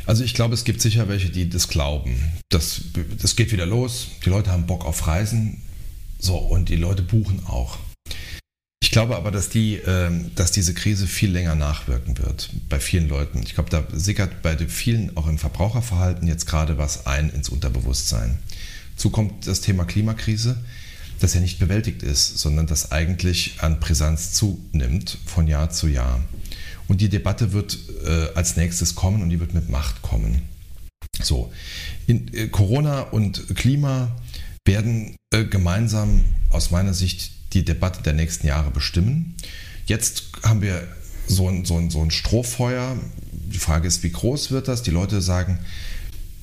Also 0.04 0.24
ich 0.24 0.34
glaube, 0.34 0.52
es 0.52 0.64
gibt 0.64 0.82
sicher 0.82 1.08
welche, 1.08 1.30
die 1.30 1.48
das 1.48 1.68
glauben. 1.68 2.16
Das, 2.50 2.82
das 3.18 3.34
geht 3.34 3.50
wieder 3.50 3.64
los. 3.64 4.08
Die 4.26 4.28
Leute 4.28 4.50
haben 4.50 4.66
Bock 4.66 4.84
auf 4.84 5.06
Reisen 5.06 5.61
so, 6.22 6.36
und 6.36 6.68
die 6.68 6.76
Leute 6.76 7.02
buchen 7.02 7.42
auch. 7.46 7.78
Ich 8.80 8.92
glaube 8.92 9.16
aber, 9.16 9.32
dass, 9.32 9.48
die, 9.48 9.74
ähm, 9.74 10.30
dass 10.36 10.52
diese 10.52 10.72
Krise 10.72 11.08
viel 11.08 11.32
länger 11.32 11.56
nachwirken 11.56 12.16
wird 12.18 12.50
bei 12.68 12.78
vielen 12.78 13.08
Leuten. 13.08 13.42
Ich 13.42 13.54
glaube, 13.54 13.70
da 13.70 13.84
sickert 13.92 14.40
bei 14.40 14.56
vielen 14.68 15.16
auch 15.16 15.26
im 15.26 15.38
Verbraucherverhalten 15.38 16.28
jetzt 16.28 16.46
gerade 16.46 16.78
was 16.78 17.06
ein 17.06 17.28
ins 17.30 17.48
Unterbewusstsein. 17.48 18.38
Dazu 18.94 19.10
kommt 19.10 19.48
das 19.48 19.62
Thema 19.62 19.84
Klimakrise, 19.84 20.62
das 21.18 21.34
ja 21.34 21.40
nicht 21.40 21.58
bewältigt 21.58 22.04
ist, 22.04 22.38
sondern 22.38 22.68
das 22.68 22.92
eigentlich 22.92 23.56
an 23.58 23.80
Brisanz 23.80 24.32
zunimmt 24.32 25.18
von 25.26 25.48
Jahr 25.48 25.70
zu 25.70 25.88
Jahr. 25.88 26.20
Und 26.86 27.00
die 27.00 27.08
Debatte 27.08 27.52
wird 27.52 27.78
äh, 28.06 28.28
als 28.36 28.56
nächstes 28.56 28.94
kommen 28.94 29.22
und 29.22 29.30
die 29.30 29.40
wird 29.40 29.54
mit 29.54 29.68
Macht 29.68 30.02
kommen. 30.02 30.42
So, 31.20 31.52
in, 32.06 32.32
äh, 32.32 32.46
Corona 32.48 33.00
und 33.00 33.56
Klima 33.56 34.14
werden 34.64 35.16
äh, 35.32 35.44
gemeinsam 35.44 36.24
aus 36.50 36.70
meiner 36.70 36.94
Sicht 36.94 37.32
die 37.54 37.64
Debatte 37.64 38.02
der 38.02 38.12
nächsten 38.12 38.46
Jahre 38.46 38.70
bestimmen. 38.70 39.34
Jetzt 39.86 40.24
haben 40.42 40.62
wir 40.62 40.86
so 41.26 41.48
ein, 41.48 41.64
so, 41.64 41.76
ein, 41.76 41.90
so 41.90 42.02
ein 42.02 42.10
Strohfeuer. 42.10 42.96
Die 43.30 43.58
Frage 43.58 43.88
ist, 43.88 44.02
wie 44.02 44.10
groß 44.10 44.50
wird 44.50 44.68
das? 44.68 44.82
Die 44.82 44.90
Leute 44.90 45.20
sagen, 45.20 45.58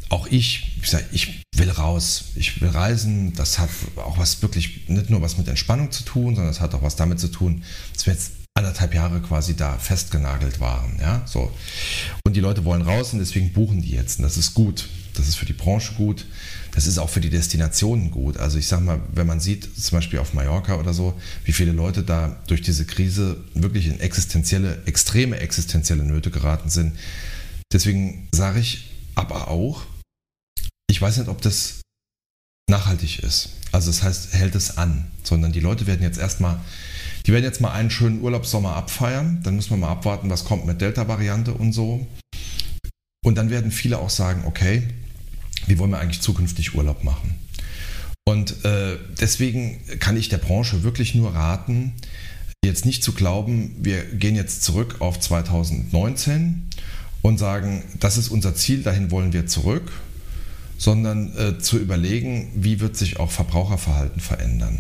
auch 0.10 0.28
ich, 0.28 0.78
ich, 0.82 0.90
sage, 0.90 1.06
ich 1.12 1.44
will 1.56 1.70
raus, 1.70 2.26
ich 2.36 2.62
will 2.62 2.70
reisen. 2.70 3.34
Das 3.34 3.60
hat 3.60 3.70
auch 3.96 4.18
was 4.18 4.42
wirklich, 4.42 4.88
nicht 4.88 5.10
nur 5.10 5.22
was 5.22 5.38
mit 5.38 5.48
Entspannung 5.48 5.92
zu 5.92 6.04
tun, 6.04 6.36
sondern 6.36 6.52
es 6.52 6.62
hat 6.62 6.74
auch 6.74 6.82
was 6.82 6.96
damit 6.96 7.20
zu 7.20 7.28
tun, 7.28 7.64
dass 7.94 8.06
wir 8.06 8.14
jetzt 8.14 8.32
anderthalb 8.60 8.94
Jahre 8.94 9.22
quasi 9.22 9.56
da 9.56 9.78
festgenagelt 9.78 10.60
waren. 10.60 10.98
Ja? 11.02 11.24
So. 11.26 11.52
Und 12.26 12.36
die 12.36 12.42
Leute 12.42 12.66
wollen 12.66 12.82
raus 12.82 13.14
und 13.14 13.20
deswegen 13.20 13.52
buchen 13.54 13.82
die 13.82 13.92
jetzt. 13.92 14.20
Und 14.20 14.24
das 14.24 14.38
ist 14.38 14.54
gut. 14.54 14.88
Das 15.16 15.28
ist 15.28 15.36
für 15.36 15.46
die 15.46 15.54
Branche 15.54 15.94
gut. 15.96 16.26
Das 16.72 16.86
ist 16.86 16.98
auch 16.98 17.10
für 17.10 17.22
die 17.22 17.30
Destinationen 17.30 18.12
gut. 18.12 18.38
Also 18.38 18.58
ich 18.58 18.68
sage 18.68 18.84
mal, 18.84 19.02
wenn 19.14 19.28
man 19.28 19.40
sieht, 19.40 19.68
zum 19.78 19.98
Beispiel 19.98 20.20
auf 20.20 20.34
Mallorca 20.34 20.76
oder 20.76 20.94
so, 20.94 21.20
wie 21.44 21.52
viele 21.52 21.72
Leute 21.72 22.04
da 22.04 22.38
durch 22.48 22.62
diese 22.62 22.86
Krise 22.86 23.38
wirklich 23.54 23.88
in 23.88 24.00
existenzielle, 24.00 24.84
extreme 24.86 25.40
existenzielle 25.40 26.04
Nöte 26.04 26.30
geraten 26.30 26.70
sind. 26.70 26.98
Deswegen 27.74 28.28
sage 28.34 28.60
ich 28.60 28.92
aber 29.16 29.48
auch, 29.48 29.84
ich 30.90 31.02
weiß 31.02 31.18
nicht, 31.18 31.30
ob 31.30 31.42
das 31.42 31.82
nachhaltig 32.70 33.20
ist. 33.24 33.50
Also 33.72 33.90
das 33.90 34.04
heißt, 34.04 34.34
hält 34.34 34.56
es 34.56 34.78
an, 34.78 35.08
sondern 35.24 35.52
die 35.52 35.60
Leute 35.60 35.88
werden 35.88 36.04
jetzt 36.04 36.20
erstmal, 36.20 36.60
die 37.26 37.34
werden 37.34 37.44
jetzt 37.44 37.62
mal 37.62 37.72
einen 37.72 37.90
schönen 37.90 38.22
Urlaubssommer 38.22 38.76
abfeiern. 38.76 39.42
Dann 39.44 39.56
müssen 39.56 39.72
wir 39.72 39.78
mal 39.78 39.92
abwarten, 39.92 40.30
was 40.30 40.46
kommt 40.46 40.66
mit 40.66 40.82
Delta-Variante 40.82 41.54
und 41.54 41.74
so. 41.74 42.08
Und 43.24 43.36
dann 43.36 43.50
werden 43.50 43.72
viele 43.72 44.00
auch 44.00 44.10
sagen, 44.10 44.44
okay, 44.46 44.88
wie 45.68 45.78
wollen 45.78 45.92
wir 45.92 46.00
eigentlich 46.00 46.22
zukünftig 46.22 46.76
Urlaub 46.76 47.04
machen? 47.04 47.36
Und 48.26 48.64
äh, 48.64 48.98
deswegen 49.20 49.80
kann 50.00 50.16
ich 50.16 50.30
der 50.30 50.38
Branche 50.38 50.84
wirklich 50.84 51.16
nur 51.16 51.34
raten, 51.34 51.94
jetzt 52.64 52.86
nicht 52.86 53.04
zu 53.04 53.14
glauben, 53.14 53.76
wir 53.80 54.04
gehen 54.04 54.36
jetzt 54.36 54.64
zurück 54.64 54.98
auf 55.00 55.20
2019 55.20 56.70
und 57.22 57.38
sagen, 57.38 57.84
das 58.00 58.18
ist 58.18 58.30
unser 58.30 58.56
Ziel, 58.56 58.84
dahin 58.84 59.12
wollen 59.12 59.34
wir 59.34 59.48
zurück, 59.48 59.92
sondern 60.78 61.36
äh, 61.38 61.60
zu 61.60 61.78
überlegen, 61.78 62.52
wie 62.56 62.80
wird 62.80 62.96
sich 62.96 63.20
auch 63.20 63.32
Verbraucherverhalten 63.32 64.22
verändern. 64.22 64.80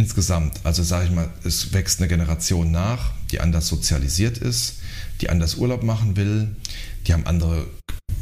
Insgesamt, 0.00 0.60
also 0.64 0.82
sage 0.82 1.04
ich 1.04 1.10
mal, 1.10 1.28
es 1.44 1.74
wächst 1.74 2.00
eine 2.00 2.08
Generation 2.08 2.70
nach, 2.70 3.12
die 3.30 3.38
anders 3.38 3.68
sozialisiert 3.68 4.38
ist, 4.38 4.76
die 5.20 5.28
anders 5.28 5.56
Urlaub 5.56 5.82
machen 5.82 6.16
will, 6.16 6.56
die 7.06 7.12
haben 7.12 7.26
andere 7.26 7.66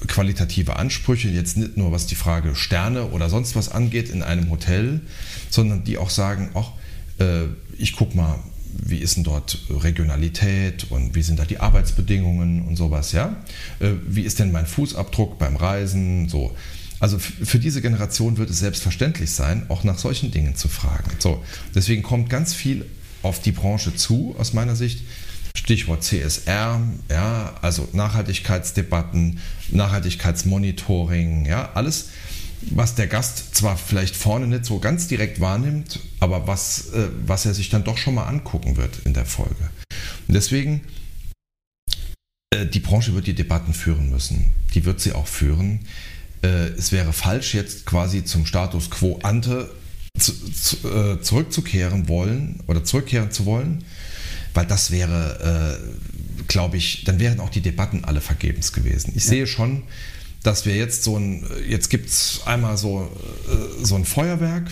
qualitative 0.09 0.75
Ansprüche, 0.75 1.29
jetzt 1.29 1.57
nicht 1.57 1.77
nur 1.77 1.93
was 1.93 2.07
die 2.07 2.17
Frage 2.17 2.57
Sterne 2.57 3.11
oder 3.11 3.31
sonst 3.31 3.55
was 3.55 3.69
angeht 3.69 4.09
in 4.09 4.25
einem 4.25 4.51
Hotel, 4.51 5.03
sondern 5.51 5.85
die 5.85 5.99
auch 5.99 6.11
sagen, 6.11 6.51
ach, 6.55 6.73
äh, 7.21 7.45
ich 7.79 7.93
guck 7.93 8.17
mal, 8.17 8.41
wie 8.77 8.99
ist 8.99 9.14
denn 9.14 9.23
dort 9.23 9.61
Regionalität 9.71 10.91
und 10.91 11.14
wie 11.14 11.23
sind 11.23 11.38
da 11.38 11.45
die 11.45 11.61
Arbeitsbedingungen 11.61 12.67
und 12.67 12.75
sowas, 12.75 13.12
ja? 13.12 13.37
Äh, 13.79 13.93
wie 14.05 14.23
ist 14.23 14.41
denn 14.41 14.51
mein 14.51 14.67
Fußabdruck 14.67 15.38
beim 15.38 15.55
Reisen, 15.55 16.29
so. 16.29 16.57
Also 17.00 17.18
für 17.18 17.58
diese 17.58 17.80
Generation 17.80 18.38
wird 18.38 18.50
es 18.50 18.58
selbstverständlich 18.58 19.30
sein, 19.30 19.66
auch 19.68 19.84
nach 19.84 19.98
solchen 19.98 20.30
Dingen 20.30 20.56
zu 20.56 20.68
fragen. 20.68 21.11
So, 21.18 21.44
deswegen 21.74 22.02
kommt 22.02 22.28
ganz 22.28 22.54
viel 22.54 22.87
auf 23.22 23.40
die 23.40 23.52
Branche 23.52 23.94
zu, 23.94 24.34
aus 24.38 24.52
meiner 24.52 24.76
Sicht. 24.76 25.02
Stichwort 25.54 26.04
CSR, 26.04 26.80
ja, 27.11 27.54
also 27.62 27.88
Nachhaltigkeitsdebatten, 27.92 29.40
Nachhaltigkeitsmonitoring, 29.70 31.46
ja, 31.46 31.72
alles, 31.74 32.11
was 32.70 32.94
der 32.94 33.06
Gast 33.06 33.54
zwar 33.54 33.76
vielleicht 33.76 34.16
vorne 34.16 34.46
nicht 34.46 34.64
so 34.64 34.78
ganz 34.78 35.08
direkt 35.08 35.40
wahrnimmt, 35.40 36.00
aber 36.20 36.46
was, 36.46 36.90
äh, 36.92 37.08
was 37.26 37.46
er 37.46 37.54
sich 37.54 37.70
dann 37.70 37.84
doch 37.84 37.98
schon 37.98 38.14
mal 38.14 38.26
angucken 38.26 38.76
wird 38.76 39.00
in 39.04 39.14
der 39.14 39.26
Folge. 39.26 39.70
Und 40.26 40.34
deswegen, 40.34 40.82
äh, 42.50 42.66
die 42.66 42.80
Branche 42.80 43.14
wird 43.14 43.26
die 43.26 43.34
Debatten 43.34 43.74
führen 43.74 44.11
müssen. 44.11 44.50
Die 44.74 44.84
wird 44.84 45.00
sie 45.00 45.12
auch 45.12 45.26
führen. 45.26 45.80
Äh, 46.42 46.68
es 46.77 46.92
wäre 46.92 47.12
falsch, 47.12 47.55
jetzt 47.55 47.87
quasi 47.87 48.24
zum 48.24 48.46
Status 48.46 48.90
quo 48.90 49.18
ante 49.22 49.70
zu, 50.18 50.33
zu, 50.51 50.88
äh, 50.88 51.20
zurückzukehren 51.20 52.09
wollen 52.09 52.61
oder 52.66 52.84
zurückkehren 52.84 53.30
zu 53.30 53.47
wollen 53.47 53.84
weil 54.59 54.66
das 54.66 54.91
wäre, 54.91 55.78
äh, 55.78 56.45
glaube 56.49 56.78
ich, 56.78 57.05
dann 57.05 57.20
wären 57.20 57.39
auch 57.39 57.49
die 57.49 57.61
Debatten 57.61 58.05
alle 58.05 58.20
vergebens 58.20 58.72
gewesen. 58.72 59.12
Ich 59.14 59.22
ja. 59.24 59.30
sehe 59.30 59.47
schon, 59.47 59.84
dass 60.43 60.66
wir 60.66 60.74
jetzt 60.74 61.05
so 61.05 61.16
ein, 61.16 61.47
jetzt 61.68 61.91
gibt 61.91 62.09
es 62.09 62.41
einmal 62.45 62.76
so, 62.76 63.09
äh, 63.49 63.84
so 63.84 63.95
ein 63.95 64.05
Feuerwerk 64.05 64.68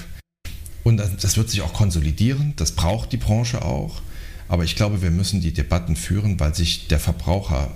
und 0.83 0.97
das, 0.97 1.17
das 1.19 1.37
wird 1.37 1.51
sich 1.51 1.63
auch 1.63 1.73
konsolidieren, 1.73 2.55
das 2.57 2.73
braucht 2.73 3.13
die 3.13 3.17
Branche 3.17 3.63
auch. 3.63 4.03
Aber 4.49 4.65
ich 4.65 4.75
glaube, 4.75 5.03
wir 5.03 5.13
müssen 5.13 5.41
die 5.41 5.53
Debatten 5.53 5.95
führen, 5.95 6.41
weil 6.41 6.53
sich 6.53 6.89
der 6.89 6.99
Verbraucher 6.99 7.73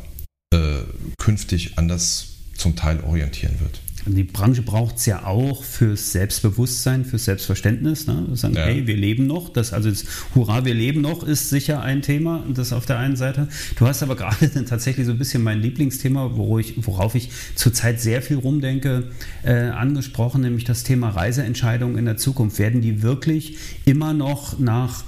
äh, 0.53 0.81
künftig 1.17 1.79
anders 1.79 2.39
zum 2.61 2.77
Teil 2.77 3.01
orientieren 3.01 3.55
wird. 3.61 3.81
die 4.07 4.23
Branche 4.25 4.63
braucht 4.63 4.97
es 4.97 5.07
ja 5.07 5.25
auch 5.25 5.65
fürs 5.65 6.13
Selbstbewusstsein, 6.13 7.05
fürs 7.05 7.25
Selbstverständnis. 7.25 8.07
Ne? 8.07 8.27
Sagen, 8.35 8.55
ja. 8.55 8.65
hey, 8.65 8.87
wir 8.87 8.97
leben 8.97 9.27
noch. 9.27 9.49
Das, 9.49 9.73
also 9.73 9.91
das 9.91 10.05
Hurra, 10.35 10.65
wir 10.65 10.75
leben 10.75 11.01
noch 11.01 11.23
ist 11.23 11.51
sicher 11.51 11.83
ein 11.83 12.03
Thema. 12.03 12.45
Das 12.55 12.73
auf 12.73 12.87
der 12.87 12.99
einen 12.99 13.17
Seite. 13.17 13.49
Du 13.77 13.87
hast 13.87 14.03
aber 14.03 14.17
gerade 14.21 14.65
tatsächlich 14.65 15.07
so 15.07 15.13
ein 15.13 15.19
bisschen 15.19 15.43
mein 15.43 15.61
Lieblingsthema, 15.61 16.37
worauf 16.37 16.61
ich, 16.61 16.87
worauf 16.87 17.15
ich 17.15 17.31
zurzeit 17.55 18.01
sehr 18.01 18.23
viel 18.23 18.37
rumdenke, 18.37 19.05
äh, 19.43 19.55
angesprochen, 19.55 20.43
nämlich 20.43 20.65
das 20.65 20.85
Thema 20.85 21.11
Reiseentscheidungen 21.11 21.99
in 21.99 22.05
der 22.05 22.17
Zukunft. 22.17 22.59
Werden 22.59 22.83
die 22.83 23.03
wirklich 23.03 23.57
immer 23.85 24.13
noch 24.13 24.59
nach 24.59 25.05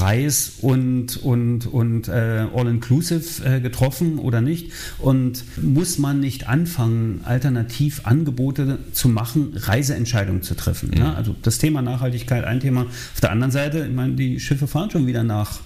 Preis 0.00 0.52
und, 0.60 1.16
und, 1.18 1.66
und 1.66 2.08
äh, 2.08 2.46
All-Inclusive 2.54 3.44
äh, 3.44 3.60
getroffen 3.60 4.18
oder 4.18 4.40
nicht? 4.40 4.72
Und 4.98 5.44
muss 5.60 5.98
man 5.98 6.20
nicht 6.20 6.48
anfangen, 6.48 7.20
alternativ 7.24 8.02
Angebote 8.04 8.78
zu 8.92 9.08
machen, 9.08 9.52
Reiseentscheidungen 9.54 10.42
zu 10.42 10.54
treffen? 10.54 10.90
Mhm. 10.94 11.02
Ne? 11.02 11.16
Also 11.16 11.36
das 11.42 11.58
Thema 11.58 11.82
Nachhaltigkeit 11.82 12.44
ein 12.44 12.60
Thema. 12.60 12.82
Auf 12.82 13.20
der 13.20 13.30
anderen 13.30 13.50
Seite, 13.50 13.86
ich 13.86 13.94
meine, 13.94 14.14
die 14.14 14.40
Schiffe 14.40 14.66
fahren 14.66 14.90
schon 14.90 15.06
wieder 15.06 15.22
nach 15.22 15.60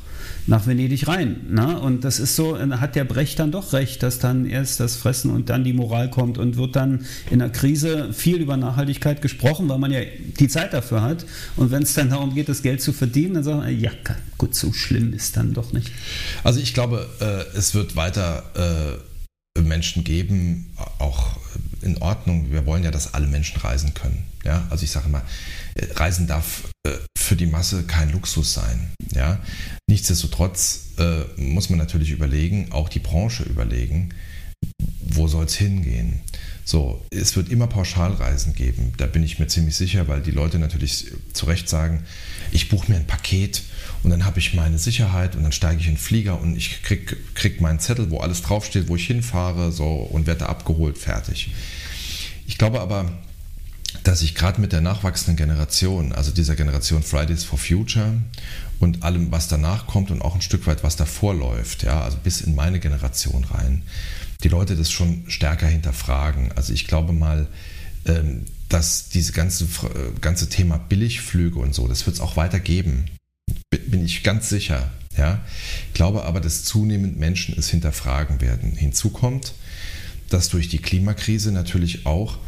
nach 0.47 0.67
Venedig 0.67 1.09
rein. 1.09 1.47
Ne? 1.49 1.79
Und 1.81 2.05
das 2.05 2.19
ist 2.19 2.37
so, 2.37 2.59
hat 2.59 2.97
der 2.97 3.05
Brecht 3.05 3.39
dann 3.39 3.51
doch 3.51 3.73
recht, 3.73 4.03
dass 4.03 4.19
dann 4.19 4.47
erst 4.47 4.81
das 4.81 4.97
Fressen 4.97 5.31
und 5.31 5.49
dann 5.49 5.65
die 5.65 5.73
Moral 5.73 6.11
kommt 6.11 6.39
und 6.39 6.57
wird 6.57 6.77
dann 6.77 7.07
in 7.31 7.39
der 7.39 7.51
Krise 7.51 8.13
viel 8.13 8.37
über 8.37 8.57
Nachhaltigkeit 8.57 9.23
gesprochen, 9.23 9.69
weil 9.69 9.79
man 9.79 9.91
ja 9.91 10.01
die 10.39 10.49
Zeit 10.49 10.73
dafür 10.73 11.03
hat. 11.03 11.25
Und 11.57 11.71
wenn 11.71 11.83
es 11.83 11.95
dann 11.95 12.11
darum 12.11 12.35
geht, 12.35 12.49
das 12.49 12.63
Geld 12.63 12.83
zu 12.83 12.93
verdienen, 12.93 13.35
dann 13.35 13.45
sagt 13.45 13.59
man, 13.59 13.81
ja, 13.81 13.91
gut, 14.39 14.55
so 14.55 14.73
schlimm 14.73 15.13
ist 15.15 15.37
dann 15.37 15.55
doch 15.55 15.73
nicht. 15.73 15.91
Also 16.43 16.61
ich 16.61 16.75
glaube, 16.75 17.09
äh, 17.21 17.57
es 17.57 17.75
wird 17.75 17.97
weiter 17.97 18.43
äh, 18.55 19.61
Menschen 19.61 20.05
geben, 20.05 20.75
auch 20.99 21.39
in 21.83 21.99
Ordnung. 21.99 22.51
Wir 22.51 22.67
wollen 22.67 22.83
ja, 22.83 22.91
dass 22.91 23.15
alle 23.15 23.27
Menschen 23.27 23.61
reisen 23.61 23.95
können. 23.95 24.25
Ja, 24.45 24.67
also 24.71 24.85
ich 24.85 24.91
sage 24.91 25.09
mal, 25.09 25.23
äh, 25.75 25.87
Reisen 25.95 26.27
darf 26.27 26.65
äh, 26.87 26.93
für 27.25 27.37
die 27.37 27.47
Masse 27.47 27.85
kein 27.85 28.12
Luxus 28.12 28.55
sein. 28.55 28.93
Ja? 29.14 29.41
Nichtsdestotrotz 29.89 30.91
äh, 30.99 31.41
muss 31.41 31.70
man 31.70 31.79
natürlich 31.79 32.11
überlegen, 32.11 32.72
auch 32.72 32.89
die 32.89 33.01
Branche 33.01 33.43
überlegen, 33.45 34.11
wo 35.01 35.29
soll 35.29 35.45
es 35.45 35.57
hingehen. 35.57 36.20
So, 36.64 37.05
es 37.11 37.37
wird 37.37 37.51
immer 37.51 37.66
Pauschalreisen 37.66 38.55
geben, 38.55 38.95
da 38.97 39.07
bin 39.07 39.22
ich 39.22 39.39
mir 39.39 39.49
ziemlich 39.49 39.77
sicher, 39.77 40.09
weil 40.09 40.22
die 40.22 40.31
Leute 40.31 40.59
natürlich 40.59 41.12
zu 41.35 41.45
Recht 41.47 41.68
sagen, 41.68 42.05
ich 42.53 42.70
buche 42.70 42.91
mir 42.91 42.97
ein 42.97 43.07
Paket 43.07 43.62
und 44.03 44.11
dann 44.11 44.25
habe 44.25 44.39
ich 44.39 44.55
meine 44.55 44.79
Sicherheit 44.79 45.37
und 45.37 45.43
dann 45.43 45.53
steige 45.53 45.81
ich 45.81 45.89
in 45.89 45.95
den 45.95 45.99
Flieger 45.99 46.41
und 46.41 46.57
ich 46.57 46.83
kriege 46.83 47.16
krieg 47.35 47.61
meinen 47.61 47.81
Zettel, 47.81 48.11
wo 48.11 48.20
alles 48.20 48.41
draufsteht, 48.41 48.89
wo 48.89 48.97
ich 48.97 49.07
hinfahre 49.07 49.72
so, 49.72 49.89
und 49.89 50.27
werde 50.27 50.49
abgeholt, 50.49 50.97
fertig. 50.97 51.51
Ich 52.47 52.57
glaube 52.57 52.81
aber, 52.81 53.12
dass 54.03 54.23
ich 54.23 54.35
gerade 54.35 54.61
mit 54.61 54.73
der 54.73 54.81
nachwachsenden 54.81 55.37
Generation, 55.37 56.13
also 56.13 56.31
dieser 56.31 56.57
Generation 56.57 57.03
Fridays 57.03 57.45
for 57.45 57.59
Future 57.59 58.21
und 58.81 59.03
allem, 59.03 59.31
was 59.31 59.49
danach 59.49 59.87
kommt 59.87 60.11
und 60.11 60.21
auch 60.21 60.35
ein 60.35 60.43
Stück 60.43 60.67
weit, 60.67 60.83
was 60.83 60.97
davor 60.97 61.35
läuft, 61.35 61.85
ja, 61.85 62.03
also 62.03 62.19
bis 62.23 62.41
in 62.41 62.55
meine 62.55 62.81
Generation 62.81 63.45
rein, 63.45 63.83
die 64.43 64.49
Leute 64.49 64.77
das 64.77 64.91
schon 64.91 65.25
stärker 65.29 65.67
hinterfragen. 65.67 66.53
Also 66.53 66.73
ich 66.73 66.87
glaube 66.87 67.13
mal, 67.13 67.47
ähm, 68.05 68.45
dass 68.69 69.09
dieses 69.09 69.33
ganze, 69.33 69.65
äh, 69.65 70.19
ganze 70.21 70.49
Thema 70.49 70.79
Billigflüge 70.79 71.59
und 71.59 71.75
so, 71.75 71.89
das 71.89 72.07
wird 72.07 72.17
es 72.17 72.21
auch 72.21 72.37
weitergeben. 72.37 73.07
Bin 73.71 74.05
ich 74.05 74.23
ganz 74.23 74.49
sicher. 74.49 74.91
Ja? 75.17 75.41
Ich 75.89 75.95
glaube 75.95 76.25
aber, 76.25 76.41
dass 76.41 76.65
zunehmend 76.65 77.19
Menschen 77.19 77.55
es 77.57 77.69
hinterfragen 77.69 78.41
werden. 78.41 78.73
Hinzu 78.73 79.11
kommt, 79.11 79.55
dass 80.29 80.49
durch 80.49 80.69
die 80.69 80.79
Klimakrise 80.79 81.53
natürlich 81.53 82.07
auch 82.07 82.39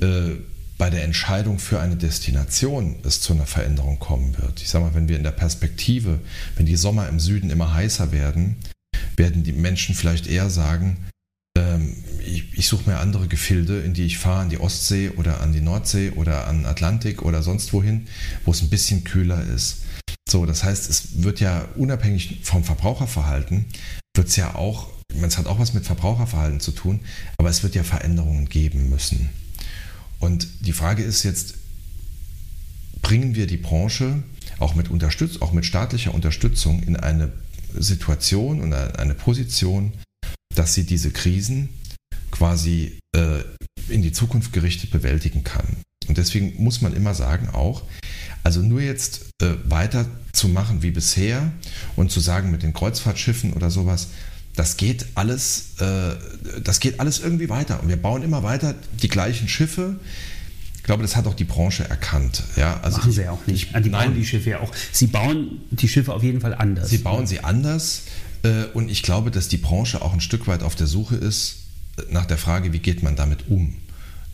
äh, 0.00 0.36
bei 0.78 0.90
der 0.90 1.02
Entscheidung 1.02 1.58
für 1.58 1.80
eine 1.80 1.96
Destination 1.96 2.96
es 3.04 3.20
zu 3.20 3.32
einer 3.32 3.46
Veränderung 3.46 3.98
kommen 3.98 4.38
wird. 4.38 4.62
Ich 4.62 4.68
sage 4.68 4.84
mal, 4.84 4.94
wenn 4.94 5.08
wir 5.08 5.16
in 5.16 5.24
der 5.24 5.32
Perspektive, 5.32 6.20
wenn 6.56 6.66
die 6.66 6.76
Sommer 6.76 7.08
im 7.08 7.18
Süden 7.18 7.50
immer 7.50 7.74
heißer 7.74 8.12
werden, 8.12 8.56
werden 9.16 9.42
die 9.42 9.52
Menschen 9.52 9.96
vielleicht 9.96 10.28
eher 10.28 10.48
sagen, 10.48 11.08
ähm, 11.58 11.96
ich, 12.24 12.56
ich 12.56 12.68
suche 12.68 12.88
mir 12.88 12.98
andere 12.98 13.26
Gefilde, 13.26 13.80
in 13.80 13.92
die 13.92 14.04
ich 14.04 14.18
fahre, 14.18 14.42
an 14.42 14.50
die 14.50 14.60
Ostsee 14.60 15.10
oder 15.10 15.40
an 15.40 15.52
die 15.52 15.60
Nordsee 15.60 16.10
oder 16.10 16.46
an 16.46 16.64
Atlantik 16.64 17.22
oder 17.22 17.42
sonst 17.42 17.72
wohin, 17.72 18.06
wo 18.44 18.52
es 18.52 18.62
ein 18.62 18.70
bisschen 18.70 19.02
kühler 19.02 19.44
ist. 19.44 19.78
So, 20.30 20.46
das 20.46 20.62
heißt, 20.62 20.88
es 20.88 21.22
wird 21.22 21.40
ja 21.40 21.66
unabhängig 21.76 22.40
vom 22.42 22.62
Verbraucherverhalten, 22.62 23.66
wird 24.14 24.28
es 24.28 24.36
ja 24.36 24.54
auch, 24.54 24.88
es 25.22 25.38
hat 25.38 25.46
auch 25.46 25.58
was 25.58 25.74
mit 25.74 25.86
Verbraucherverhalten 25.86 26.60
zu 26.60 26.70
tun, 26.70 27.00
aber 27.38 27.48
es 27.48 27.62
wird 27.62 27.74
ja 27.74 27.82
Veränderungen 27.82 28.48
geben 28.48 28.90
müssen. 28.90 29.30
Und 30.18 30.48
die 30.60 30.72
Frage 30.72 31.02
ist 31.02 31.22
jetzt, 31.22 31.54
bringen 33.02 33.34
wir 33.34 33.46
die 33.46 33.56
Branche 33.56 34.22
auch 34.58 34.74
mit, 34.74 34.90
Unterstütz 34.90 35.40
auch 35.40 35.52
mit 35.52 35.64
staatlicher 35.64 36.14
Unterstützung 36.14 36.82
in 36.82 36.96
eine 36.96 37.32
Situation 37.74 38.60
und 38.60 38.72
eine 38.72 39.14
Position, 39.14 39.92
dass 40.54 40.74
sie 40.74 40.84
diese 40.84 41.10
Krisen 41.10 41.68
quasi 42.30 42.98
äh, 43.14 43.40
in 43.88 44.02
die 44.02 44.12
Zukunft 44.12 44.52
gerichtet 44.52 44.90
bewältigen 44.90 45.44
kann. 45.44 45.66
Und 46.08 46.18
deswegen 46.18 46.62
muss 46.62 46.80
man 46.80 46.94
immer 46.94 47.14
sagen 47.14 47.48
auch, 47.50 47.82
also 48.42 48.62
nur 48.62 48.80
jetzt 48.80 49.26
äh, 49.42 49.54
weiter 49.64 50.06
wie 50.80 50.92
bisher 50.92 51.50
und 51.96 52.12
zu 52.12 52.20
sagen 52.20 52.52
mit 52.52 52.62
den 52.62 52.72
Kreuzfahrtschiffen 52.72 53.52
oder 53.54 53.70
sowas, 53.70 54.08
das 54.58 54.76
geht 54.76 55.06
alles, 55.14 55.74
äh, 55.78 56.16
das 56.64 56.80
geht 56.80 56.98
alles 56.98 57.20
irgendwie 57.20 57.48
weiter. 57.48 57.80
Und 57.80 57.88
wir 57.88 57.96
bauen 57.96 58.22
immer 58.22 58.42
weiter 58.42 58.74
die 59.00 59.08
gleichen 59.08 59.48
Schiffe. 59.48 59.96
Ich 60.76 60.82
glaube, 60.82 61.02
das 61.02 61.14
hat 61.14 61.28
auch 61.28 61.34
die 61.34 61.44
Branche 61.44 61.88
erkannt. 61.88 62.42
Ja, 62.56 62.80
also 62.80 62.98
Machen 62.98 63.12
sie 63.12 63.22
ja 63.22 63.30
auch 63.30 63.46
nicht. 63.46 63.70
Ich, 63.72 63.82
die 63.82 63.88
bauen 63.88 64.14
die 64.16 64.26
Schiffe 64.26 64.50
ja 64.50 64.60
auch. 64.60 64.72
Sie 64.90 65.06
bauen 65.06 65.60
die 65.70 65.86
Schiffe 65.86 66.12
auf 66.12 66.24
jeden 66.24 66.40
Fall 66.40 66.54
anders. 66.54 66.90
Sie 66.90 66.98
bauen 66.98 67.26
sie 67.28 67.44
anders. 67.44 68.02
Äh, 68.42 68.64
und 68.74 68.90
ich 68.90 69.02
glaube, 69.02 69.30
dass 69.30 69.46
die 69.46 69.58
Branche 69.58 70.02
auch 70.02 70.12
ein 70.12 70.20
Stück 70.20 70.48
weit 70.48 70.64
auf 70.64 70.74
der 70.74 70.88
Suche 70.88 71.14
ist 71.14 71.58
nach 72.10 72.26
der 72.26 72.38
Frage, 72.38 72.72
wie 72.72 72.80
geht 72.80 73.02
man 73.02 73.14
damit 73.14 73.48
um. 73.48 73.76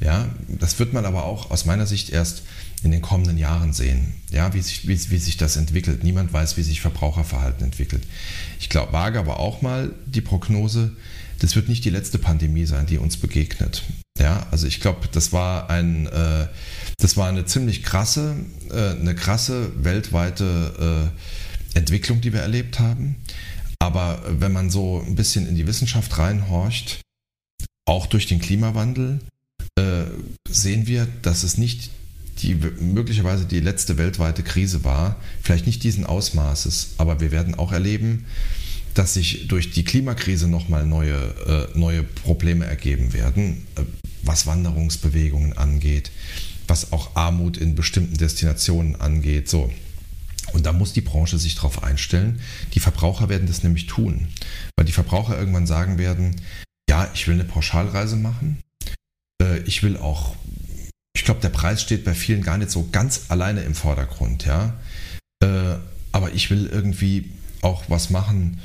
Ja, 0.01 0.29
das 0.49 0.79
wird 0.79 0.93
man 0.93 1.05
aber 1.07 1.25
auch 1.25 1.51
aus 1.51 1.65
meiner 1.65 1.87
Sicht 1.87 2.11
erst 2.11 2.43
in 2.83 2.91
den 2.91 3.01
kommenden 3.01 3.39
Jahren 3.39 3.73
sehen, 3.73 4.15
ja, 4.31 4.53
wie, 4.53 4.61
sich, 4.61 4.87
wie, 4.87 5.11
wie 5.11 5.19
sich 5.19 5.37
das 5.37 5.57
entwickelt. 5.57 6.05
Niemand 6.05 6.33
weiß, 6.33 6.57
wie 6.57 6.63
sich 6.63 6.81
Verbraucherverhalten 6.81 7.65
entwickelt. 7.65 8.07
Ich 8.61 8.69
glaube, 8.69 8.93
wage 8.93 9.19
aber 9.19 9.41
auch 9.41 9.63
mal 9.63 9.93
die 10.05 10.21
Prognose, 10.21 10.93
das 11.39 11.57
wird 11.57 11.69
nicht 11.69 11.85
die 11.85 11.91
letzte 11.91 12.19
Pandemie 12.19 12.67
sein, 12.67 12.87
die 12.87 12.99
uns 12.99 13.17
begegnet. 13.17 13.83
Ja, 14.19 14.47
also 14.51 14.67
ich 14.67 14.81
glaube, 14.81 15.09
das 15.11 15.33
war 15.33 15.71
ein, 15.71 16.07
äh, 16.07 16.47
das 16.99 17.17
war 17.17 17.29
eine 17.29 17.47
ziemlich 17.47 17.83
krasse, 17.83 18.37
äh, 18.71 18.91
eine 18.91 19.15
krasse 19.15 19.73
weltweite 19.83 21.11
äh, 21.75 21.79
Entwicklung, 21.79 22.21
die 22.21 22.33
wir 22.33 22.41
erlebt 22.41 22.79
haben. 22.79 23.17
Aber 23.79 24.23
wenn 24.29 24.53
man 24.53 24.71
so 24.71 25.03
ein 25.05 25.17
bisschen 25.17 25.49
in 25.49 25.57
die 25.57 25.67
Wissenschaft 25.67 26.17
reinhorcht, 26.19 27.01
auch 27.87 28.07
durch 28.07 28.27
den 28.27 28.41
Klimawandel, 28.41 29.21
äh, 29.77 30.05
sehen 30.49 30.87
wir, 30.87 31.09
dass 31.23 31.43
es 31.43 31.59
nicht 31.59 31.91
die 32.39 32.55
möglicherweise 32.55 33.45
die 33.45 33.61
letzte 33.61 33.97
weltweite 33.97 34.43
Krise 34.43 34.85
war, 34.85 35.17
vielleicht 35.43 35.67
nicht 35.67 35.83
diesen 35.83 36.05
Ausmaßes, 36.05 36.95
aber 36.99 37.21
wir 37.21 37.31
werden 37.31 37.55
auch 37.55 37.73
erleben, 37.73 38.27
dass 38.95 39.15
sich 39.15 39.49
durch 39.49 39.73
die 39.73 39.85
Klimakrise 39.85 40.49
nochmal 40.49 40.87
neue, 40.87 41.71
äh, 41.75 41.79
neue 41.79 42.03
Probleme 42.03 42.65
ergeben 42.65 43.13
werden, 43.13 43.67
äh, 43.77 43.83
was 44.23 44.47
Wanderungsbewegungen 44.47 45.57
angeht, 45.59 46.11
was 46.67 46.93
auch 46.93 47.15
Armut 47.17 47.57
in 47.57 47.75
bestimmten 47.75 48.17
Destinationen 48.17 48.97
angeht. 49.01 49.49
So. 49.49 49.71
Und 50.53 50.67
da 50.67 50.73
muss 50.73 50.93
die 50.93 51.01
Branche 51.01 51.39
sich 51.39 51.57
darauf 51.57 51.83
einstellen. 51.83 52.41
Die 52.75 52.81
Verbraucher 52.81 53.29
werden 53.29 53.49
das 53.49 53.63
nämlich 53.63 53.87
tun, 53.87 54.29
weil 54.77 54.87
die 54.87 54.93
Verbraucher 54.93 55.39
irgendwann 55.39 55.67
sagen 55.67 55.99
werden, 55.99 56.37
ja, 56.89 57.11
ich 57.15 57.27
will 57.27 57.35
eine 57.35 57.45
Pauschalreise 57.45 58.17
machen, 58.17 58.59
äh, 59.43 59.59
ich 59.61 59.83
will 59.83 59.97
auch 59.97 60.35
ich 61.17 61.25
glaube, 61.25 61.41
der 61.41 61.49
Preis 61.49 61.81
steht 61.81 62.05
bei 62.05 62.13
vielen 62.13 62.43
gar 62.43 62.59
nicht 62.59 62.71
so 62.71 62.89
ganz 62.91 63.27
alleine 63.29 63.63
im 63.63 63.75
Vordergrund, 63.75 64.45
ja. 64.45 64.75
Äh, 65.43 65.77
aber 66.13 66.33
ich 66.33 66.51
will 66.51 66.67
irgendwie 66.67 67.31
auch 67.63 67.85
was 67.89 68.11
machen, 68.11 68.61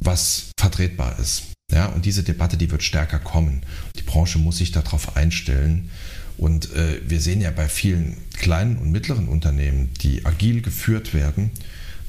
was 0.00 0.50
vertretbar 0.60 1.18
ist. 1.18 1.44
Ja, 1.72 1.86
und 1.86 2.04
diese 2.04 2.22
Debatte, 2.22 2.56
die 2.56 2.70
wird 2.70 2.82
stärker 2.82 3.18
kommen. 3.18 3.62
Die 3.96 4.02
Branche 4.02 4.38
muss 4.38 4.58
sich 4.58 4.70
darauf 4.70 5.16
einstellen. 5.16 5.90
Und 6.36 6.72
äh, 6.74 7.00
wir 7.04 7.20
sehen 7.20 7.40
ja 7.40 7.50
bei 7.50 7.68
vielen 7.68 8.16
kleinen 8.34 8.78
und 8.78 8.92
mittleren 8.92 9.28
Unternehmen, 9.28 9.90
die 10.00 10.24
agil 10.24 10.62
geführt 10.62 11.14
werden, 11.14 11.50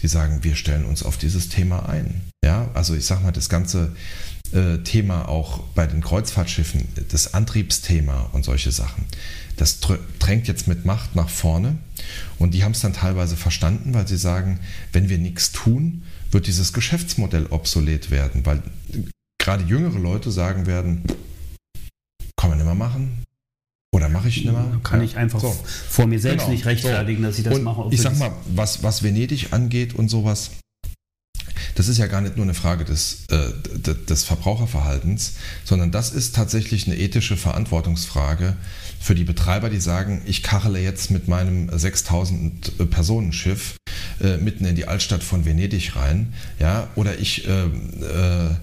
die 0.02 0.08
sagen, 0.08 0.43
wir 0.43 0.56
stellen 0.56 0.86
uns 0.86 1.04
auf 1.04 1.18
dieses 1.18 1.50
Thema 1.50 1.89
ein. 1.89 2.22
Ja, 2.45 2.70
also 2.74 2.95
ich 2.95 3.06
sage 3.06 3.24
mal, 3.24 3.32
das 3.32 3.50
ganze 3.50 3.95
Thema 4.84 5.28
auch 5.28 5.60
bei 5.76 5.86
den 5.86 6.02
Kreuzfahrtschiffen, 6.02 6.88
das 7.12 7.34
Antriebsthema 7.34 8.30
und 8.32 8.43
solche 8.43 8.72
Sachen 8.72 9.06
das 9.60 9.80
drängt 10.20 10.47
jetzt 10.47 10.68
mit 10.68 10.86
Macht 10.86 11.16
nach 11.16 11.30
vorne. 11.30 11.78
Und 12.38 12.54
die 12.54 12.64
haben 12.64 12.72
es 12.72 12.80
dann 12.80 12.93
teilweise 12.93 13.36
verstanden, 13.36 13.93
weil 13.93 14.08
sie 14.08 14.18
sagen, 14.18 14.60
wenn 14.93 15.10
wir 15.10 15.18
nichts 15.18 15.52
tun, 15.52 16.04
wird 16.32 16.47
dieses 16.47 16.72
Geschäftsmodell 16.72 17.47
obsolet 17.50 18.10
werden, 18.10 18.45
weil 18.45 18.64
gerade 19.38 19.64
jüngere 19.66 20.00
Leute 20.00 20.32
sagen 20.32 20.66
werden, 20.66 21.04
kann 22.38 22.52
man 22.52 22.60
immer 22.60 22.76
machen. 22.76 23.24
Oder 23.91 24.08
mache 24.08 24.30
ich 24.30 24.38
nicht 24.45 24.54
mehr? 24.54 24.80
Kann 24.84 25.00
ja. 25.00 25.06
ich 25.06 25.18
einfach 25.18 25.41
so. 25.41 25.52
vor 25.89 26.08
mir 26.08 26.20
selbst 26.20 26.43
genau. 26.43 26.54
nicht 26.54 26.66
rechtfertigen, 26.66 27.24
dass 27.24 27.38
ich 27.38 27.43
das 27.43 27.56
und 27.56 27.64
mache. 27.64 27.89
Ich 27.91 28.02
sag 28.02 28.18
mal, 28.18 28.32
was, 28.56 28.84
was 28.84 29.04
Venedig 29.04 29.52
angeht 29.52 29.95
und 29.95 30.10
sowas, 30.10 30.52
das 31.80 31.88
ist 31.88 31.98
ja 31.98 32.08
gar 32.08 32.20
nicht 32.20 32.36
nur 32.36 32.44
eine 32.44 32.54
Frage 32.54 32.84
des, 32.84 33.20
äh, 33.30 33.38
des 34.10 34.26
Verbraucherverhaltens, 34.26 35.36
sondern 35.64 35.92
das 35.92 36.12
ist 36.12 36.36
tatsächlich 36.36 36.88
eine 36.88 36.98
ethische 36.98 37.38
Verantwortungsfrage 37.38 38.58
für 39.00 39.16
die 39.16 39.24
Betreiber, 39.24 39.70
die 39.70 39.80
sagen, 39.80 40.22
ich 40.26 40.43
kachele 40.43 40.80
jetzt 40.80 41.10
mit 41.10 41.28
meinem 41.28 41.70
6000 41.78 42.80
äh, 42.80 42.86
Personenschiff 42.86 43.78
äh, 44.22 44.38
mitten 44.38 44.66
in 44.66 44.76
die 44.76 44.88
Altstadt 44.88 45.24
von 45.24 45.45
Venedig 45.45 45.95
rein, 45.95 46.34
ja, 46.60 46.89
oder 46.95 47.18
ich 47.18 47.47
äh, 47.47 47.64
äh, 47.64 48.56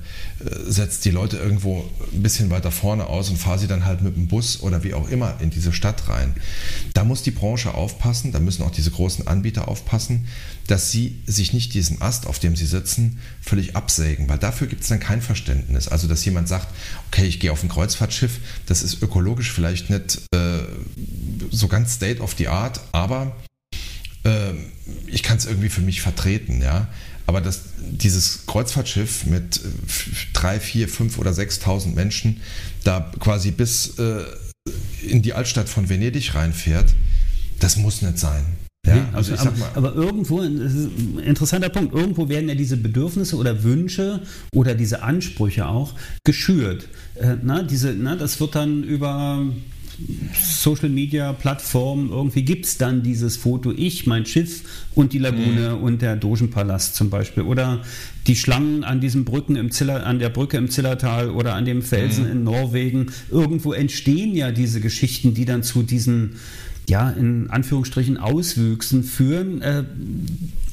setze 0.67 1.03
die 1.03 1.11
Leute 1.11 1.39
irgendwo 1.39 1.89
ein 2.13 2.23
bisschen 2.23 2.51
weiter 2.51 2.71
vorne 2.71 3.07
aus 3.07 3.31
und 3.31 3.39
fahre 3.39 3.59
sie 3.59 3.67
dann 3.67 3.87
halt 3.87 4.03
mit 4.03 4.17
dem 4.17 4.29
Bus 4.29 4.61
oder 4.61 4.85
wie 4.85 4.93
auch 4.93 5.09
immer 5.09 5.37
in 5.41 5.49
diese 5.49 5.73
Stadt 5.73 6.09
rein. 6.09 6.35
Da 6.93 7.05
muss 7.05 7.23
die 7.23 7.31
Branche 7.31 7.73
aufpassen, 7.75 8.33
da 8.33 8.39
müssen 8.39 8.63
auch 8.63 8.71
diese 8.71 8.91
großen 8.91 9.27
Anbieter 9.27 9.69
aufpassen, 9.69 10.27
dass 10.67 10.91
sie 10.91 11.23
sich 11.27 11.55
nicht 11.55 11.73
diesen 11.73 12.03
Ast, 12.03 12.27
auf 12.27 12.39
dem 12.39 12.55
sie 12.55 12.67
sitzen, 12.67 13.19
völlig 13.41 13.77
absägen, 13.77 14.29
weil 14.29 14.39
dafür 14.39 14.67
gibt 14.67 14.83
es 14.83 14.89
dann 14.89 15.01
kein 15.01 15.23
Verständnis. 15.23 15.89
Also, 15.89 16.07
dass 16.09 16.25
jemand 16.25 16.49
sagt, 16.49 16.69
okay, 17.09 17.25
ich 17.25 17.41
gehe 17.41 17.53
auf 17.53 17.63
ein 17.63 17.69
Kreuzfahrtschiff, 17.69 18.39
das 18.67 18.83
ist 18.83 19.03
ökologisch 19.03 19.53
vielleicht 19.53 19.89
nicht 19.91 20.26
so 21.51 21.69
ganz 21.69 21.95
state 21.95 22.21
of 22.21 22.35
the 22.39 22.49
art, 22.49 22.81
aber 22.93 23.37
äh, 24.25 24.53
ich 25.07 25.23
kann 25.23 25.37
es 25.37 25.47
irgendwie 25.47 25.69
für 25.69 25.81
mich 25.81 26.01
vertreten, 26.01 26.61
ja. 26.63 26.89
Aber 27.27 27.41
das, 27.41 27.63
dieses 27.79 28.47
Kreuzfahrtschiff 28.47 29.27
mit 29.27 29.61
drei, 30.33 30.61
vier, 30.61 30.89
fünf 30.89 31.19
oder 31.19 31.33
6.000 31.33 31.95
Menschen 31.95 32.41
da 32.85 33.11
quasi 33.19 33.51
bis 33.51 33.99
äh, 33.99 34.23
in 35.03 35.23
die 35.23 35.33
Altstadt 35.33 35.69
von 35.69 35.89
Venedig 35.89 36.35
reinfährt, 36.35 36.95
das 37.59 37.77
muss 37.77 38.03
nicht 38.03 38.19
sein. 38.19 38.45
Ja, 38.87 39.09
also 39.13 39.35
ich 39.35 39.41
sag 39.41 39.59
mal. 39.59 39.69
Aber, 39.75 39.95
irgendwo, 39.95 40.41
ein 40.41 41.19
interessanter 41.19 41.69
Punkt, 41.69 41.93
irgendwo 41.93 42.29
werden 42.29 42.49
ja 42.49 42.55
diese 42.55 42.77
Bedürfnisse 42.77 43.37
oder 43.37 43.65
Wünsche 43.65 44.23
oder 44.55 44.77
diese 44.77 45.03
Ansprüche 45.03 45.67
auch 45.67 45.95
geschürt. 46.25 46.89
Äh, 47.17 47.37
na, 47.43 47.65
diese, 47.65 47.93
na, 47.95 48.15
das 48.15 48.39
wird 48.39 48.55
dann 48.55 48.85
über 48.85 49.45
Social 50.35 50.89
Media 50.89 51.33
Plattformen 51.33 52.11
irgendwie 52.11 52.43
gibt 52.43 52.67
es 52.67 52.77
dann 52.77 53.03
dieses 53.03 53.37
Foto, 53.37 53.73
ich, 53.73 54.07
mein 54.07 54.27
Schiff 54.27 54.63
und 54.95 55.13
die 55.13 55.19
Lagune 55.19 55.77
mhm. 55.77 55.83
und 55.83 56.03
der 56.03 56.17
Dogenpalast 56.17 56.95
zum 56.95 57.09
Beispiel. 57.09 57.45
Oder 57.45 57.83
die 58.27 58.37
Schlangen 58.37 58.85
an 58.85 59.01
diesen 59.01 59.25
Brücken 59.25 59.57
im 59.57 59.71
Ziller, 59.71 60.05
an 60.05 60.19
der 60.19 60.29
Brücke 60.29 60.57
im 60.57 60.71
Zillertal 60.71 61.31
oder 61.31 61.55
an 61.55 61.65
dem 61.65 61.83
Felsen 61.83 62.25
mhm. 62.25 62.33
in 62.33 62.45
Norwegen. 62.45 63.07
Irgendwo 63.31 63.73
entstehen 63.73 64.35
ja 64.35 64.53
diese 64.53 64.81
Geschichten, 64.81 65.35
die 65.35 65.45
dann 65.45 65.63
zu 65.63 65.83
diesen 65.83 66.37
ja, 66.89 67.11
in 67.11 67.51
Anführungsstrichen 67.51 68.17
Auswüchsen 68.17 69.03
führen, 69.03 69.61
äh, 69.61 69.83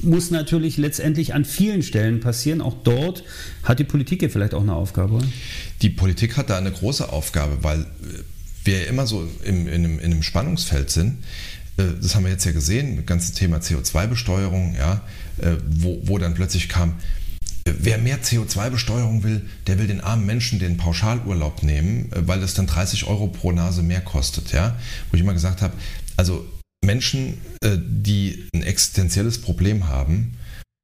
muss 0.00 0.30
natürlich 0.30 0.76
letztendlich 0.76 1.34
an 1.34 1.44
vielen 1.44 1.82
Stellen 1.82 2.20
passieren. 2.20 2.60
Auch 2.60 2.76
dort 2.84 3.24
hat 3.64 3.80
die 3.80 3.84
Politik 3.84 4.22
ja 4.22 4.28
vielleicht 4.28 4.54
auch 4.54 4.62
eine 4.62 4.74
Aufgabe. 4.74 5.18
Die 5.82 5.90
Politik 5.90 6.36
hat 6.36 6.50
da 6.50 6.58
eine 6.58 6.70
große 6.70 7.12
Aufgabe, 7.12 7.58
weil 7.62 7.86
wir 8.64 8.86
immer 8.88 9.06
so 9.06 9.28
im, 9.44 9.66
in, 9.66 9.74
einem, 9.74 9.98
in 9.98 10.12
einem 10.12 10.22
Spannungsfeld 10.22 10.90
sind. 10.90 11.22
Äh, 11.76 11.84
das 12.00 12.14
haben 12.14 12.24
wir 12.24 12.32
jetzt 12.32 12.44
ja 12.44 12.52
gesehen, 12.52 12.96
das 12.96 13.06
ganze 13.06 13.34
Thema 13.34 13.58
CO2-Besteuerung, 13.58 14.74
ja, 14.76 15.02
äh, 15.38 15.56
wo, 15.66 16.00
wo 16.04 16.18
dann 16.18 16.34
plötzlich 16.34 16.68
kam, 16.68 16.94
Wer 17.66 17.96
mehr 17.96 18.22
CO2-Besteuerung 18.22 19.22
will, 19.22 19.48
der 19.66 19.78
will 19.78 19.86
den 19.86 20.02
armen 20.02 20.26
Menschen 20.26 20.58
den 20.58 20.76
Pauschalurlaub 20.76 21.62
nehmen, 21.62 22.12
äh, 22.12 22.28
weil 22.28 22.40
das 22.40 22.52
dann 22.52 22.66
30 22.66 23.06
Euro 23.06 23.28
pro 23.28 23.52
Nase 23.52 23.82
mehr 23.82 24.02
kostet. 24.02 24.52
Ja? 24.52 24.76
Wo 25.10 25.16
ich 25.16 25.22
immer 25.22 25.32
gesagt 25.32 25.62
habe, 25.62 25.72
also 26.16 26.46
Menschen, 26.84 27.38
die 27.64 28.46
ein 28.54 28.62
existenzielles 28.62 29.40
Problem 29.40 29.88
haben, 29.88 30.36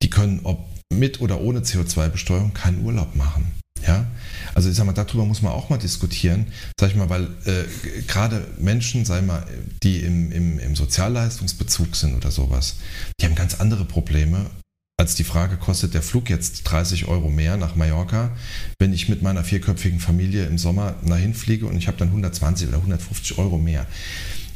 die 0.03 0.09
können 0.09 0.41
ob 0.45 0.67
mit 0.91 1.21
oder 1.21 1.43
ohne 1.43 1.61
CO2-Besteuerung 1.61 2.55
keinen 2.55 2.83
Urlaub 2.83 3.15
machen. 3.15 3.53
Ja, 3.87 4.07
also 4.55 4.69
ich 4.69 4.77
sag 4.77 4.85
mal, 4.85 4.93
darüber 4.93 5.25
muss 5.25 5.43
man 5.43 5.53
auch 5.53 5.71
mal 5.71 5.79
diskutieren, 5.79 6.47
sag 6.79 6.91
ich 6.91 6.97
mal, 6.97 7.09
weil 7.09 7.25
äh, 7.47 8.03
gerade 8.07 8.47
Menschen, 8.59 9.05
sag 9.05 9.21
ich 9.21 9.27
mal, 9.27 9.47
die 9.83 10.01
im, 10.01 10.31
im, 10.33 10.59
im 10.59 10.77
Sozialleistungsbezug 10.77 11.97
sind 11.97 12.15
oder 12.15 12.31
sowas, 12.31 12.77
die 13.21 13.27
haben 13.27 13.35
ganz 13.35 13.61
andere 13.61 13.85
Probleme 13.85 14.47
als 15.01 15.15
die 15.15 15.25
Frage, 15.25 15.57
kostet 15.57 15.95
der 15.95 16.03
Flug 16.03 16.29
jetzt 16.29 16.65
30 16.65 17.09
Euro 17.09 17.31
mehr 17.31 17.57
nach 17.57 17.75
Mallorca, 17.75 18.37
wenn 18.79 18.93
ich 18.93 19.09
mit 19.09 19.23
meiner 19.23 19.43
vierköpfigen 19.43 19.99
Familie 19.99 20.45
im 20.45 20.59
Sommer 20.59 20.95
dahin 21.07 21.33
fliege 21.33 21.65
und 21.67 21.77
ich 21.79 21.89
habe 21.89 21.97
dann 21.97 22.09
120 22.09 22.69
oder 22.69 22.77
150 22.77 23.39
Euro 23.39 23.57
mehr. 23.57 23.87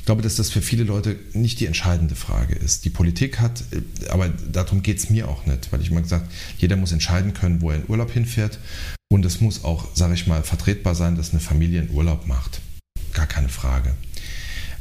Ich 0.01 0.07
glaube, 0.07 0.21
dass 0.21 0.37
das 0.37 0.51
für 0.51 0.61
viele 0.61 0.85
Leute 0.85 1.17
nicht 1.33 1.61
die 1.61 1.67
entscheidende 1.67 2.15
Frage 2.15 2.55
ist. 2.55 2.85
Die 2.85 2.91
Politik 2.91 3.41
hat, 3.41 3.65
äh, 3.73 4.11
aber 4.11 4.29
darum 4.29 4.83
geht 4.83 4.99
es 4.99 5.09
mir 5.09 5.31
auch 5.31 5.47
nicht, 5.47 5.73
weil 5.73 5.81
ich 5.81 5.91
immer 5.91 6.03
gesagt 6.03 6.31
jeder 6.59 6.77
muss 6.77 6.93
entscheiden 6.93 7.33
können, 7.33 7.63
wo 7.63 7.71
er 7.71 7.77
in 7.77 7.89
Urlaub 7.89 8.11
hinfährt. 8.11 8.59
Und 9.15 9.25
es 9.25 9.41
muss 9.41 9.63
auch, 9.63 9.87
sage 9.95 10.15
ich 10.15 10.27
mal, 10.27 10.43
vertretbar 10.43 10.97
sein, 10.97 11.15
dass 11.15 11.31
eine 11.31 11.39
Familie 11.39 11.83
in 11.83 11.91
Urlaub 11.91 12.27
macht. 12.27 12.61
Gar 13.13 13.29
keine 13.29 13.49
Frage. 13.49 13.95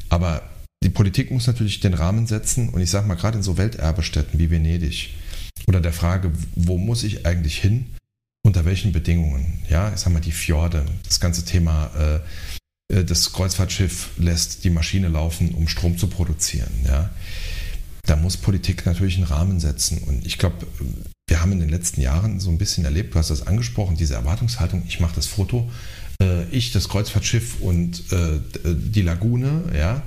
Aber 0.10 0.42
die 0.84 0.90
Politik 0.90 1.30
muss 1.30 1.46
natürlich 1.46 1.82
den 1.82 1.94
Rahmen 1.94 2.26
setzen. 2.26 2.70
Und 2.70 2.82
ich 2.82 2.90
sage 2.90 3.08
mal, 3.08 3.14
gerade 3.14 3.38
in 3.38 3.44
so 3.44 3.60
Welterbestätten 3.60 4.40
wie 4.40 4.50
Venedig 4.50 5.12
oder 5.68 5.82
der 5.82 5.94
Frage, 5.94 6.32
wo 6.56 6.80
muss 6.80 7.04
ich 7.04 7.28
eigentlich 7.28 7.60
hin? 7.60 7.94
Unter 8.44 8.66
welchen 8.66 8.92
Bedingungen? 8.92 9.62
Ja, 9.70 9.94
ich 9.94 10.00
sage 10.00 10.16
mal, 10.16 10.20
die 10.20 10.32
Fjorde, 10.32 10.84
das 11.04 11.20
ganze 11.20 11.46
Thema 11.46 11.92
äh, 11.96 12.20
äh, 12.92 13.06
das 13.06 13.34
Kreuzfahrtschiff 13.34 14.10
lässt 14.18 14.64
die 14.64 14.72
Maschine 14.72 15.10
laufen, 15.10 15.54
um 15.54 15.68
Strom 15.68 16.00
zu 16.00 16.08
produzieren. 16.08 16.72
Ja. 16.88 17.12
Da 18.08 18.16
muss 18.16 18.38
Politik 18.38 18.88
natürlich 18.88 19.18
einen 19.18 19.26
Rahmen 19.26 19.60
setzen. 19.60 20.00
Und 20.00 20.26
ich 20.26 20.40
glaube, 20.40 20.66
wir 21.28 21.42
haben 21.42 21.52
in 21.52 21.60
den 21.60 21.70
letzten 21.70 22.02
Jahren 22.02 22.40
so 22.40 22.50
ein 22.50 22.58
bisschen 22.58 22.86
erlebt, 22.86 23.14
du 23.14 23.20
hast 23.20 23.30
das 23.30 23.48
angesprochen, 23.48 23.96
diese 23.96 24.16
Erwartungshaltung, 24.16 24.84
ich 24.88 25.00
mache 25.00 25.16
das 25.16 25.26
Foto, 25.26 25.70
äh, 26.22 26.44
ich, 26.52 26.72
das 26.72 26.90
Kreuzfahrtschiff 26.90 27.62
und 27.62 28.12
äh, 28.12 28.40
die 28.66 29.02
Lagune, 29.02 29.64
ja. 29.78 30.04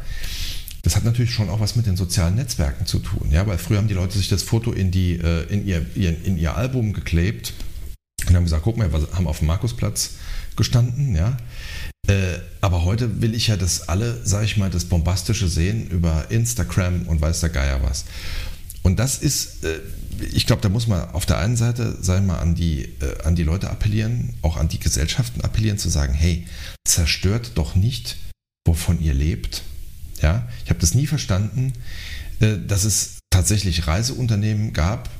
Das 0.82 0.94
hat 0.94 1.04
natürlich 1.04 1.32
schon 1.32 1.50
auch 1.50 1.58
was 1.58 1.74
mit 1.74 1.86
den 1.86 1.96
sozialen 1.96 2.36
Netzwerken 2.36 2.86
zu 2.86 3.00
tun, 3.00 3.30
ja, 3.32 3.46
weil 3.46 3.58
früher 3.58 3.78
haben 3.78 3.88
die 3.88 3.94
Leute 3.94 4.16
sich 4.16 4.28
das 4.28 4.44
Foto 4.44 4.70
in, 4.70 4.92
die, 4.92 5.14
in, 5.14 5.66
ihr, 5.66 5.84
in 5.96 6.38
ihr 6.38 6.56
Album 6.56 6.92
geklebt 6.92 7.54
und 8.28 8.36
haben 8.36 8.44
gesagt, 8.44 8.62
guck 8.62 8.76
mal, 8.76 8.92
wir 8.92 9.08
haben 9.12 9.26
auf 9.26 9.38
dem 9.40 9.48
Markusplatz 9.48 10.10
gestanden, 10.54 11.16
ja. 11.16 11.36
Äh, 12.08 12.38
aber 12.60 12.84
heute 12.84 13.20
will 13.20 13.34
ich 13.34 13.48
ja, 13.48 13.56
dass 13.56 13.88
alle, 13.88 14.20
sag 14.24 14.44
ich 14.44 14.56
mal, 14.56 14.70
das 14.70 14.84
Bombastische 14.84 15.48
sehen 15.48 15.88
über 15.88 16.30
Instagram 16.30 17.02
und 17.06 17.20
weiß 17.20 17.40
der 17.40 17.50
Geier 17.50 17.82
was. 17.82 18.04
Und 18.86 19.00
das 19.00 19.18
ist, 19.18 19.64
äh, 19.64 19.80
ich 20.32 20.46
glaube, 20.46 20.62
da 20.62 20.68
muss 20.68 20.86
man 20.86 21.10
auf 21.10 21.26
der 21.26 21.38
einen 21.38 21.56
Seite, 21.56 21.98
ich 22.00 22.26
mal, 22.28 22.38
an 22.38 22.54
die, 22.54 22.84
äh, 22.84 23.20
an 23.24 23.34
die 23.34 23.42
Leute 23.42 23.68
appellieren, 23.68 24.34
auch 24.42 24.56
an 24.56 24.68
die 24.68 24.78
Gesellschaften 24.78 25.40
appellieren, 25.40 25.76
zu 25.76 25.88
sagen, 25.88 26.14
hey, 26.14 26.46
zerstört 26.86 27.50
doch 27.56 27.74
nicht, 27.74 28.16
wovon 28.64 29.00
ihr 29.00 29.12
lebt. 29.12 29.64
Ja, 30.22 30.48
ich 30.62 30.70
habe 30.70 30.78
das 30.78 30.94
nie 30.94 31.08
verstanden, 31.08 31.72
dass 32.38 32.84
es 32.84 33.18
tatsächlich 33.28 33.88
Reiseunternehmen 33.88 34.72
gab 34.72 35.10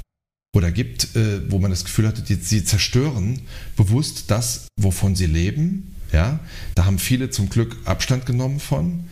oder 0.55 0.71
gibt, 0.71 1.09
wo 1.49 1.59
man 1.59 1.71
das 1.71 1.85
Gefühl 1.85 2.07
hatte, 2.07 2.23
die, 2.23 2.37
sie 2.37 2.65
zerstören 2.65 3.43
bewusst 3.77 4.31
das, 4.31 4.69
wovon 4.81 5.17
sie 5.17 5.27
leben 5.27 5.97
ja, 6.13 6.39
da 6.75 6.85
haben 6.85 6.99
viele 6.99 7.31
zum 7.31 7.51
Glück 7.51 7.77
Abstand 7.85 8.27
genommen 8.27 8.61
von. 8.61 9.11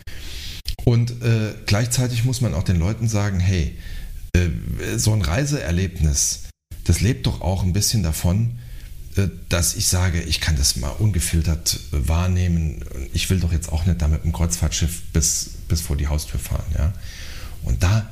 Und 0.85 1.21
äh, 1.23 1.53
gleichzeitig 1.65 2.25
muss 2.25 2.41
man 2.41 2.53
auch 2.53 2.63
den 2.63 2.79
Leuten 2.79 3.07
sagen, 3.07 3.39
hey, 3.39 3.63
äh, 3.67 3.73
so 4.97 5.13
ein 5.13 5.21
Reiseerlebnis, 5.21 6.43
das 6.85 7.01
lebt 7.01 7.27
doch 7.27 7.41
auch 7.41 7.63
ein 7.63 7.73
bisschen 7.73 8.03
davon, 8.03 8.59
äh, 9.15 9.29
dass 9.49 9.75
ich 9.75 9.87
sage, 9.87 10.21
ich 10.21 10.41
kann 10.41 10.55
das 10.55 10.75
mal 10.75 10.89
ungefiltert 10.89 11.79
äh, 11.91 12.07
wahrnehmen. 12.07 12.83
Ich 13.13 13.29
will 13.29 13.39
doch 13.39 13.51
jetzt 13.51 13.71
auch 13.71 13.85
nicht 13.85 14.01
da 14.01 14.07
mit 14.07 14.23
dem 14.23 14.33
Kreuzfahrtschiff 14.33 15.01
bis, 15.13 15.51
bis 15.67 15.81
vor 15.81 15.97
die 15.97 16.07
Haustür 16.07 16.39
fahren. 16.39 16.65
Ja? 16.77 16.93
Und 17.63 17.83
da 17.83 18.09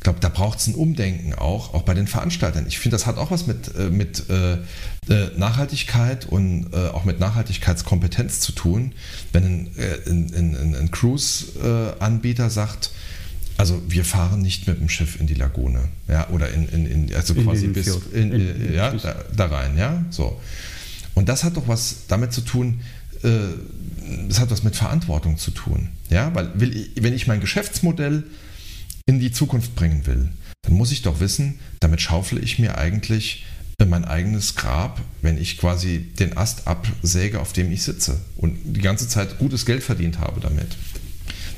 ich 0.00 0.04
glaube, 0.04 0.20
da 0.20 0.30
braucht 0.30 0.60
es 0.60 0.66
ein 0.66 0.74
Umdenken 0.74 1.34
auch, 1.34 1.74
auch 1.74 1.82
bei 1.82 1.92
den 1.92 2.06
Veranstaltern. 2.06 2.64
Ich 2.66 2.78
finde, 2.78 2.94
das 2.94 3.04
hat 3.04 3.18
auch 3.18 3.30
was 3.30 3.46
mit, 3.46 3.74
äh, 3.76 3.90
mit 3.90 4.30
äh, 4.30 4.54
äh, 4.54 5.30
Nachhaltigkeit 5.36 6.24
und 6.24 6.72
äh, 6.72 6.88
auch 6.88 7.04
mit 7.04 7.20
Nachhaltigkeitskompetenz 7.20 8.40
zu 8.40 8.52
tun. 8.52 8.94
Wenn 9.34 9.44
ein, 9.44 9.76
äh, 9.76 10.10
ein, 10.10 10.56
ein, 10.56 10.74
ein 10.74 10.90
Cruise-Anbieter 10.90 12.48
sagt, 12.48 12.92
also 13.60 13.82
wir 13.88 14.06
fahren 14.06 14.40
nicht 14.40 14.66
mit 14.66 14.80
dem 14.80 14.88
Schiff 14.88 15.20
in 15.20 15.26
die 15.26 15.34
Lagune, 15.34 15.88
ja, 16.08 16.30
oder 16.30 16.48
in, 16.48 16.66
in, 16.70 16.86
in 16.86 17.14
also 17.14 17.34
quasi 17.34 17.66
in 17.66 17.72
bis 17.74 17.88
in, 18.10 18.32
in, 18.32 18.72
ja, 18.74 18.90
da, 18.90 19.16
da, 19.36 19.46
rein, 19.46 19.76
ja, 19.76 20.02
so. 20.08 20.40
Und 21.12 21.28
das 21.28 21.44
hat 21.44 21.58
doch 21.58 21.68
was 21.68 22.06
damit 22.08 22.32
zu 22.32 22.40
tun, 22.40 22.80
das 23.22 24.40
hat 24.40 24.50
was 24.50 24.62
mit 24.62 24.76
Verantwortung 24.76 25.36
zu 25.36 25.50
tun, 25.50 25.88
ja, 26.08 26.34
weil 26.34 26.50
ich, 26.62 26.92
wenn 27.02 27.12
ich 27.12 27.26
mein 27.26 27.40
Geschäftsmodell 27.40 28.24
in 29.04 29.20
die 29.20 29.30
Zukunft 29.30 29.74
bringen 29.76 30.06
will, 30.06 30.30
dann 30.62 30.72
muss 30.72 30.90
ich 30.90 31.02
doch 31.02 31.20
wissen, 31.20 31.58
damit 31.80 32.00
schaufel 32.00 32.42
ich 32.42 32.58
mir 32.58 32.78
eigentlich 32.78 33.44
mein 33.86 34.06
eigenes 34.06 34.56
Grab, 34.56 35.00
wenn 35.20 35.38
ich 35.38 35.58
quasi 35.58 35.98
den 36.18 36.36
Ast 36.36 36.66
absäge, 36.66 37.40
auf 37.40 37.52
dem 37.52 37.70
ich 37.72 37.82
sitze 37.82 38.20
und 38.36 38.56
die 38.64 38.80
ganze 38.80 39.08
Zeit 39.08 39.38
gutes 39.38 39.66
Geld 39.66 39.82
verdient 39.82 40.18
habe 40.18 40.40
damit. 40.40 40.76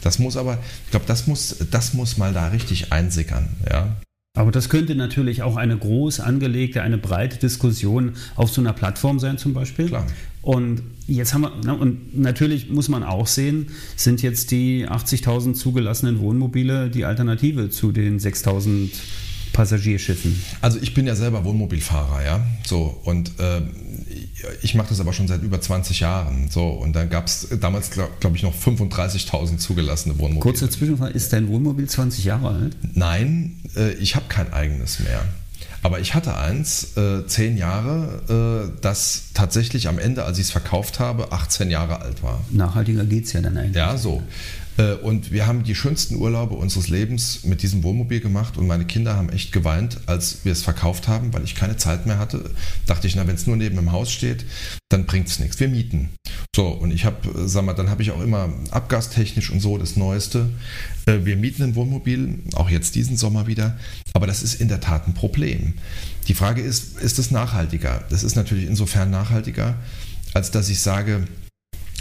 Das 0.02 0.18
muss 0.18 0.36
aber, 0.36 0.58
ich 0.84 0.90
glaube, 0.90 1.06
das 1.06 1.26
muss, 1.26 1.56
das 1.70 1.94
muss 1.94 2.18
mal 2.18 2.32
da 2.32 2.48
richtig 2.48 2.92
einsickern. 2.92 3.48
Ja? 3.70 3.96
Aber 4.34 4.50
das 4.50 4.68
könnte 4.68 4.94
natürlich 4.94 5.42
auch 5.42 5.56
eine 5.56 5.76
groß 5.76 6.20
angelegte, 6.20 6.82
eine 6.82 6.98
breite 6.98 7.38
Diskussion 7.38 8.12
auf 8.34 8.50
so 8.50 8.60
einer 8.60 8.72
Plattform 8.72 9.18
sein, 9.18 9.36
zum 9.36 9.52
Beispiel. 9.52 9.88
Klar. 9.88 10.06
Und 10.40 10.82
jetzt 11.06 11.34
haben 11.34 11.42
wir, 11.42 11.52
na, 11.64 11.74
und 11.74 12.18
natürlich 12.18 12.70
muss 12.70 12.88
man 12.88 13.04
auch 13.04 13.26
sehen, 13.26 13.66
sind 13.94 14.22
jetzt 14.22 14.50
die 14.50 14.88
80.000 14.88 15.54
zugelassenen 15.54 16.18
Wohnmobile 16.18 16.90
die 16.90 17.04
Alternative 17.04 17.70
zu 17.70 17.92
den 17.92 18.18
6.000 18.18 18.90
Passagierschiffen? 19.52 20.42
Also 20.60 20.78
ich 20.80 20.94
bin 20.94 21.06
ja 21.06 21.14
selber 21.14 21.44
Wohnmobilfahrer, 21.44 22.24
ja. 22.24 22.46
So, 22.64 22.98
und 23.04 23.38
äh, 23.38 23.60
ich 24.62 24.74
mache 24.74 24.88
das 24.90 25.00
aber 25.00 25.12
schon 25.12 25.28
seit 25.28 25.42
über 25.42 25.60
20 25.60 26.00
Jahren. 26.00 26.48
So, 26.50 26.68
und 26.68 26.94
dann 26.94 27.08
gab 27.10 27.26
es 27.26 27.48
damals, 27.60 27.90
glaube 27.90 28.12
glaub 28.20 28.34
ich, 28.34 28.42
noch 28.42 28.54
35.000 28.54 29.58
zugelassene 29.58 30.18
Wohnmobile. 30.18 30.40
Kurze 30.40 30.68
Zwischenfrage, 30.68 31.12
ist 31.12 31.32
dein 31.32 31.48
Wohnmobil 31.48 31.88
20 31.88 32.24
Jahre 32.24 32.48
alt? 32.48 32.76
Nein, 32.94 33.60
äh, 33.76 33.92
ich 33.94 34.16
habe 34.16 34.26
kein 34.28 34.52
eigenes 34.52 35.00
mehr. 35.00 35.24
Aber 35.84 35.98
ich 35.98 36.14
hatte 36.14 36.36
eins, 36.36 36.96
äh, 36.96 37.26
zehn 37.26 37.56
Jahre, 37.56 38.68
äh, 38.72 38.78
das 38.80 39.24
tatsächlich 39.34 39.88
am 39.88 39.98
Ende, 39.98 40.24
als 40.24 40.38
ich 40.38 40.44
es 40.44 40.50
verkauft 40.52 41.00
habe, 41.00 41.32
18 41.32 41.70
Jahre 41.70 42.00
alt 42.00 42.22
war. 42.22 42.40
Nachhaltiger 42.50 43.04
geht 43.04 43.24
es 43.24 43.32
ja 43.32 43.40
dann 43.40 43.56
eigentlich. 43.56 43.76
Ja, 43.76 43.96
so. 43.96 44.22
Äh, 44.82 44.94
und 44.94 45.30
wir 45.32 45.46
haben 45.46 45.62
die 45.62 45.74
schönsten 45.74 46.16
Urlaube 46.16 46.54
unseres 46.54 46.88
Lebens 46.88 47.44
mit 47.44 47.62
diesem 47.62 47.82
Wohnmobil 47.82 48.20
gemacht 48.20 48.56
und 48.56 48.66
meine 48.66 48.84
Kinder 48.84 49.16
haben 49.16 49.28
echt 49.28 49.52
geweint, 49.52 50.00
als 50.06 50.44
wir 50.44 50.52
es 50.52 50.62
verkauft 50.62 51.08
haben, 51.08 51.32
weil 51.32 51.44
ich 51.44 51.54
keine 51.54 51.76
Zeit 51.76 52.06
mehr 52.06 52.18
hatte. 52.18 52.50
Dachte 52.86 53.06
ich, 53.06 53.14
na, 53.14 53.26
wenn 53.26 53.34
es 53.34 53.46
nur 53.46 53.56
neben 53.56 53.76
dem 53.76 53.92
Haus 53.92 54.10
steht, 54.10 54.44
dann 54.88 55.06
bringt 55.06 55.28
es 55.28 55.38
nichts. 55.38 55.60
Wir 55.60 55.68
mieten. 55.68 56.10
So, 56.54 56.68
und 56.68 56.92
ich 56.92 57.04
habe, 57.04 57.48
sag 57.48 57.64
mal, 57.64 57.72
dann 57.74 57.90
habe 57.90 58.02
ich 58.02 58.10
auch 58.10 58.20
immer 58.20 58.52
abgastechnisch 58.70 59.50
und 59.50 59.60
so 59.60 59.78
das 59.78 59.96
Neueste. 59.96 60.50
Äh, 61.06 61.24
wir 61.24 61.36
mieten 61.36 61.62
ein 61.62 61.74
Wohnmobil, 61.74 62.40
auch 62.54 62.68
jetzt 62.68 62.94
diesen 62.94 63.16
Sommer 63.16 63.46
wieder, 63.46 63.78
aber 64.14 64.26
das 64.26 64.42
ist 64.42 64.60
in 64.60 64.68
der 64.68 64.80
Tat 64.80 65.06
ein 65.06 65.14
Problem. 65.14 65.74
Die 66.28 66.34
Frage 66.34 66.60
ist, 66.60 66.98
ist 66.98 67.18
es 67.18 67.30
nachhaltiger? 67.30 68.04
Das 68.10 68.22
ist 68.22 68.36
natürlich 68.36 68.66
insofern 68.66 69.10
nachhaltiger, 69.10 69.76
als 70.34 70.50
dass 70.50 70.68
ich 70.68 70.80
sage, 70.80 71.26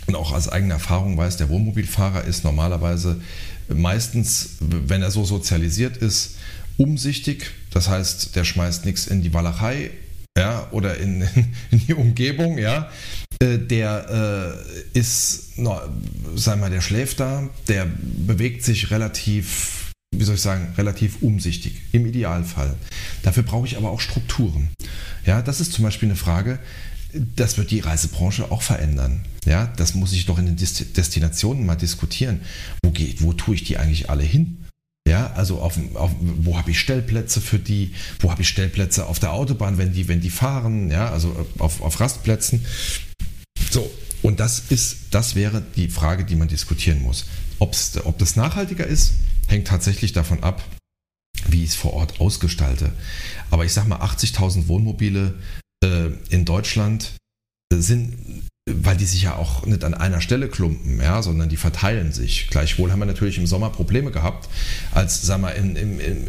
und 0.08 0.16
auch 0.16 0.32
aus 0.32 0.50
eigener 0.50 0.76
Erfahrung 0.76 1.18
weiß, 1.18 1.38
der 1.38 1.50
Wohnmobilfahrer 1.50 2.24
ist 2.24 2.44
normalerweise 2.44 3.22
meistens, 3.70 4.58
wenn 4.60 5.02
er 5.02 5.12
so 5.12 5.24
sozialisiert 5.24 5.98
ist, 5.98 6.38
umsichtig. 6.78 7.52
Das 7.72 7.88
heißt, 7.88 8.36
der 8.36 8.44
schmeißt 8.44 8.86
nichts 8.86 9.08
in 9.08 9.22
die 9.22 9.34
Walachei 9.34 9.92
ja, 10.38 10.68
oder 10.72 10.98
in, 10.98 11.22
in 11.72 11.80
die 11.88 11.94
Umgebung. 11.94 12.58
Ja. 12.58 12.90
Äh, 13.40 13.58
der 13.58 14.64
äh, 14.94 15.00
ist, 15.00 15.58
no, 15.58 15.80
sag 16.36 16.60
mal, 16.60 16.70
der 16.70 16.82
schläft 16.82 17.20
da, 17.20 17.50
der 17.68 17.88
bewegt 18.02 18.64
sich 18.64 18.92
relativ, 18.92 19.92
wie 20.16 20.24
soll 20.24 20.36
ich 20.36 20.42
sagen, 20.42 20.74
relativ 20.78 21.22
umsichtig, 21.22 21.82
im 21.92 22.06
Idealfall. 22.06 22.76
Dafür 23.24 23.44
brauche 23.44 23.68
ich 23.68 23.78
aber 23.78 23.90
auch 23.90 24.00
Strukturen. 24.00 24.70
Ja, 25.26 25.42
das 25.42 25.62
ist 25.62 25.74
zum 25.74 25.84
Beispiel 25.84 26.10
eine 26.10 26.16
Frage, 26.16 26.60
das 27.14 27.58
wird 27.58 27.72
die 27.72 27.80
Reisebranche 27.80 28.52
auch 28.52 28.62
verändern. 28.62 29.26
Ja, 29.46 29.68
das 29.78 29.96
muss 29.96 30.14
ich 30.14 30.26
doch 30.26 30.38
in 30.38 30.46
den 30.46 30.56
Destinationen 30.56 31.66
mal 31.66 31.76
diskutieren. 31.76 32.42
Wo, 32.84 32.92
geht, 32.92 33.22
wo 33.22 33.34
tue 33.34 33.56
ich 33.56 33.64
die 33.64 33.78
eigentlich 33.78 34.10
alle 34.10 34.24
hin? 34.24 34.66
Ja, 35.08 35.32
also 35.34 35.60
auf, 35.60 35.78
auf, 35.96 36.12
wo 36.20 36.58
habe 36.58 36.72
ich 36.72 36.80
Stellplätze 36.80 37.42
für 37.42 37.60
die? 37.60 37.94
Wo 38.20 38.32
habe 38.32 38.44
ich 38.44 38.50
Stellplätze 38.50 39.08
auf 39.08 39.20
der 39.20 39.34
Autobahn, 39.34 39.78
wenn 39.78 39.94
die, 39.94 40.08
wenn 40.08 40.22
die 40.22 40.30
fahren? 40.30 40.92
Ja, 40.92 41.10
also 41.10 41.48
auf, 41.58 41.82
auf 41.82 42.00
Rastplätzen. 42.00 42.66
So, 43.72 43.92
und 44.22 44.40
das 44.40 44.60
ist, 44.70 44.98
das 45.12 45.36
wäre 45.36 45.64
die 45.76 45.88
Frage, 45.88 46.24
die 46.24 46.36
man 46.36 46.48
diskutieren 46.48 47.02
muss. 47.02 47.26
Ob's, 47.60 47.98
ob 48.04 48.20
das 48.20 48.36
nachhaltiger 48.36 48.86
ist, 48.86 49.14
hängt 49.48 49.68
tatsächlich 49.68 50.14
davon 50.14 50.44
ab, 50.44 50.64
wie 51.48 51.64
ich 51.64 51.72
es 51.72 51.76
vor 51.76 51.94
Ort 51.94 52.20
ausgestalte. 52.20 52.94
Aber 53.50 53.66
ich 53.66 53.74
sage 53.74 53.90
mal, 53.90 54.02
80.000 54.02 54.68
Wohnmobile 54.68 55.34
äh, 55.84 56.10
in 56.30 56.46
Deutschland 56.46 57.12
sind, 57.74 58.14
weil 58.70 58.98
die 58.98 59.06
sich 59.06 59.24
ja 59.24 59.36
auch 59.36 59.66
nicht 59.66 59.84
an 59.84 59.94
einer 59.94 60.22
Stelle 60.22 60.48
klumpen, 60.48 61.00
ja, 61.00 61.22
sondern 61.24 61.50
die 61.50 61.58
verteilen 61.58 62.12
sich. 62.12 62.48
Gleichwohl 62.50 62.92
haben 62.92 63.00
wir 63.00 63.06
natürlich 63.06 63.38
im 63.38 63.48
Sommer 63.48 63.70
Probleme 63.70 64.12
gehabt, 64.12 64.50
als, 64.92 65.22
sag 65.22 65.42
mal, 65.42 65.52
in, 65.52 65.76
in, 65.76 66.00
in, 66.00 66.28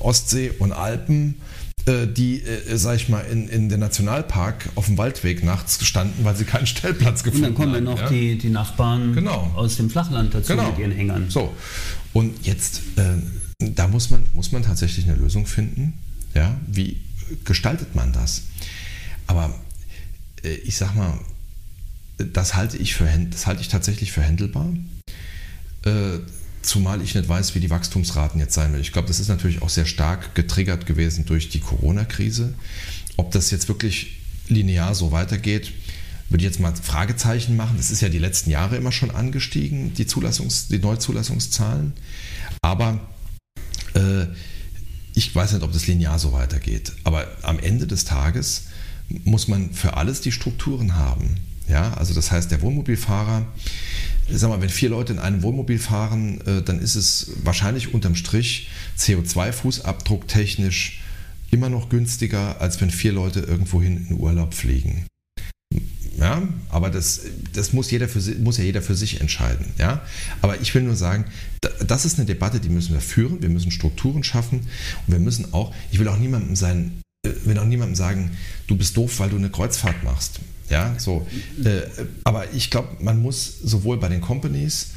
Ostsee 0.00 0.50
und 0.58 0.72
Alpen 0.72 1.40
äh, 1.86 2.06
die, 2.06 2.42
äh, 2.42 2.76
sag 2.76 2.96
ich 2.96 3.08
mal, 3.08 3.20
in, 3.20 3.48
in 3.48 3.68
der 3.68 3.78
Nationalpark 3.78 4.70
auf 4.74 4.86
dem 4.86 4.98
Waldweg 4.98 5.44
nachts 5.44 5.78
gestanden, 5.78 6.24
weil 6.24 6.36
sie 6.36 6.44
keinen 6.44 6.66
Stellplatz 6.66 7.22
gefunden 7.22 7.46
haben. 7.46 7.54
Und 7.54 7.58
dann 7.58 7.72
kommen 7.72 7.86
ja 7.86 7.92
noch 7.92 8.00
ja? 8.02 8.08
die, 8.08 8.38
die 8.38 8.50
Nachbarn 8.50 9.14
genau. 9.14 9.50
aus 9.54 9.76
dem 9.76 9.90
Flachland 9.90 10.34
dazu 10.34 10.54
genau. 10.54 10.70
mit 10.70 10.78
ihren 10.78 10.92
Hängern. 10.92 11.26
So, 11.28 11.54
und 12.12 12.46
jetzt, 12.46 12.80
äh, 12.96 13.70
da 13.74 13.88
muss 13.88 14.10
man, 14.10 14.24
muss 14.34 14.52
man 14.52 14.62
tatsächlich 14.62 15.06
eine 15.06 15.16
Lösung 15.16 15.46
finden. 15.46 15.94
Ja, 16.34 16.56
wie 16.66 17.00
gestaltet 17.44 17.94
man 17.94 18.12
das? 18.12 18.42
Aber 19.28 19.54
äh, 20.42 20.54
ich 20.54 20.76
sag 20.76 20.96
mal, 20.96 21.18
das 22.18 22.56
halte 22.56 22.76
ich, 22.76 22.94
für, 22.94 23.08
das 23.30 23.46
halte 23.46 23.60
ich 23.62 23.68
tatsächlich 23.68 24.10
für 24.10 24.22
händelbar. 24.22 24.74
Äh, 25.84 26.18
zumal 26.62 27.00
ich 27.00 27.14
nicht 27.14 27.28
weiß, 27.28 27.54
wie 27.54 27.60
die 27.60 27.70
Wachstumsraten 27.70 28.40
jetzt 28.40 28.54
sein 28.54 28.72
werden. 28.72 28.82
Ich 28.82 28.92
glaube, 28.92 29.06
das 29.06 29.20
ist 29.20 29.28
natürlich 29.28 29.62
auch 29.62 29.68
sehr 29.68 29.86
stark 29.86 30.34
getriggert 30.34 30.86
gewesen 30.86 31.24
durch 31.24 31.48
die 31.48 31.60
Corona-Krise. 31.60 32.54
Ob 33.16 33.30
das 33.30 33.52
jetzt 33.52 33.68
wirklich 33.68 34.18
linear 34.48 34.94
so 34.94 35.12
weitergeht, 35.12 35.72
würde 36.28 36.44
ich 36.44 36.50
jetzt 36.50 36.60
mal 36.60 36.74
Fragezeichen 36.74 37.56
machen. 37.56 37.76
Das 37.76 37.90
ist 37.90 38.00
ja 38.00 38.08
die 38.08 38.18
letzten 38.18 38.50
Jahre 38.50 38.76
immer 38.76 38.92
schon 38.92 39.10
angestiegen, 39.10 39.94
die, 39.94 40.04
Zulassungs-, 40.04 40.68
die 40.68 40.78
Neuzulassungszahlen. 40.78 41.92
Aber 42.60 43.00
äh, 43.94 44.26
ich 45.14 45.34
weiß 45.34 45.52
nicht, 45.52 45.62
ob 45.62 45.72
das 45.72 45.86
linear 45.86 46.18
so 46.18 46.32
weitergeht. 46.32 46.92
Aber 47.04 47.26
am 47.42 47.58
Ende 47.58 47.86
des 47.86 48.04
Tages 48.04 48.64
muss 49.24 49.48
man 49.48 49.72
für 49.72 49.96
alles 49.96 50.20
die 50.20 50.32
Strukturen 50.32 50.96
haben. 50.96 51.36
Ja, 51.68 51.92
also 51.94 52.14
das 52.14 52.30
heißt, 52.30 52.50
der 52.50 52.62
Wohnmobilfahrer, 52.62 53.46
sag 54.30 54.48
mal, 54.48 54.60
wenn 54.60 54.70
vier 54.70 54.88
Leute 54.88 55.12
in 55.12 55.18
einem 55.18 55.42
Wohnmobil 55.42 55.78
fahren, 55.78 56.40
äh, 56.46 56.62
dann 56.62 56.80
ist 56.80 56.94
es 56.94 57.32
wahrscheinlich 57.44 57.92
unterm 57.92 58.14
Strich 58.14 58.68
CO2-Fußabdruck 58.98 60.26
technisch 60.26 61.02
immer 61.50 61.68
noch 61.68 61.88
günstiger, 61.88 62.60
als 62.60 62.80
wenn 62.80 62.90
vier 62.90 63.12
Leute 63.12 63.40
irgendwohin 63.40 64.06
in 64.08 64.16
Urlaub 64.18 64.54
fliegen. 64.54 65.04
Ja, 66.18 66.42
aber 66.68 66.90
das, 66.90 67.22
das 67.52 67.72
muss, 67.72 67.90
jeder 67.90 68.08
für, 68.08 68.20
muss 68.40 68.58
ja 68.58 68.64
jeder 68.64 68.82
für 68.82 68.96
sich 68.96 69.20
entscheiden. 69.20 69.66
Ja? 69.78 70.02
Aber 70.42 70.60
ich 70.60 70.74
will 70.74 70.82
nur 70.82 70.96
sagen, 70.96 71.24
das 71.86 72.04
ist 72.04 72.18
eine 72.18 72.26
Debatte, 72.26 72.58
die 72.58 72.70
müssen 72.70 72.92
wir 72.92 73.00
führen. 73.00 73.40
Wir 73.40 73.48
müssen 73.48 73.70
Strukturen 73.70 74.24
schaffen 74.24 74.60
und 75.06 75.12
wir 75.12 75.20
müssen 75.20 75.52
auch, 75.54 75.72
ich 75.92 76.00
will 76.00 76.08
auch 76.08 76.18
niemandem 76.18 76.56
sein, 76.56 77.02
will 77.48 77.58
auch 77.58 77.64
niemandem 77.64 77.96
sagen, 77.96 78.30
du 78.66 78.76
bist 78.76 78.96
doof, 78.96 79.18
weil 79.20 79.30
du 79.30 79.36
eine 79.36 79.50
Kreuzfahrt 79.50 80.02
machst. 80.04 80.40
Ja, 80.70 80.94
so. 80.98 81.26
Äh, 81.64 81.82
aber 82.24 82.52
ich 82.52 82.70
glaube, 82.70 83.02
man 83.02 83.20
muss 83.20 83.58
sowohl 83.62 83.96
bei 83.96 84.08
den 84.08 84.20
Companies 84.20 84.88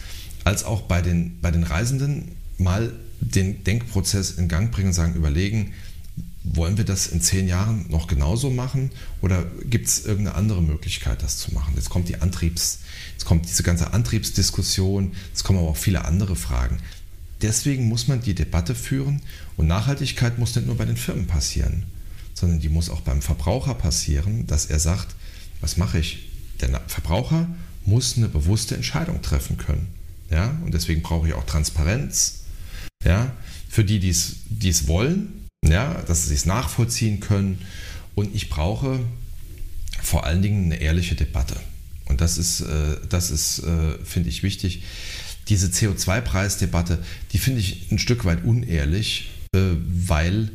als 0.43 0.63
auch 0.63 0.84
bei 0.84 1.01
den, 1.01 1.39
bei 1.41 1.51
den 1.51 1.63
Reisenden 1.63 2.34
mal 2.57 2.91
den 3.19 3.63
Denkprozess 3.63 4.32
in 4.32 4.47
Gang 4.47 4.72
bringen 4.72 4.89
und 4.89 4.93
sagen, 4.93 5.15
überlegen, 5.15 5.74
wollen 6.43 6.78
wir 6.78 6.86
das 6.86 7.07
in 7.07 7.22
zehn 7.22 7.47
Jahren 7.47 7.86
noch 7.89 8.07
genauso 8.07 8.49
machen 8.49 8.89
oder 9.22 9.45
gibt 9.69 9.88
es 9.88 10.05
irgendeine 10.05 10.36
andere 10.36 10.61
Möglichkeit, 10.61 11.22
das 11.22 11.38
zu 11.38 11.53
machen? 11.53 11.74
Jetzt 11.76 11.91
kommt 11.91 12.09
die 12.09 12.19
Antriebs, 12.19 12.80
jetzt 13.13 13.26
kommt 13.26 13.47
diese 13.47 13.61
ganze 13.61 13.93
Antriebsdiskussion, 13.93 15.11
es 15.36 15.43
kommen 15.43 15.59
aber 15.59 15.69
auch 15.69 15.78
viele 15.78 16.03
andere 16.05 16.36
Fragen. 16.36 16.80
Deswegen 17.43 17.88
muss 17.88 18.07
man 18.07 18.22
die 18.22 18.34
Debatte 18.34 18.74
führen 18.74 19.22
und 19.55 19.67
Nachhaltigkeit 19.67 20.39
muss 20.39 20.55
nicht 20.55 20.65
nur 20.65 20.78
bei 20.78 20.86
den 20.86 20.97
Firmen 20.97 21.28
passieren 21.28 21.86
sondern 22.41 22.59
die 22.59 22.69
muss 22.69 22.89
auch 22.89 23.01
beim 23.01 23.21
Verbraucher 23.21 23.75
passieren, 23.75 24.47
dass 24.47 24.65
er 24.65 24.79
sagt, 24.79 25.15
was 25.61 25.77
mache 25.77 25.99
ich? 25.99 26.27
Der 26.59 26.81
Verbraucher 26.87 27.47
muss 27.85 28.17
eine 28.17 28.27
bewusste 28.27 28.75
Entscheidung 28.75 29.21
treffen 29.21 29.57
können. 29.57 29.87
Ja? 30.31 30.57
Und 30.65 30.73
deswegen 30.73 31.03
brauche 31.03 31.27
ich 31.27 31.35
auch 31.35 31.45
Transparenz 31.45 32.41
ja? 33.05 33.31
für 33.69 33.83
die, 33.83 33.99
die 33.99 34.09
es 34.09 34.87
wollen, 34.87 35.47
ja? 35.63 36.01
dass 36.07 36.27
sie 36.27 36.33
es 36.33 36.47
nachvollziehen 36.47 37.19
können. 37.19 37.61
Und 38.15 38.35
ich 38.35 38.49
brauche 38.49 38.99
vor 40.01 40.25
allen 40.25 40.41
Dingen 40.41 40.65
eine 40.65 40.81
ehrliche 40.81 41.13
Debatte. 41.13 41.55
Und 42.05 42.21
das 42.21 42.39
ist, 42.39 42.61
äh, 42.61 42.97
das 43.07 43.29
ist 43.29 43.59
äh, 43.59 44.03
finde 44.03 44.29
ich, 44.29 44.41
wichtig. 44.41 44.81
Diese 45.47 45.67
CO2-Preisdebatte, 45.67 46.97
die 47.33 47.37
finde 47.37 47.59
ich 47.59 47.91
ein 47.91 47.99
Stück 47.99 48.25
weit 48.25 48.43
unehrlich, 48.43 49.29
äh, 49.53 49.59
weil 49.85 50.49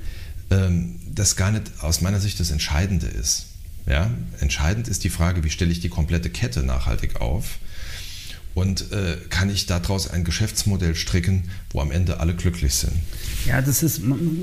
das 0.48 1.36
gar 1.36 1.50
nicht 1.50 1.72
aus 1.80 2.00
meiner 2.00 2.20
Sicht 2.20 2.38
das 2.40 2.50
Entscheidende 2.50 3.06
ist. 3.06 3.46
Ja? 3.86 4.10
Entscheidend 4.40 4.88
ist 4.88 5.04
die 5.04 5.10
Frage, 5.10 5.44
wie 5.44 5.50
stelle 5.50 5.72
ich 5.72 5.80
die 5.80 5.88
komplette 5.88 6.30
Kette 6.30 6.62
nachhaltig 6.62 7.20
auf 7.20 7.58
und 8.54 8.90
äh, 8.90 9.18
kann 9.28 9.50
ich 9.50 9.66
daraus 9.66 10.08
ein 10.08 10.24
Geschäftsmodell 10.24 10.94
stricken, 10.94 11.44
wo 11.70 11.80
am 11.80 11.90
Ende 11.90 12.20
alle 12.20 12.34
glücklich 12.34 12.74
sind. 12.74 12.94
Ja, 13.46 13.60
das 13.60 13.82
ist, 13.82 14.00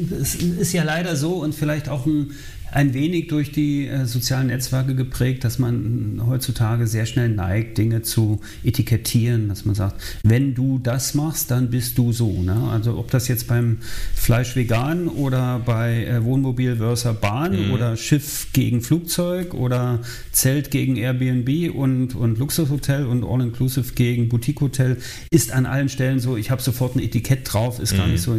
das 0.09 0.35
ist 0.35 0.71
ja 0.71 0.83
leider 0.83 1.15
so 1.15 1.41
und 1.41 1.55
vielleicht 1.55 1.89
auch 1.89 2.05
ein 2.05 2.31
ein 2.73 2.95
wenig 2.95 3.27
durch 3.27 3.51
die 3.51 3.87
äh, 3.87 4.05
sozialen 4.05 4.47
Netzwerke 4.47 4.95
geprägt, 4.95 5.43
dass 5.43 5.59
man 5.59 6.23
heutzutage 6.25 6.87
sehr 6.87 7.05
schnell 7.05 7.29
neigt, 7.29 7.77
Dinge 7.77 8.01
zu 8.01 8.41
etikettieren, 8.63 9.47
dass 9.47 9.63
man 9.63 9.75
sagt, 9.75 10.01
wenn 10.23 10.55
du 10.55 10.79
das 10.79 11.13
machst, 11.13 11.51
dann 11.51 11.69
bist 11.69 11.99
du 11.99 12.11
so. 12.11 12.41
Ne? 12.41 12.69
Also 12.71 12.97
ob 12.97 13.11
das 13.11 13.27
jetzt 13.27 13.47
beim 13.47 13.77
Fleisch 14.15 14.55
vegan 14.55 15.07
oder 15.07 15.59
bei 15.59 16.05
äh, 16.05 16.23
Wohnmobil 16.23 16.77
versus 16.77 17.13
Bahn 17.21 17.67
mhm. 17.67 17.73
oder 17.73 17.95
Schiff 17.95 18.47
gegen 18.53 18.81
Flugzeug 18.81 19.53
oder 19.53 19.99
Zelt 20.31 20.71
gegen 20.71 20.95
Airbnb 20.95 21.75
und, 21.75 22.15
und 22.15 22.39
Luxushotel 22.39 23.05
und 23.05 23.23
All-Inclusive 23.23 23.93
gegen 23.93 24.29
Boutique-Hotel 24.29 24.97
ist 25.29 25.51
an 25.51 25.67
allen 25.67 25.89
Stellen 25.89 26.19
so, 26.19 26.37
ich 26.37 26.49
habe 26.49 26.61
sofort 26.61 26.95
ein 26.95 26.99
Etikett 26.99 27.41
drauf, 27.53 27.79
ist 27.79 27.95
gar 27.95 28.07
mhm. 28.07 28.13
nicht 28.13 28.21
so. 28.23 28.35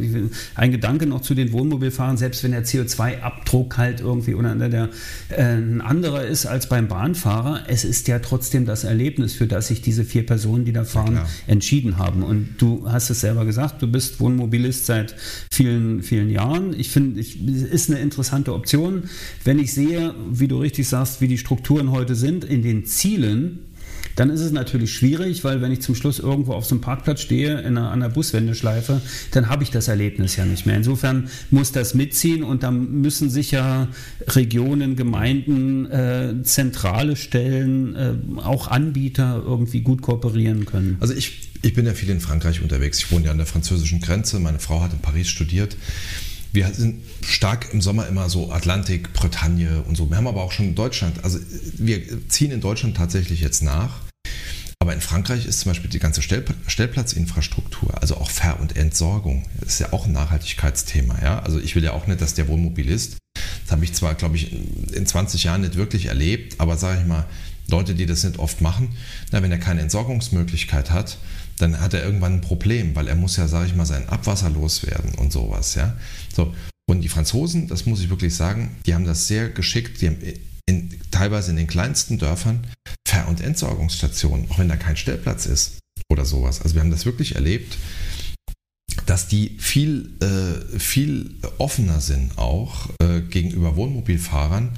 Ein 0.56 0.72
Gedanke 0.72 1.06
noch 1.06 1.20
zu 1.20 1.34
den 1.34 1.52
Wohnmobilfahrern, 1.52 2.16
selbst 2.16 2.42
wenn 2.42 2.50
der 2.50 2.64
CO2-Abdruck 2.64 3.76
halt 3.76 4.00
irgendwie 4.00 4.23
oder 4.32 4.54
der 4.54 4.88
äh, 5.28 5.42
ein 5.42 5.80
anderer 5.80 6.24
ist 6.24 6.46
als 6.46 6.68
beim 6.68 6.88
Bahnfahrer, 6.88 7.64
es 7.68 7.84
ist 7.84 8.08
ja 8.08 8.18
trotzdem 8.20 8.64
das 8.64 8.84
Erlebnis, 8.84 9.34
für 9.34 9.46
das 9.46 9.68
sich 9.68 9.82
diese 9.82 10.04
vier 10.04 10.24
Personen, 10.24 10.64
die 10.64 10.72
da 10.72 10.84
fahren, 10.84 11.16
ja, 11.16 11.26
entschieden 11.46 11.98
haben. 11.98 12.22
Und 12.22 12.56
du 12.58 12.90
hast 12.90 13.10
es 13.10 13.20
selber 13.20 13.44
gesagt, 13.44 13.82
du 13.82 13.86
bist 13.86 14.20
Wohnmobilist 14.20 14.86
seit 14.86 15.14
vielen, 15.52 16.02
vielen 16.02 16.30
Jahren. 16.30 16.78
Ich 16.78 16.90
finde, 16.90 17.20
es 17.20 17.34
ist 17.34 17.90
eine 17.90 18.00
interessante 18.00 18.54
Option. 18.54 19.04
Wenn 19.44 19.58
ich 19.58 19.74
sehe, 19.74 20.14
wie 20.30 20.48
du 20.48 20.58
richtig 20.58 20.88
sagst, 20.88 21.20
wie 21.20 21.28
die 21.28 21.38
Strukturen 21.38 21.90
heute 21.90 22.14
sind, 22.14 22.44
in 22.44 22.62
den 22.62 22.86
Zielen, 22.86 23.58
dann 24.16 24.30
ist 24.30 24.40
es 24.40 24.52
natürlich 24.52 24.94
schwierig, 24.94 25.44
weil 25.44 25.60
wenn 25.60 25.72
ich 25.72 25.82
zum 25.82 25.94
Schluss 25.94 26.18
irgendwo 26.18 26.52
auf 26.52 26.64
so 26.64 26.74
einem 26.74 26.82
Parkplatz 26.82 27.20
stehe, 27.20 27.58
in 27.60 27.76
einer, 27.78 27.90
an 27.90 28.00
der 28.00 28.08
Buswendeschleife, 28.08 29.00
dann 29.32 29.48
habe 29.48 29.62
ich 29.62 29.70
das 29.70 29.88
Erlebnis 29.88 30.36
ja 30.36 30.44
nicht 30.44 30.66
mehr. 30.66 30.76
Insofern 30.76 31.28
muss 31.50 31.72
das 31.72 31.94
mitziehen 31.94 32.42
und 32.42 32.62
dann 32.62 33.00
müssen 33.00 33.30
sicher 33.30 33.88
Regionen, 34.28 34.96
Gemeinden, 34.96 35.90
äh, 35.90 36.42
zentrale 36.42 37.16
Stellen, 37.16 37.96
äh, 37.96 38.14
auch 38.40 38.68
Anbieter 38.68 39.42
irgendwie 39.44 39.80
gut 39.80 40.02
kooperieren 40.02 40.64
können. 40.64 40.96
Also 41.00 41.14
ich, 41.14 41.50
ich 41.62 41.74
bin 41.74 41.86
ja 41.86 41.94
viel 41.94 42.10
in 42.10 42.20
Frankreich 42.20 42.62
unterwegs. 42.62 42.98
Ich 42.98 43.10
wohne 43.10 43.26
ja 43.26 43.30
an 43.30 43.38
der 43.38 43.46
französischen 43.46 44.00
Grenze. 44.00 44.38
Meine 44.38 44.58
Frau 44.58 44.82
hat 44.82 44.92
in 44.92 44.98
Paris 45.00 45.28
studiert. 45.28 45.76
Wir 46.54 46.72
sind 46.72 47.02
stark 47.26 47.72
im 47.72 47.80
Sommer 47.80 48.06
immer 48.06 48.30
so 48.30 48.52
Atlantik, 48.52 49.12
Bretagne 49.12 49.82
und 49.88 49.96
so. 49.96 50.08
Wir 50.08 50.16
haben 50.16 50.28
aber 50.28 50.44
auch 50.44 50.52
schon 50.52 50.76
Deutschland, 50.76 51.24
also 51.24 51.40
wir 51.78 52.28
ziehen 52.28 52.52
in 52.52 52.60
Deutschland 52.60 52.96
tatsächlich 52.96 53.40
jetzt 53.40 53.64
nach. 53.64 54.02
Aber 54.78 54.94
in 54.94 55.00
Frankreich 55.00 55.46
ist 55.46 55.60
zum 55.60 55.70
Beispiel 55.70 55.90
die 55.90 55.98
ganze 55.98 56.22
Stellplatzinfrastruktur, 56.22 58.00
also 58.00 58.18
auch 58.18 58.30
Ver- 58.30 58.60
und 58.60 58.76
Entsorgung, 58.76 59.44
ist 59.66 59.80
ja 59.80 59.92
auch 59.92 60.06
ein 60.06 60.12
Nachhaltigkeitsthema. 60.12 61.20
Ja? 61.20 61.40
Also 61.40 61.58
ich 61.58 61.74
will 61.74 61.82
ja 61.82 61.92
auch 61.92 62.06
nicht, 62.06 62.20
dass 62.20 62.34
der 62.34 62.46
Wohnmobilist, 62.46 63.16
das 63.64 63.72
habe 63.72 63.84
ich 63.84 63.92
zwar, 63.92 64.14
glaube 64.14 64.36
ich, 64.36 64.52
in 64.92 65.06
20 65.06 65.42
Jahren 65.42 65.62
nicht 65.62 65.74
wirklich 65.74 66.06
erlebt, 66.06 66.60
aber 66.60 66.76
sage 66.76 67.00
ich 67.00 67.06
mal, 67.06 67.26
Leute, 67.66 67.96
die 67.96 68.06
das 68.06 68.22
nicht 68.22 68.38
oft 68.38 68.60
machen, 68.60 68.94
na, 69.32 69.42
wenn 69.42 69.50
er 69.50 69.58
keine 69.58 69.80
Entsorgungsmöglichkeit 69.80 70.92
hat, 70.92 71.18
dann 71.58 71.80
hat 71.80 71.94
er 71.94 72.04
irgendwann 72.04 72.34
ein 72.34 72.40
Problem, 72.40 72.94
weil 72.96 73.08
er 73.08 73.14
muss 73.14 73.36
ja, 73.36 73.48
sage 73.48 73.66
ich 73.66 73.74
mal, 73.74 73.86
sein 73.86 74.08
Abwasser 74.08 74.50
loswerden 74.50 75.14
und 75.14 75.32
sowas. 75.32 75.74
Ja? 75.74 75.96
So. 76.34 76.54
Und 76.86 77.00
die 77.00 77.08
Franzosen, 77.08 77.68
das 77.68 77.86
muss 77.86 78.00
ich 78.00 78.10
wirklich 78.10 78.34
sagen, 78.34 78.76
die 78.86 78.94
haben 78.94 79.04
das 79.04 79.26
sehr 79.26 79.48
geschickt, 79.48 80.00
die 80.00 80.08
haben 80.08 80.18
in, 80.66 81.00
teilweise 81.10 81.50
in 81.50 81.56
den 81.56 81.66
kleinsten 81.66 82.18
Dörfern 82.18 82.66
Ver- 83.06 83.28
und 83.28 83.40
Entsorgungsstationen, 83.40 84.50
auch 84.50 84.58
wenn 84.58 84.68
da 84.68 84.76
kein 84.76 84.96
Stellplatz 84.96 85.46
ist 85.46 85.78
oder 86.10 86.24
sowas. 86.24 86.60
Also 86.60 86.74
wir 86.74 86.82
haben 86.82 86.90
das 86.90 87.06
wirklich 87.06 87.34
erlebt, 87.34 87.76
dass 89.06 89.28
die 89.28 89.56
viel, 89.58 90.10
äh, 90.20 90.78
viel 90.78 91.30
offener 91.58 92.00
sind 92.00 92.38
auch 92.38 92.88
äh, 93.02 93.20
gegenüber 93.20 93.76
Wohnmobilfahrern 93.76 94.70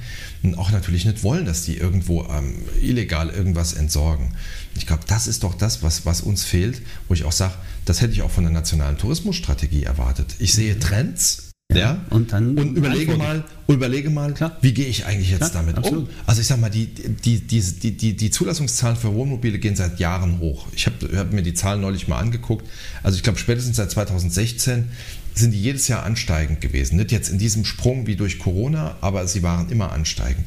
und 0.43 0.57
auch 0.57 0.71
natürlich 0.71 1.05
nicht 1.05 1.23
wollen, 1.23 1.45
dass 1.45 1.63
die 1.63 1.77
irgendwo 1.77 2.23
ähm, 2.25 2.55
illegal 2.81 3.29
irgendwas 3.29 3.73
entsorgen. 3.73 4.33
Ich 4.75 4.85
glaube, 4.85 5.03
das 5.07 5.27
ist 5.27 5.43
doch 5.43 5.53
das, 5.53 5.81
was, 5.83 6.05
was 6.05 6.21
uns 6.21 6.43
fehlt, 6.43 6.81
wo 7.07 7.13
ich 7.13 7.23
auch 7.23 7.31
sage, 7.31 7.53
das 7.85 8.01
hätte 8.01 8.13
ich 8.13 8.21
auch 8.21 8.31
von 8.31 8.43
der 8.43 8.53
nationalen 8.53 8.97
Tourismusstrategie 8.97 9.83
erwartet. 9.83 10.35
Ich 10.39 10.53
sehe. 10.53 10.77
Trends, 10.77 11.46
ja, 11.73 11.79
ja, 11.79 12.05
und 12.11 12.31
dann 12.31 12.57
und 12.57 12.77
überlege 12.77 13.17
mal, 13.17 13.43
überlege 13.67 14.09
mal, 14.09 14.33
Klar. 14.33 14.57
wie 14.61 14.73
gehe 14.73 14.85
ich 14.85 15.05
eigentlich 15.05 15.29
jetzt 15.29 15.51
Klar, 15.51 15.63
damit 15.63 15.77
absolut. 15.77 16.07
um? 16.07 16.15
Also 16.25 16.39
ich 16.39 16.47
sage 16.47 16.61
mal, 16.61 16.69
die, 16.69 16.87
die, 16.87 17.41
die, 17.41 17.61
die, 17.61 18.15
die 18.15 18.31
Zulassungszahlen 18.31 18.95
für 18.95 19.13
Wohnmobile 19.13 19.59
gehen 19.59 19.75
seit 19.75 19.99
Jahren 19.99 20.39
hoch. 20.39 20.67
Ich 20.73 20.85
habe 20.85 21.17
hab 21.17 21.33
mir 21.33 21.43
die 21.43 21.53
Zahlen 21.53 21.81
neulich 21.81 22.07
mal 22.07 22.19
angeguckt. 22.19 22.65
Also 23.03 23.17
ich 23.17 23.23
glaube, 23.23 23.37
spätestens 23.37 23.75
seit 23.75 23.91
2016 23.91 24.87
sind 25.35 25.51
die 25.51 25.61
jedes 25.61 25.89
Jahr 25.89 26.03
ansteigend 26.03 26.61
gewesen. 26.61 26.95
Nicht 26.95 27.11
jetzt 27.11 27.29
in 27.29 27.37
diesem 27.37 27.65
Sprung 27.65 28.07
wie 28.07 28.15
durch 28.15 28.39
Corona, 28.39 28.95
aber 29.01 29.27
sie 29.27 29.43
waren 29.43 29.69
immer 29.69 29.91
ansteigend. 29.91 30.45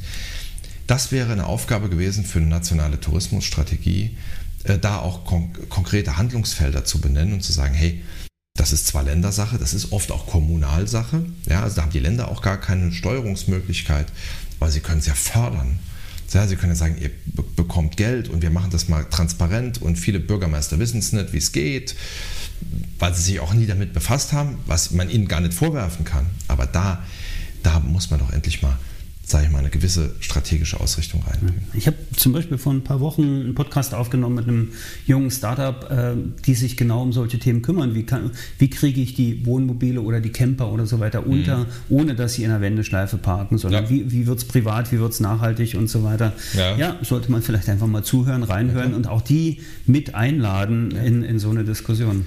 Das 0.86 1.12
wäre 1.12 1.32
eine 1.32 1.46
Aufgabe 1.46 1.90
gewesen 1.90 2.24
für 2.24 2.38
eine 2.38 2.48
nationale 2.48 2.98
Tourismusstrategie, 2.98 4.16
äh, 4.64 4.78
da 4.78 4.98
auch 4.98 5.24
kon 5.26 5.50
konkrete 5.68 6.16
Handlungsfelder 6.16 6.84
zu 6.84 7.00
benennen 7.00 7.34
und 7.34 7.42
zu 7.42 7.52
sagen, 7.52 7.74
hey, 7.74 8.00
das 8.60 8.74
ist 8.74 8.86
zwar 8.86 9.04
Ländersache, 9.04 9.56
das 9.56 9.72
ist 9.72 9.90
oft 9.90 10.12
auch 10.12 10.26
Kommunalsache. 10.26 11.24
Ja, 11.48 11.62
also 11.62 11.76
da 11.76 11.82
haben 11.82 11.92
die 11.92 11.98
Länder 11.98 12.28
auch 12.28 12.42
gar 12.42 12.58
keine 12.58 12.92
Steuerungsmöglichkeit, 12.92 14.12
weil 14.58 14.70
sie 14.70 14.80
können 14.80 14.98
es 14.98 15.06
ja 15.06 15.14
fördern. 15.14 15.78
Ja, 16.30 16.46
sie 16.46 16.56
können 16.56 16.72
ja 16.72 16.76
sagen, 16.76 16.98
ihr 17.00 17.10
bekommt 17.56 17.96
Geld 17.96 18.28
und 18.28 18.42
wir 18.42 18.50
machen 18.50 18.70
das 18.70 18.86
mal 18.86 19.04
transparent 19.04 19.80
und 19.80 19.96
viele 19.96 20.20
Bürgermeister 20.20 20.78
wissen 20.78 20.98
es 20.98 21.14
nicht, 21.14 21.32
wie 21.32 21.38
es 21.38 21.52
geht, 21.52 21.96
weil 22.98 23.14
sie 23.14 23.22
sich 23.22 23.40
auch 23.40 23.54
nie 23.54 23.66
damit 23.66 23.94
befasst 23.94 24.34
haben, 24.34 24.58
was 24.66 24.90
man 24.90 25.08
ihnen 25.08 25.26
gar 25.26 25.40
nicht 25.40 25.54
vorwerfen 25.54 26.04
kann. 26.04 26.26
Aber 26.46 26.66
da, 26.66 27.02
da 27.62 27.80
muss 27.80 28.10
man 28.10 28.20
doch 28.20 28.30
endlich 28.30 28.60
mal 28.60 28.76
sage 29.30 29.46
ich 29.46 29.52
mal, 29.52 29.58
eine 29.58 29.70
gewisse 29.70 30.14
strategische 30.20 30.80
Ausrichtung 30.80 31.22
rein. 31.22 31.62
Ich 31.74 31.86
habe 31.86 31.96
zum 32.16 32.32
Beispiel 32.32 32.58
vor 32.58 32.72
ein 32.72 32.82
paar 32.82 33.00
Wochen 33.00 33.22
einen 33.22 33.54
Podcast 33.54 33.94
aufgenommen 33.94 34.34
mit 34.34 34.48
einem 34.48 34.68
jungen 35.06 35.30
Startup, 35.30 35.90
äh, 35.90 36.14
die 36.44 36.54
sich 36.54 36.76
genau 36.76 37.02
um 37.02 37.12
solche 37.12 37.38
Themen 37.38 37.62
kümmern. 37.62 37.94
Wie, 37.94 38.02
kann, 38.02 38.32
wie 38.58 38.68
kriege 38.68 39.00
ich 39.00 39.14
die 39.14 39.46
Wohnmobile 39.46 40.00
oder 40.00 40.20
die 40.20 40.30
Camper 40.30 40.72
oder 40.72 40.86
so 40.86 41.00
weiter 41.00 41.26
unter, 41.26 41.58
mhm. 41.58 41.66
ohne 41.88 42.14
dass 42.14 42.34
sie 42.34 42.44
in 42.44 42.50
der 42.50 42.60
Wendeschleife 42.60 43.18
parken, 43.18 43.58
sondern 43.58 43.84
ja. 43.84 43.90
wie, 43.90 44.10
wie 44.10 44.26
wird 44.26 44.38
es 44.38 44.44
privat, 44.44 44.90
wie 44.92 44.98
wird 44.98 45.12
es 45.12 45.20
nachhaltig 45.20 45.76
und 45.76 45.88
so 45.88 46.02
weiter. 46.02 46.32
Ja. 46.56 46.76
ja. 46.76 46.96
sollte 47.02 47.30
man 47.30 47.42
vielleicht 47.42 47.68
einfach 47.68 47.86
mal 47.86 48.02
zuhören, 48.02 48.42
reinhören 48.42 48.90
ja, 48.90 48.96
und 48.96 49.06
auch 49.06 49.22
die 49.22 49.60
mit 49.86 50.14
einladen 50.14 50.90
in, 50.90 51.22
in 51.22 51.38
so 51.38 51.50
eine 51.50 51.64
Diskussion. 51.64 52.26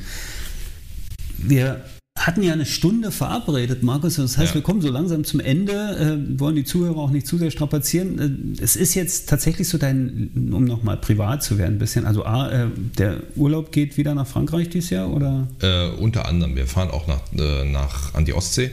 Wir 1.37 1.83
hatten 2.25 2.41
ja 2.41 2.53
eine 2.53 2.65
Stunde 2.65 3.11
verabredet, 3.11 3.83
Markus. 3.83 4.15
Das 4.15 4.37
heißt, 4.37 4.49
ja. 4.49 4.55
wir 4.55 4.61
kommen 4.61 4.81
so 4.81 4.89
langsam 4.89 5.23
zum 5.23 5.39
Ende, 5.39 5.73
äh, 5.73 6.39
wollen 6.39 6.55
die 6.55 6.63
Zuhörer 6.63 6.97
auch 6.97 7.09
nicht 7.09 7.27
zu 7.27 7.37
sehr 7.37 7.51
strapazieren. 7.51 8.55
Äh, 8.59 8.63
es 8.63 8.75
ist 8.75 8.93
jetzt 8.93 9.29
tatsächlich 9.29 9.67
so 9.67 9.77
dein, 9.77 10.51
um 10.53 10.63
nochmal 10.63 10.97
privat 10.97 11.43
zu 11.43 11.57
werden, 11.57 11.75
ein 11.75 11.79
bisschen. 11.79 12.05
Also, 12.05 12.25
A, 12.25 12.49
äh, 12.49 12.67
der 12.97 13.17
Urlaub 13.35 13.71
geht 13.71 13.97
wieder 13.97 14.15
nach 14.15 14.27
Frankreich 14.27 14.69
dieses 14.69 14.89
Jahr, 14.89 15.09
oder? 15.09 15.47
Äh, 15.61 15.89
unter 15.89 16.27
anderem. 16.27 16.55
Wir 16.55 16.67
fahren 16.67 16.91
auch 16.91 17.07
nach, 17.07 17.21
äh, 17.37 17.65
nach, 17.65 18.13
an 18.13 18.25
die 18.25 18.33
Ostsee, 18.33 18.71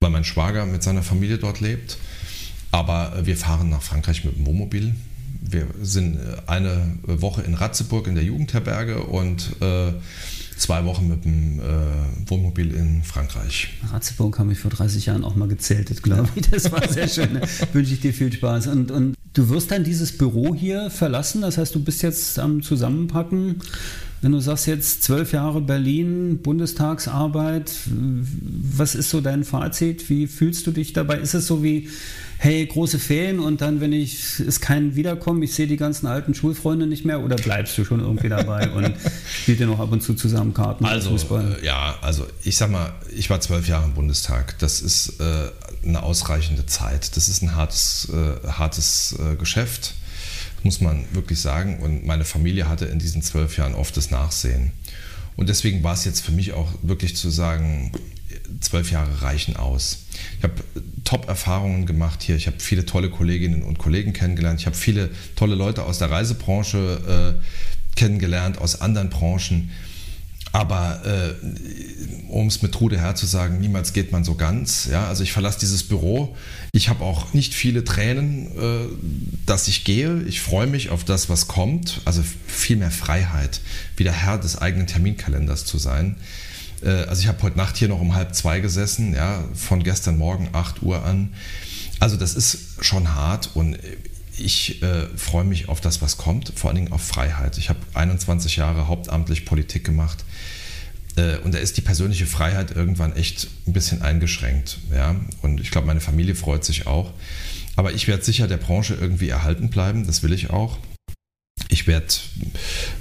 weil 0.00 0.10
mein 0.10 0.24
Schwager 0.24 0.66
mit 0.66 0.82
seiner 0.82 1.02
Familie 1.02 1.38
dort 1.38 1.60
lebt. 1.60 1.96
Aber 2.70 3.16
äh, 3.16 3.26
wir 3.26 3.36
fahren 3.36 3.70
nach 3.70 3.82
Frankreich 3.82 4.24
mit 4.24 4.36
dem 4.36 4.46
Wohnmobil. 4.46 4.94
Wir 5.40 5.66
sind 5.80 6.18
eine 6.46 6.98
Woche 7.02 7.42
in 7.42 7.54
Ratzeburg 7.54 8.06
in 8.08 8.16
der 8.16 8.24
Jugendherberge 8.24 9.04
und 9.04 9.52
zwei 10.58 10.84
Wochen 10.84 11.08
mit 11.08 11.24
dem 11.24 11.60
äh, 11.60 12.30
Wohnmobil 12.30 12.74
in 12.74 13.02
Frankreich. 13.02 13.74
Ratzeburg 13.90 14.38
habe 14.38 14.52
ich 14.52 14.58
vor 14.58 14.70
30 14.70 15.06
Jahren 15.06 15.24
auch 15.24 15.36
mal 15.36 15.48
gezählt, 15.48 16.02
glaube 16.02 16.28
ich. 16.34 16.50
Das 16.50 16.70
war 16.72 16.86
sehr 16.88 17.08
schön. 17.08 17.32
Ne? 17.32 17.42
Wünsche 17.72 17.94
ich 17.94 18.00
dir 18.00 18.12
viel 18.12 18.32
Spaß. 18.32 18.66
Und, 18.68 18.90
und 18.90 19.14
du 19.34 19.48
wirst 19.48 19.70
dann 19.70 19.84
dieses 19.84 20.16
Büro 20.16 20.54
hier 20.54 20.90
verlassen, 20.90 21.42
das 21.42 21.58
heißt, 21.58 21.74
du 21.74 21.82
bist 21.82 22.02
jetzt 22.02 22.38
am 22.38 22.62
Zusammenpacken. 22.62 23.62
Wenn 24.20 24.32
du 24.32 24.40
sagst 24.40 24.66
jetzt 24.66 25.04
zwölf 25.04 25.32
Jahre 25.32 25.60
Berlin, 25.60 26.40
Bundestagsarbeit, 26.42 27.72
was 28.76 28.94
ist 28.94 29.10
so 29.10 29.20
dein 29.20 29.44
Fazit? 29.44 30.08
Wie 30.10 30.26
fühlst 30.26 30.66
du 30.66 30.72
dich 30.72 30.92
dabei? 30.92 31.18
Ist 31.18 31.34
es 31.34 31.46
so 31.46 31.62
wie 31.62 31.88
hey, 32.38 32.64
große 32.64 33.00
Ferien 33.00 33.40
und 33.40 33.60
dann, 33.60 33.80
wenn 33.80 33.92
ich, 33.92 34.38
ist 34.38 34.60
kein 34.60 34.94
Wiederkommen, 34.94 35.42
ich 35.42 35.54
sehe 35.54 35.66
die 35.66 35.76
ganzen 35.76 36.06
alten 36.06 36.34
Schulfreunde 36.34 36.86
nicht 36.86 37.04
mehr 37.04 37.20
oder 37.20 37.34
bleibst 37.34 37.76
du 37.76 37.84
schon 37.84 38.00
irgendwie 38.00 38.28
dabei 38.28 38.70
und 38.74 38.94
spielt 39.42 39.58
ihr 39.60 39.66
noch 39.66 39.80
ab 39.80 39.90
und 39.90 40.02
zu 40.02 40.14
zusammen 40.14 40.54
Karten? 40.54 40.84
Also, 40.84 41.16
äh, 41.36 41.64
ja, 41.64 41.96
also 42.00 42.26
ich 42.44 42.56
sag 42.56 42.70
mal, 42.70 42.92
ich 43.14 43.28
war 43.28 43.40
zwölf 43.40 43.66
Jahre 43.66 43.86
im 43.86 43.94
Bundestag. 43.94 44.56
Das 44.60 44.80
ist 44.80 45.20
äh, 45.20 45.50
eine 45.84 46.02
ausreichende 46.02 46.64
Zeit. 46.64 47.16
Das 47.16 47.28
ist 47.28 47.42
ein 47.42 47.56
hartes, 47.56 48.08
äh, 48.12 48.48
hartes 48.48 49.18
äh, 49.18 49.34
Geschäft, 49.34 49.94
muss 50.64 50.80
man 50.80 51.04
wirklich 51.12 51.40
sagen. 51.40 51.78
Und 51.78 52.06
meine 52.06 52.24
Familie 52.24 52.68
hatte 52.68 52.86
in 52.86 52.98
diesen 52.98 53.22
zwölf 53.22 53.56
Jahren 53.56 53.74
oft 53.74 53.96
das 53.96 54.10
Nachsehen. 54.10 54.72
Und 55.36 55.48
deswegen 55.48 55.82
war 55.84 55.94
es 55.94 56.04
jetzt 56.04 56.20
für 56.20 56.32
mich 56.32 56.52
auch 56.52 56.68
wirklich 56.82 57.16
zu 57.16 57.30
sagen, 57.30 57.92
zwölf 58.60 58.90
Jahre 58.90 59.22
reichen 59.22 59.56
aus. 59.56 60.06
Ich 60.38 60.44
habe 60.44 60.54
Top-Erfahrungen 61.04 61.86
gemacht 61.86 62.22
hier. 62.22 62.36
Ich 62.36 62.46
habe 62.46 62.58
viele 62.58 62.84
tolle 62.84 63.10
Kolleginnen 63.10 63.62
und 63.62 63.78
Kollegen 63.78 64.12
kennengelernt. 64.12 64.60
Ich 64.60 64.66
habe 64.66 64.76
viele 64.76 65.10
tolle 65.36 65.54
Leute 65.54 65.84
aus 65.84 65.98
der 65.98 66.10
Reisebranche 66.10 67.38
äh, 67.38 67.96
kennengelernt, 67.96 68.58
aus 68.58 68.80
anderen 68.80 69.10
Branchen. 69.10 69.70
Aber 70.52 71.02
äh, 71.04 71.34
um 72.28 72.46
es 72.46 72.62
mit 72.62 72.72
Trude 72.72 72.98
Herr 72.98 73.14
zu 73.14 73.26
sagen, 73.26 73.60
niemals 73.60 73.92
geht 73.92 74.12
man 74.12 74.24
so 74.24 74.34
ganz. 74.34 74.86
Ja, 74.90 75.06
also 75.06 75.22
ich 75.22 75.32
verlasse 75.32 75.58
dieses 75.60 75.82
Büro. 75.82 76.36
Ich 76.72 76.88
habe 76.88 77.04
auch 77.04 77.32
nicht 77.32 77.54
viele 77.54 77.84
Tränen, 77.84 78.46
äh, 78.58 78.88
dass 79.46 79.68
ich 79.68 79.84
gehe. 79.84 80.22
Ich 80.22 80.40
freue 80.40 80.66
mich 80.66 80.90
auf 80.90 81.04
das, 81.04 81.28
was 81.28 81.48
kommt. 81.48 82.00
Also 82.04 82.22
viel 82.46 82.76
mehr 82.76 82.90
Freiheit, 82.90 83.60
wieder 83.96 84.12
Herr 84.12 84.38
des 84.38 84.58
eigenen 84.58 84.86
Terminkalenders 84.86 85.64
zu 85.64 85.78
sein. 85.78 86.16
Äh, 86.82 86.90
also 86.90 87.22
ich 87.22 87.28
habe 87.28 87.42
heute 87.42 87.56
Nacht 87.56 87.76
hier 87.76 87.88
noch 87.88 88.00
um 88.00 88.14
halb 88.14 88.34
zwei 88.34 88.60
gesessen, 88.60 89.14
ja, 89.14 89.44
von 89.54 89.82
gestern 89.82 90.18
Morgen 90.18 90.48
8 90.52 90.82
Uhr 90.82 91.04
an. 91.04 91.34
Also 92.00 92.16
das 92.16 92.34
ist 92.34 92.84
schon 92.84 93.14
hart 93.14 93.50
und 93.54 93.76
ich 94.40 94.82
äh, 94.82 95.06
freue 95.16 95.44
mich 95.44 95.68
auf 95.68 95.80
das, 95.80 96.02
was 96.02 96.16
kommt, 96.16 96.52
vor 96.54 96.70
allen 96.70 96.76
Dingen 96.76 96.92
auf 96.92 97.02
Freiheit. 97.02 97.58
Ich 97.58 97.68
habe 97.68 97.80
21 97.94 98.56
Jahre 98.56 98.88
hauptamtlich 98.88 99.44
Politik 99.44 99.84
gemacht 99.84 100.24
äh, 101.16 101.36
und 101.38 101.52
da 101.52 101.58
ist 101.58 101.76
die 101.76 101.82
persönliche 101.82 102.26
Freiheit 102.26 102.70
irgendwann 102.74 103.14
echt 103.16 103.48
ein 103.66 103.72
bisschen 103.72 104.02
eingeschränkt. 104.02 104.78
Ja? 104.92 105.16
Und 105.42 105.60
ich 105.60 105.70
glaube, 105.70 105.86
meine 105.86 106.00
Familie 106.00 106.34
freut 106.34 106.64
sich 106.64 106.86
auch. 106.86 107.12
Aber 107.76 107.92
ich 107.92 108.08
werde 108.08 108.24
sicher 108.24 108.48
der 108.48 108.56
Branche 108.56 108.96
irgendwie 109.00 109.28
erhalten 109.28 109.70
bleiben, 109.70 110.06
das 110.06 110.22
will 110.22 110.32
ich 110.32 110.50
auch. 110.50 110.78
Ich 111.70 111.86
werde 111.86 112.06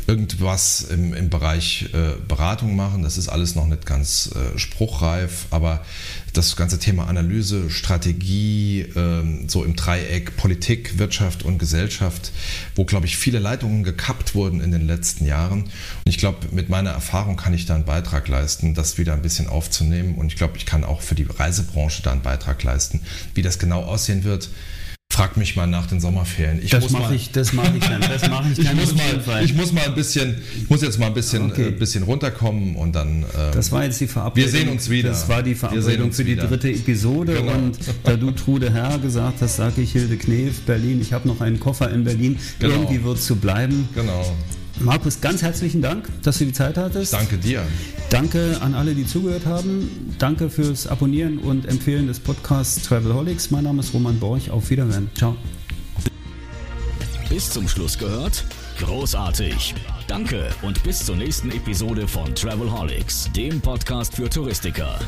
irgendwas 0.07 0.81
im, 0.81 1.13
im 1.13 1.29
Bereich 1.29 1.89
äh, 1.93 2.19
Beratung 2.27 2.75
machen. 2.75 3.01
Das 3.01 3.17
ist 3.17 3.29
alles 3.29 3.55
noch 3.55 3.65
nicht 3.65 3.85
ganz 3.85 4.31
äh, 4.35 4.57
spruchreif, 4.57 5.45
aber 5.51 5.85
das 6.33 6.55
ganze 6.55 6.79
Thema 6.79 7.07
Analyse, 7.07 7.69
Strategie, 7.69 8.81
äh, 8.81 9.47
so 9.47 9.63
im 9.63 9.75
Dreieck 9.75 10.37
Politik, 10.37 10.99
Wirtschaft 10.99 11.43
und 11.43 11.57
Gesellschaft, 11.57 12.31
wo, 12.75 12.85
glaube 12.85 13.05
ich, 13.05 13.17
viele 13.17 13.39
Leitungen 13.39 13.83
gekappt 13.83 14.35
wurden 14.35 14.61
in 14.61 14.71
den 14.71 14.85
letzten 14.85 15.25
Jahren. 15.25 15.63
Und 15.63 15.71
ich 16.05 16.17
glaube, 16.17 16.47
mit 16.51 16.69
meiner 16.69 16.91
Erfahrung 16.91 17.37
kann 17.37 17.53
ich 17.53 17.65
da 17.65 17.75
einen 17.75 17.85
Beitrag 17.85 18.27
leisten, 18.27 18.73
das 18.73 18.97
wieder 18.97 19.13
ein 19.13 19.21
bisschen 19.21 19.47
aufzunehmen. 19.47 20.15
Und 20.15 20.27
ich 20.27 20.35
glaube, 20.35 20.57
ich 20.57 20.65
kann 20.65 20.83
auch 20.83 21.01
für 21.01 21.15
die 21.15 21.23
Reisebranche 21.23 22.03
da 22.03 22.11
einen 22.11 22.21
Beitrag 22.21 22.61
leisten. 22.63 23.01
Wie 23.33 23.41
das 23.41 23.59
genau 23.59 23.83
aussehen 23.83 24.23
wird, 24.23 24.49
Frag 25.17 25.35
mich 25.35 25.55
mal 25.55 25.65
nach 25.65 25.87
den 25.87 25.99
Sommerferien. 25.99 26.61
Ich 26.63 26.69
das 26.69 26.91
mache 26.91 27.15
ich, 27.15 27.31
das 27.31 27.51
mache 27.51 27.75
ich 27.75 27.83
dann. 27.83 28.01
Das 28.01 28.29
mache 28.29 28.49
ich 28.55 28.63
dann. 28.63 28.77
ich, 28.77 28.85
muss 28.85 28.95
mal, 28.95 29.43
ich 29.43 29.53
muss 29.55 29.73
mal 29.73 29.85
ein 29.85 29.95
bisschen, 29.95 30.35
ich 30.55 30.69
muss 30.69 30.83
jetzt 30.83 30.99
mal 30.99 31.07
ein 31.07 31.15
bisschen, 31.15 31.51
okay. 31.51 31.69
äh, 31.69 31.71
bisschen 31.71 32.03
runterkommen 32.03 32.75
und 32.75 32.95
dann. 32.95 33.23
Ähm, 33.23 33.51
das 33.51 33.71
war 33.71 33.83
jetzt 33.83 33.99
die 33.99 34.05
Verabredung. 34.05 34.51
Wir 34.53 34.59
sehen 34.59 34.69
uns 34.69 34.91
wieder. 34.91 35.09
Das 35.09 35.27
war 35.27 35.41
die 35.41 35.55
Verabredung 35.55 36.11
für 36.11 36.23
die 36.23 36.33
wieder. 36.33 36.45
dritte 36.45 36.69
Episode 36.69 37.33
genau. 37.33 37.51
und 37.51 37.79
da 38.03 38.15
du 38.15 38.29
Trude 38.29 38.71
Herr 38.71 38.99
gesagt 38.99 39.41
hast, 39.41 39.55
sage 39.55 39.81
ich 39.81 39.91
Hilde 39.91 40.17
Knef, 40.17 40.61
Berlin. 40.61 41.01
Ich 41.01 41.13
habe 41.13 41.27
noch 41.27 41.41
einen 41.41 41.59
Koffer 41.59 41.89
in 41.89 42.03
Berlin. 42.03 42.37
Genau. 42.59 42.75
Irgendwie 42.75 43.03
wird 43.03 43.17
es 43.17 43.25
so 43.25 43.37
bleiben. 43.37 43.89
Genau. 43.95 44.23
Markus, 44.79 45.21
ganz 45.21 45.41
herzlichen 45.41 45.81
Dank, 45.81 46.07
dass 46.21 46.37
du 46.37 46.45
die 46.45 46.53
Zeit 46.53 46.77
hattest. 46.77 47.13
Danke 47.13 47.37
dir. 47.37 47.63
Danke 48.09 48.57
an 48.61 48.75
alle, 48.75 48.93
die 48.93 49.05
zugehört 49.05 49.45
haben. 49.45 50.15
Danke 50.19 50.49
fürs 50.49 50.87
Abonnieren 50.87 51.39
und 51.39 51.65
Empfehlen 51.65 52.07
des 52.07 52.19
Podcasts 52.19 52.83
Travelholics. 52.83 53.51
Mein 53.51 53.63
Name 53.63 53.81
ist 53.81 53.93
Roman 53.93 54.19
Borch. 54.19 54.51
Auf 54.51 54.69
Wiedersehen. 54.69 55.09
Ciao. 55.15 55.35
Bis 57.29 57.49
zum 57.49 57.67
Schluss 57.67 57.97
gehört? 57.97 58.45
Großartig. 58.79 59.73
Danke 60.07 60.49
und 60.61 60.81
bis 60.83 61.05
zur 61.05 61.15
nächsten 61.15 61.51
Episode 61.51 62.07
von 62.07 62.33
Travelholics, 62.35 63.29
dem 63.35 63.59
Podcast 63.59 64.15
für 64.15 64.29
Touristiker. 64.29 64.99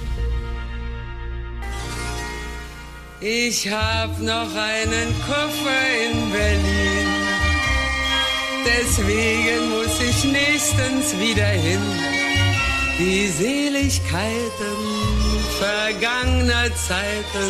Ich 3.21 3.69
hab 3.69 4.19
noch 4.19 4.55
einen 4.55 5.13
Koffer 5.25 5.81
in 6.09 6.31
Berlin 6.31 7.18
deswegen 8.65 9.69
muss 9.69 9.99
ich 10.01 10.23
nächstens 10.23 11.19
wieder 11.19 11.47
hin. 11.47 11.81
Die 12.97 13.27
Seligkeiten 13.27 14.79
vergangener 15.59 16.73
Zeiten 16.75 17.47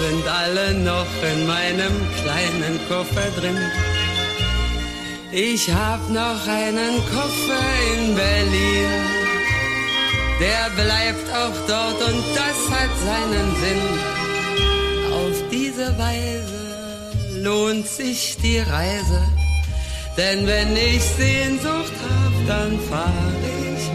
sind 0.00 0.26
alle 0.26 0.74
noch 0.74 1.12
in 1.32 1.46
meinem 1.46 1.94
kleinen 2.20 2.80
Koffer 2.88 3.28
drin. 3.40 3.58
Ich 5.32 5.68
hab 5.72 6.08
noch 6.10 6.46
einen 6.46 6.96
Koffer 7.12 7.66
in 7.92 8.14
Berlin, 8.14 8.92
der 10.40 10.70
bleibt 10.82 11.28
auch 11.42 11.58
dort 11.66 12.00
und 12.08 12.24
das 12.40 12.58
hat 12.70 12.92
seinen 13.04 13.48
Sinn. 13.62 13.84
Auf 15.12 15.36
diese 15.50 15.98
Weise 15.98 17.42
lohnt 17.42 17.88
sich 17.88 18.36
die 18.42 18.58
Reise 18.58 19.22
denn 20.16 20.46
wenn 20.46 20.76
ich 20.76 21.02
Sehnsucht 21.02 21.92
hab, 22.08 22.46
dann 22.46 22.78
fahr 22.80 23.32
ich. 23.42 23.93